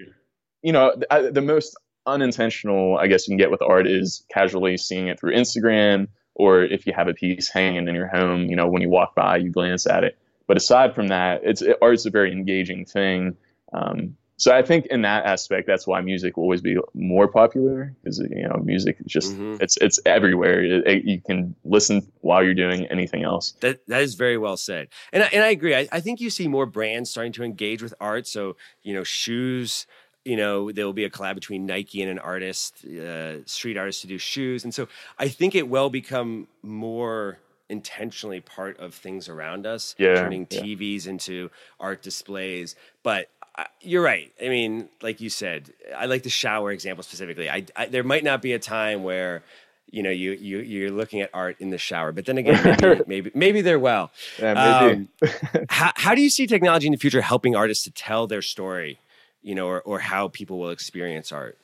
you 0.61 0.73
know, 0.73 0.95
the, 0.95 1.31
the 1.33 1.41
most 1.41 1.77
unintentional, 2.05 2.97
I 2.97 3.07
guess, 3.07 3.27
you 3.27 3.31
can 3.31 3.37
get 3.37 3.51
with 3.51 3.61
art 3.61 3.87
is 3.87 4.25
casually 4.31 4.77
seeing 4.77 5.07
it 5.07 5.19
through 5.19 5.33
Instagram 5.33 6.07
or 6.35 6.63
if 6.63 6.87
you 6.87 6.93
have 6.93 7.07
a 7.07 7.13
piece 7.13 7.49
hanging 7.49 7.87
in 7.87 7.95
your 7.95 8.07
home, 8.07 8.45
you 8.45 8.55
know, 8.55 8.67
when 8.67 8.81
you 8.81 8.89
walk 8.89 9.15
by, 9.15 9.37
you 9.37 9.49
glance 9.51 9.85
at 9.85 10.03
it. 10.03 10.17
But 10.47 10.57
aside 10.57 10.95
from 10.95 11.09
that, 11.09 11.41
it's 11.43 11.61
it, 11.61 11.77
art's 11.81 12.05
a 12.05 12.09
very 12.09 12.31
engaging 12.31 12.85
thing. 12.85 13.37
Um, 13.73 14.15
so 14.39 14.55
I 14.55 14.61
think 14.61 14.85
in 14.85 15.01
that 15.01 15.25
aspect, 15.25 15.67
that's 15.67 15.85
why 15.85 15.99
music 15.99 16.37
will 16.37 16.43
always 16.43 16.61
be 16.61 16.77
more 16.93 17.27
popular 17.27 17.93
because 18.01 18.19
you 18.19 18.47
know 18.47 18.61
music 18.63 18.95
is 19.01 19.11
just 19.11 19.33
mm-hmm. 19.33 19.61
it's 19.61 19.75
it's 19.77 19.99
everywhere. 20.05 20.63
It, 20.63 20.87
it, 20.87 21.03
you 21.03 21.19
can 21.21 21.55
listen 21.65 22.09
while 22.21 22.41
you're 22.41 22.53
doing 22.53 22.85
anything 22.85 23.23
else. 23.23 23.51
That 23.59 23.85
that 23.87 24.01
is 24.01 24.15
very 24.15 24.37
well 24.37 24.55
said, 24.55 24.87
and 25.11 25.23
I, 25.23 25.25
and 25.33 25.43
I 25.43 25.49
agree. 25.49 25.75
I, 25.75 25.89
I 25.91 25.99
think 25.99 26.21
you 26.21 26.29
see 26.29 26.47
more 26.47 26.65
brands 26.65 27.09
starting 27.09 27.33
to 27.33 27.43
engage 27.43 27.83
with 27.83 27.93
art. 27.99 28.27
So 28.27 28.55
you 28.81 28.93
know, 28.93 29.03
shoes 29.03 29.85
you 30.29 30.37
know 30.37 30.71
there 30.71 30.85
will 30.85 30.93
be 30.93 31.05
a 31.05 31.09
collab 31.09 31.35
between 31.35 31.65
nike 31.65 32.01
and 32.03 32.11
an 32.11 32.19
artist 32.19 32.85
uh, 32.85 33.43
street 33.45 33.77
artist 33.77 34.01
to 34.01 34.07
do 34.07 34.17
shoes. 34.17 34.63
And 34.63 34.73
so 34.73 34.87
i 35.17 35.27
think 35.27 35.55
it 35.55 35.67
will 35.67 35.89
become 35.89 36.47
more 36.61 37.39
intentionally 37.67 38.41
part 38.41 38.79
of 38.79 38.93
things 38.93 39.27
around 39.29 39.65
us 39.65 39.95
yeah, 39.97 40.15
turning 40.15 40.45
tvs 40.45 41.07
into 41.07 41.51
art 41.79 42.01
displays. 42.01 42.75
But 43.03 43.29
uh, 43.57 43.65
you're 43.81 44.01
right. 44.01 44.31
I 44.43 44.49
mean 44.49 44.89
like 45.01 45.19
you 45.19 45.29
said 45.29 45.73
i 45.95 46.05
like 46.05 46.23
the 46.23 46.29
shower 46.29 46.71
example 46.71 47.03
specifically. 47.03 47.49
I, 47.49 47.65
I 47.75 47.87
there 47.87 48.03
might 48.03 48.23
not 48.23 48.41
be 48.41 48.53
a 48.53 48.59
time 48.59 49.03
where 49.03 49.43
you 49.91 50.03
know 50.03 50.11
you 50.11 50.33
you 50.33 50.59
you're 50.59 50.91
looking 50.91 51.21
at 51.21 51.31
art 51.33 51.55
in 51.59 51.71
the 51.71 51.79
shower 51.79 52.11
but 52.11 52.27
then 52.27 52.37
again 52.37 52.61
maybe 52.81 53.03
maybe, 53.07 53.31
maybe 53.33 53.61
they're 53.61 53.79
well. 53.79 54.11
Yeah, 54.37 54.53
maybe. 54.53 54.93
Um, 54.93 55.65
how, 55.69 55.91
how 55.95 56.15
do 56.15 56.21
you 56.21 56.29
see 56.29 56.45
technology 56.45 56.85
in 56.85 56.91
the 56.91 56.99
future 56.99 57.21
helping 57.21 57.55
artists 57.55 57.83
to 57.85 57.91
tell 57.91 58.27
their 58.27 58.43
story 58.43 58.99
you 59.41 59.55
know, 59.55 59.67
or, 59.67 59.81
or 59.81 59.99
how 59.99 60.27
people 60.27 60.59
will 60.59 60.69
experience 60.69 61.31
art? 61.31 61.57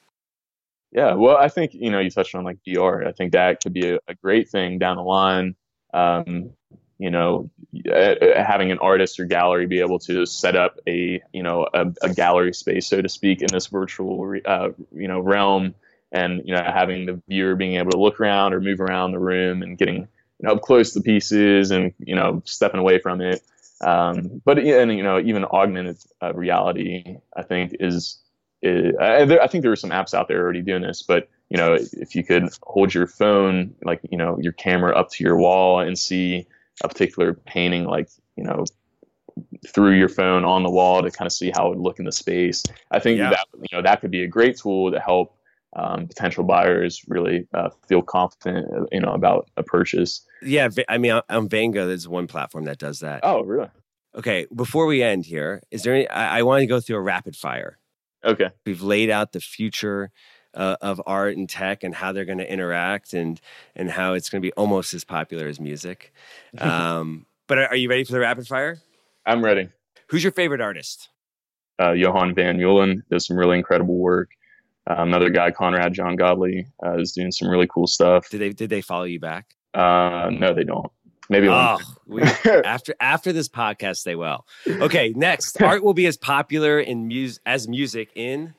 Yeah, 0.91 1.13
well, 1.15 1.35
I 1.35 1.49
think 1.49 1.73
you 1.73 1.91
know 1.91 1.99
you 1.99 2.09
touched 2.09 2.35
on 2.35 2.43
like 2.43 2.59
VR. 2.65 3.05
I 3.05 3.11
think 3.11 3.33
that 3.33 3.61
could 3.61 3.73
be 3.73 3.89
a, 3.89 3.99
a 4.07 4.15
great 4.15 4.49
thing 4.49 4.79
down 4.79 4.95
the 4.97 5.03
line. 5.03 5.55
Um, 5.93 6.51
you 6.97 7.09
know, 7.11 7.49
having 7.93 8.71
an 8.71 8.79
artist 8.79 9.19
or 9.19 9.25
gallery 9.25 9.65
be 9.65 9.81
able 9.81 9.99
to 9.99 10.25
set 10.25 10.55
up 10.55 10.79
a 10.87 11.21
you 11.33 11.43
know 11.43 11.67
a, 11.73 11.87
a 12.01 12.13
gallery 12.13 12.53
space, 12.53 12.87
so 12.87 13.01
to 13.01 13.09
speak, 13.09 13.41
in 13.41 13.47
this 13.51 13.67
virtual 13.67 14.39
uh, 14.45 14.69
you 14.93 15.07
know 15.07 15.19
realm, 15.19 15.75
and 16.11 16.41
you 16.45 16.55
know 16.55 16.63
having 16.63 17.05
the 17.05 17.21
viewer 17.27 17.55
being 17.55 17.75
able 17.75 17.91
to 17.91 17.99
look 17.99 18.19
around 18.21 18.53
or 18.53 18.61
move 18.61 18.79
around 18.79 19.11
the 19.11 19.19
room 19.19 19.61
and 19.61 19.77
getting 19.77 19.97
you 19.97 20.07
know 20.47 20.53
up 20.53 20.61
close 20.61 20.93
to 20.93 21.01
pieces 21.01 21.71
and 21.71 21.93
you 21.99 22.15
know 22.15 22.41
stepping 22.45 22.79
away 22.79 22.99
from 22.99 23.19
it. 23.19 23.41
Um, 23.81 24.41
but 24.45 24.57
and 24.57 24.95
you 24.95 25.03
know, 25.03 25.19
even 25.19 25.45
augmented 25.45 25.97
uh, 26.21 26.33
reality, 26.33 27.17
I 27.35 27.43
think 27.43 27.75
is, 27.79 28.19
is 28.61 28.95
I, 28.99 29.25
there, 29.25 29.41
I, 29.41 29.47
think 29.47 29.63
there 29.63 29.71
are 29.71 29.77
some 29.77 29.89
apps 29.89 30.13
out 30.13 30.27
there 30.27 30.41
already 30.41 30.61
doing 30.61 30.81
this. 30.81 31.01
But 31.01 31.29
you 31.49 31.57
know, 31.57 31.73
if 31.73 32.15
you 32.15 32.23
could 32.23 32.49
hold 32.63 32.93
your 32.93 33.07
phone, 33.07 33.75
like 33.83 33.99
you 34.09 34.17
know, 34.17 34.37
your 34.39 34.53
camera 34.53 34.95
up 34.95 35.11
to 35.11 35.23
your 35.23 35.37
wall 35.37 35.79
and 35.79 35.97
see 35.99 36.47
a 36.83 36.87
particular 36.87 37.33
painting, 37.33 37.85
like 37.85 38.09
you 38.37 38.43
know, 38.43 38.65
through 39.67 39.91
your 39.91 40.09
phone 40.09 40.45
on 40.45 40.63
the 40.63 40.69
wall 40.69 41.01
to 41.01 41.11
kind 41.11 41.25
of 41.25 41.33
see 41.33 41.51
how 41.53 41.67
it 41.67 41.69
would 41.71 41.79
look 41.79 41.99
in 41.99 42.05
the 42.05 42.11
space. 42.11 42.63
I 42.91 42.99
think 42.99 43.19
yeah. 43.19 43.31
that 43.31 43.47
you 43.53 43.77
know 43.77 43.81
that 43.81 44.01
could 44.01 44.11
be 44.11 44.23
a 44.23 44.27
great 44.27 44.57
tool 44.57 44.91
to 44.91 44.99
help 44.99 45.34
um, 45.75 46.07
potential 46.07 46.43
buyers 46.43 47.03
really 47.07 47.47
uh, 47.53 47.69
feel 47.87 48.01
confident, 48.01 48.89
you 48.91 48.99
know, 48.99 49.13
about 49.13 49.49
a 49.57 49.63
purchase. 49.63 50.25
Yeah, 50.41 50.69
I 50.87 50.97
mean, 50.97 51.19
on 51.29 51.49
Vango, 51.49 51.85
there's 51.85 52.07
one 52.07 52.27
platform 52.27 52.65
that 52.65 52.77
does 52.77 53.01
that. 53.01 53.21
Oh, 53.23 53.43
really? 53.43 53.69
Okay. 54.15 54.47
Before 54.55 54.85
we 54.85 55.03
end 55.03 55.25
here, 55.25 55.61
is 55.71 55.83
there 55.83 55.93
any? 55.93 56.07
I, 56.07 56.39
I 56.39 56.41
want 56.43 56.61
to 56.61 56.67
go 56.67 56.79
through 56.79 56.97
a 56.97 57.01
rapid 57.01 57.35
fire. 57.35 57.77
Okay. 58.23 58.49
We've 58.65 58.81
laid 58.81 59.09
out 59.09 59.33
the 59.33 59.41
future 59.41 60.11
uh, 60.53 60.77
of 60.81 61.01
art 61.05 61.35
and 61.35 61.49
tech 61.49 61.83
and 61.83 61.93
how 61.93 62.11
they're 62.11 62.25
going 62.25 62.37
to 62.37 62.51
interact 62.51 63.13
and 63.13 63.39
and 63.75 63.91
how 63.91 64.13
it's 64.13 64.29
going 64.29 64.41
to 64.41 64.45
be 64.45 64.53
almost 64.53 64.93
as 64.93 65.03
popular 65.03 65.47
as 65.47 65.59
music. 65.59 66.13
Um, 66.57 67.25
but 67.47 67.59
are, 67.59 67.67
are 67.67 67.75
you 67.75 67.89
ready 67.89 68.05
for 68.05 68.13
the 68.13 68.19
rapid 68.19 68.47
fire? 68.47 68.79
I'm 69.25 69.43
ready. 69.43 69.69
Who's 70.07 70.23
your 70.23 70.31
favorite 70.31 70.61
artist? 70.61 71.09
Uh, 71.79 71.91
Johan 71.91 72.33
Van 72.33 72.57
Mullem 72.57 73.03
does 73.11 73.27
some 73.27 73.35
really 73.37 73.57
incredible 73.57 73.97
work. 73.97 74.29
Uh, 74.89 74.95
another 74.99 75.29
guy, 75.29 75.51
Conrad 75.51 75.93
Jon 75.93 76.15
Godly, 76.15 76.67
uh, 76.85 76.99
is 76.99 77.13
doing 77.13 77.31
some 77.31 77.49
really 77.49 77.67
cool 77.67 77.87
stuff. 77.87 78.29
Did 78.29 78.41
they 78.41 78.49
did 78.49 78.69
they 78.69 78.81
follow 78.81 79.05
you 79.05 79.19
back? 79.19 79.55
Uh, 79.73 80.29
no, 80.31 80.53
they 80.53 80.63
don't. 80.63 80.91
Maybe 81.29 81.49
oh, 81.49 81.79
we, 82.05 82.21
after 82.65 82.93
after 82.99 83.33
this 83.33 83.49
podcast, 83.49 84.03
they 84.03 84.15
will. 84.15 84.45
Okay, 84.67 85.11
next, 85.15 85.59
art 85.61 85.83
will 85.83 85.95
be 85.95 86.05
as 86.05 86.17
popular 86.17 86.79
in 86.79 87.07
music 87.07 87.41
as 87.45 87.67
music 87.67 88.11
in 88.15 88.53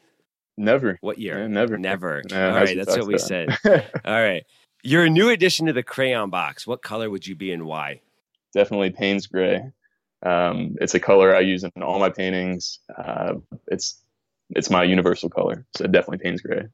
never. 0.57 0.99
What 1.01 1.19
year? 1.19 1.41
Yeah, 1.41 1.47
never. 1.47 1.79
Never. 1.79 2.23
No, 2.31 2.51
All 2.51 2.57
right, 2.57 2.77
that's 2.77 2.97
what 2.97 3.07
we 3.07 3.19
said. 3.19 3.57
All 3.65 4.21
right, 4.21 4.45
you're 4.83 5.05
a 5.05 5.11
new 5.11 5.29
addition 5.29 5.67
to 5.67 5.73
the 5.73 5.85
crayon 5.85 6.31
box. 6.31 6.67
What 6.67 6.83
color 6.83 7.09
would 7.09 7.27
you 7.27 7.37
be 7.37 7.53
and 7.53 7.67
why? 7.67 8.01
Definitely 8.53 8.91
Payne's 8.91 9.29
gray. 9.29 9.71
Um, 10.25 10.77
it's 10.81 10.95
a 10.95 11.01
color 11.01 11.37
I 11.37 11.41
use 11.41 11.63
in 11.63 11.71
all 11.83 12.01
my 12.01 12.11
paintings. 12.11 12.81
Uh, 12.97 13.35
it's 13.69 14.03
it's 14.51 14.71
my 14.71 14.85
universal 14.85 15.29
color. 15.29 15.67
So 15.77 15.87
definitely 15.87 16.19
Payne's 16.19 16.41
gray. 16.41 16.67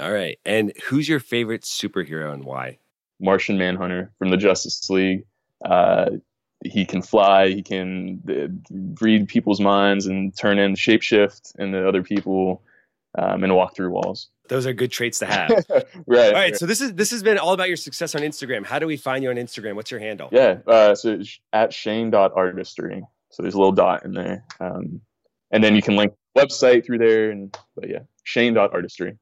All 0.00 0.12
right. 0.12 0.38
And 0.44 0.72
who's 0.88 1.08
your 1.08 1.20
favorite 1.20 1.62
superhero 1.62 2.32
and 2.32 2.44
why? 2.44 2.78
Martian 3.20 3.58
Manhunter 3.58 4.12
from 4.18 4.30
the 4.30 4.36
Justice 4.36 4.88
League. 4.90 5.24
Uh, 5.64 6.10
he 6.64 6.84
can 6.84 7.02
fly. 7.02 7.48
He 7.48 7.62
can 7.62 8.22
uh, 8.28 8.74
read 9.00 9.28
people's 9.28 9.60
minds 9.60 10.06
and 10.06 10.36
turn 10.36 10.58
in 10.58 10.74
shapeshift 10.74 11.54
into 11.58 11.86
other 11.86 12.02
people 12.02 12.62
um, 13.16 13.44
and 13.44 13.54
walk 13.54 13.76
through 13.76 13.90
walls. 13.90 14.28
Those 14.48 14.66
are 14.66 14.72
good 14.72 14.90
traits 14.90 15.18
to 15.20 15.26
have. 15.26 15.50
right. 15.70 15.72
All 15.72 16.14
right. 16.16 16.32
Right. 16.32 16.56
So 16.56 16.66
this 16.66 16.80
is 16.80 16.94
this 16.94 17.10
has 17.12 17.22
been 17.22 17.38
all 17.38 17.52
about 17.52 17.68
your 17.68 17.76
success 17.76 18.14
on 18.14 18.22
Instagram. 18.22 18.66
How 18.66 18.78
do 18.78 18.86
we 18.86 18.96
find 18.96 19.22
you 19.22 19.30
on 19.30 19.36
Instagram? 19.36 19.74
What's 19.74 19.90
your 19.90 20.00
handle? 20.00 20.28
Yeah. 20.32 20.58
Uh, 20.66 20.94
so 20.94 21.20
at 21.52 21.72
Shane.artistry. 21.72 23.02
So 23.30 23.42
there's 23.42 23.54
a 23.54 23.58
little 23.58 23.72
dot 23.72 24.04
in 24.04 24.12
there. 24.12 24.44
Um, 24.60 25.00
and 25.50 25.62
then 25.62 25.74
you 25.74 25.82
can 25.82 25.96
link 25.96 26.12
website 26.36 26.84
through 26.84 26.98
there. 26.98 27.30
And 27.30 27.56
but 27.74 27.88
yeah, 27.88 28.00
Shane.artistry. 28.24 29.18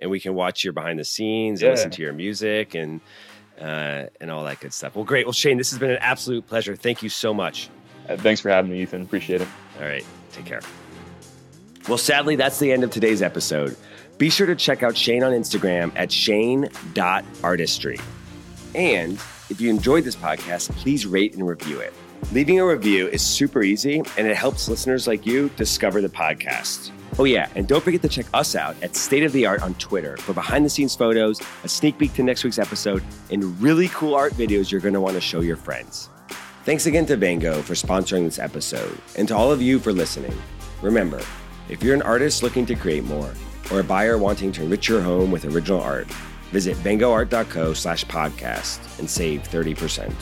And 0.00 0.10
we 0.10 0.20
can 0.20 0.34
watch 0.34 0.64
your 0.64 0.72
behind 0.72 0.98
the 0.98 1.04
scenes 1.04 1.62
and 1.62 1.72
listen 1.72 1.90
to 1.90 2.02
your 2.02 2.12
music 2.12 2.74
and 2.74 3.00
uh, 3.60 4.06
and 4.20 4.30
all 4.30 4.44
that 4.44 4.60
good 4.60 4.72
stuff. 4.72 4.94
Well, 4.94 5.04
great. 5.04 5.26
Well, 5.26 5.32
Shane, 5.32 5.58
this 5.58 5.70
has 5.70 5.78
been 5.78 5.90
an 5.90 5.98
absolute 6.00 6.46
pleasure. 6.46 6.74
Thank 6.74 7.02
you 7.02 7.08
so 7.08 7.34
much. 7.34 7.68
Uh, 8.08 8.16
thanks 8.16 8.40
for 8.40 8.48
having 8.48 8.70
me, 8.70 8.80
Ethan. 8.82 9.02
Appreciate 9.02 9.42
it. 9.42 9.48
All 9.78 9.84
right. 9.84 10.04
Take 10.32 10.46
care. 10.46 10.62
Well, 11.88 11.98
sadly, 11.98 12.36
that's 12.36 12.58
the 12.58 12.72
end 12.72 12.84
of 12.84 12.90
today's 12.90 13.20
episode. 13.22 13.76
Be 14.18 14.30
sure 14.30 14.46
to 14.46 14.54
check 14.54 14.82
out 14.82 14.96
Shane 14.96 15.22
on 15.22 15.32
Instagram 15.32 15.92
at 15.96 16.12
shane.artistry. 16.12 17.98
And 18.74 19.14
if 19.48 19.60
you 19.60 19.70
enjoyed 19.70 20.04
this 20.04 20.16
podcast, 20.16 20.70
please 20.72 21.06
rate 21.06 21.34
and 21.34 21.46
review 21.46 21.80
it. 21.80 21.92
Leaving 22.32 22.60
a 22.60 22.66
review 22.66 23.08
is 23.08 23.22
super 23.22 23.62
easy 23.62 24.02
and 24.16 24.26
it 24.26 24.36
helps 24.36 24.68
listeners 24.68 25.08
like 25.08 25.26
you 25.26 25.48
discover 25.56 26.00
the 26.00 26.08
podcast. 26.08 26.92
Oh, 27.18 27.24
yeah, 27.24 27.48
and 27.56 27.66
don't 27.66 27.82
forget 27.82 28.02
to 28.02 28.08
check 28.08 28.26
us 28.32 28.54
out 28.54 28.76
at 28.82 28.94
State 28.94 29.24
of 29.24 29.32
the 29.32 29.44
Art 29.46 29.62
on 29.62 29.74
Twitter 29.74 30.16
for 30.18 30.32
behind 30.32 30.64
the 30.64 30.70
scenes 30.70 30.94
photos, 30.94 31.40
a 31.64 31.68
sneak 31.68 31.98
peek 31.98 32.14
to 32.14 32.22
next 32.22 32.44
week's 32.44 32.58
episode, 32.60 33.02
and 33.32 33.60
really 33.60 33.88
cool 33.88 34.14
art 34.14 34.32
videos 34.34 34.70
you're 34.70 34.80
going 34.80 34.94
to 34.94 35.00
want 35.00 35.14
to 35.14 35.20
show 35.20 35.40
your 35.40 35.56
friends. 35.56 36.08
Thanks 36.64 36.86
again 36.86 37.06
to 37.06 37.16
Vango 37.16 37.62
for 37.62 37.74
sponsoring 37.74 38.24
this 38.24 38.38
episode, 38.38 38.96
and 39.16 39.26
to 39.26 39.36
all 39.36 39.50
of 39.50 39.60
you 39.60 39.80
for 39.80 39.92
listening. 39.92 40.32
Remember, 40.82 41.20
if 41.68 41.82
you're 41.82 41.96
an 41.96 42.02
artist 42.02 42.44
looking 42.44 42.64
to 42.66 42.76
create 42.76 43.04
more, 43.04 43.34
or 43.72 43.80
a 43.80 43.84
buyer 43.84 44.16
wanting 44.16 44.52
to 44.52 44.62
enrich 44.62 44.88
your 44.88 45.00
home 45.02 45.32
with 45.32 45.44
original 45.44 45.80
art, 45.80 46.06
visit 46.52 46.76
vangoart.co 46.78 47.72
slash 47.74 48.04
podcast 48.04 48.98
and 49.00 49.10
save 49.10 49.42
30%. 49.42 50.12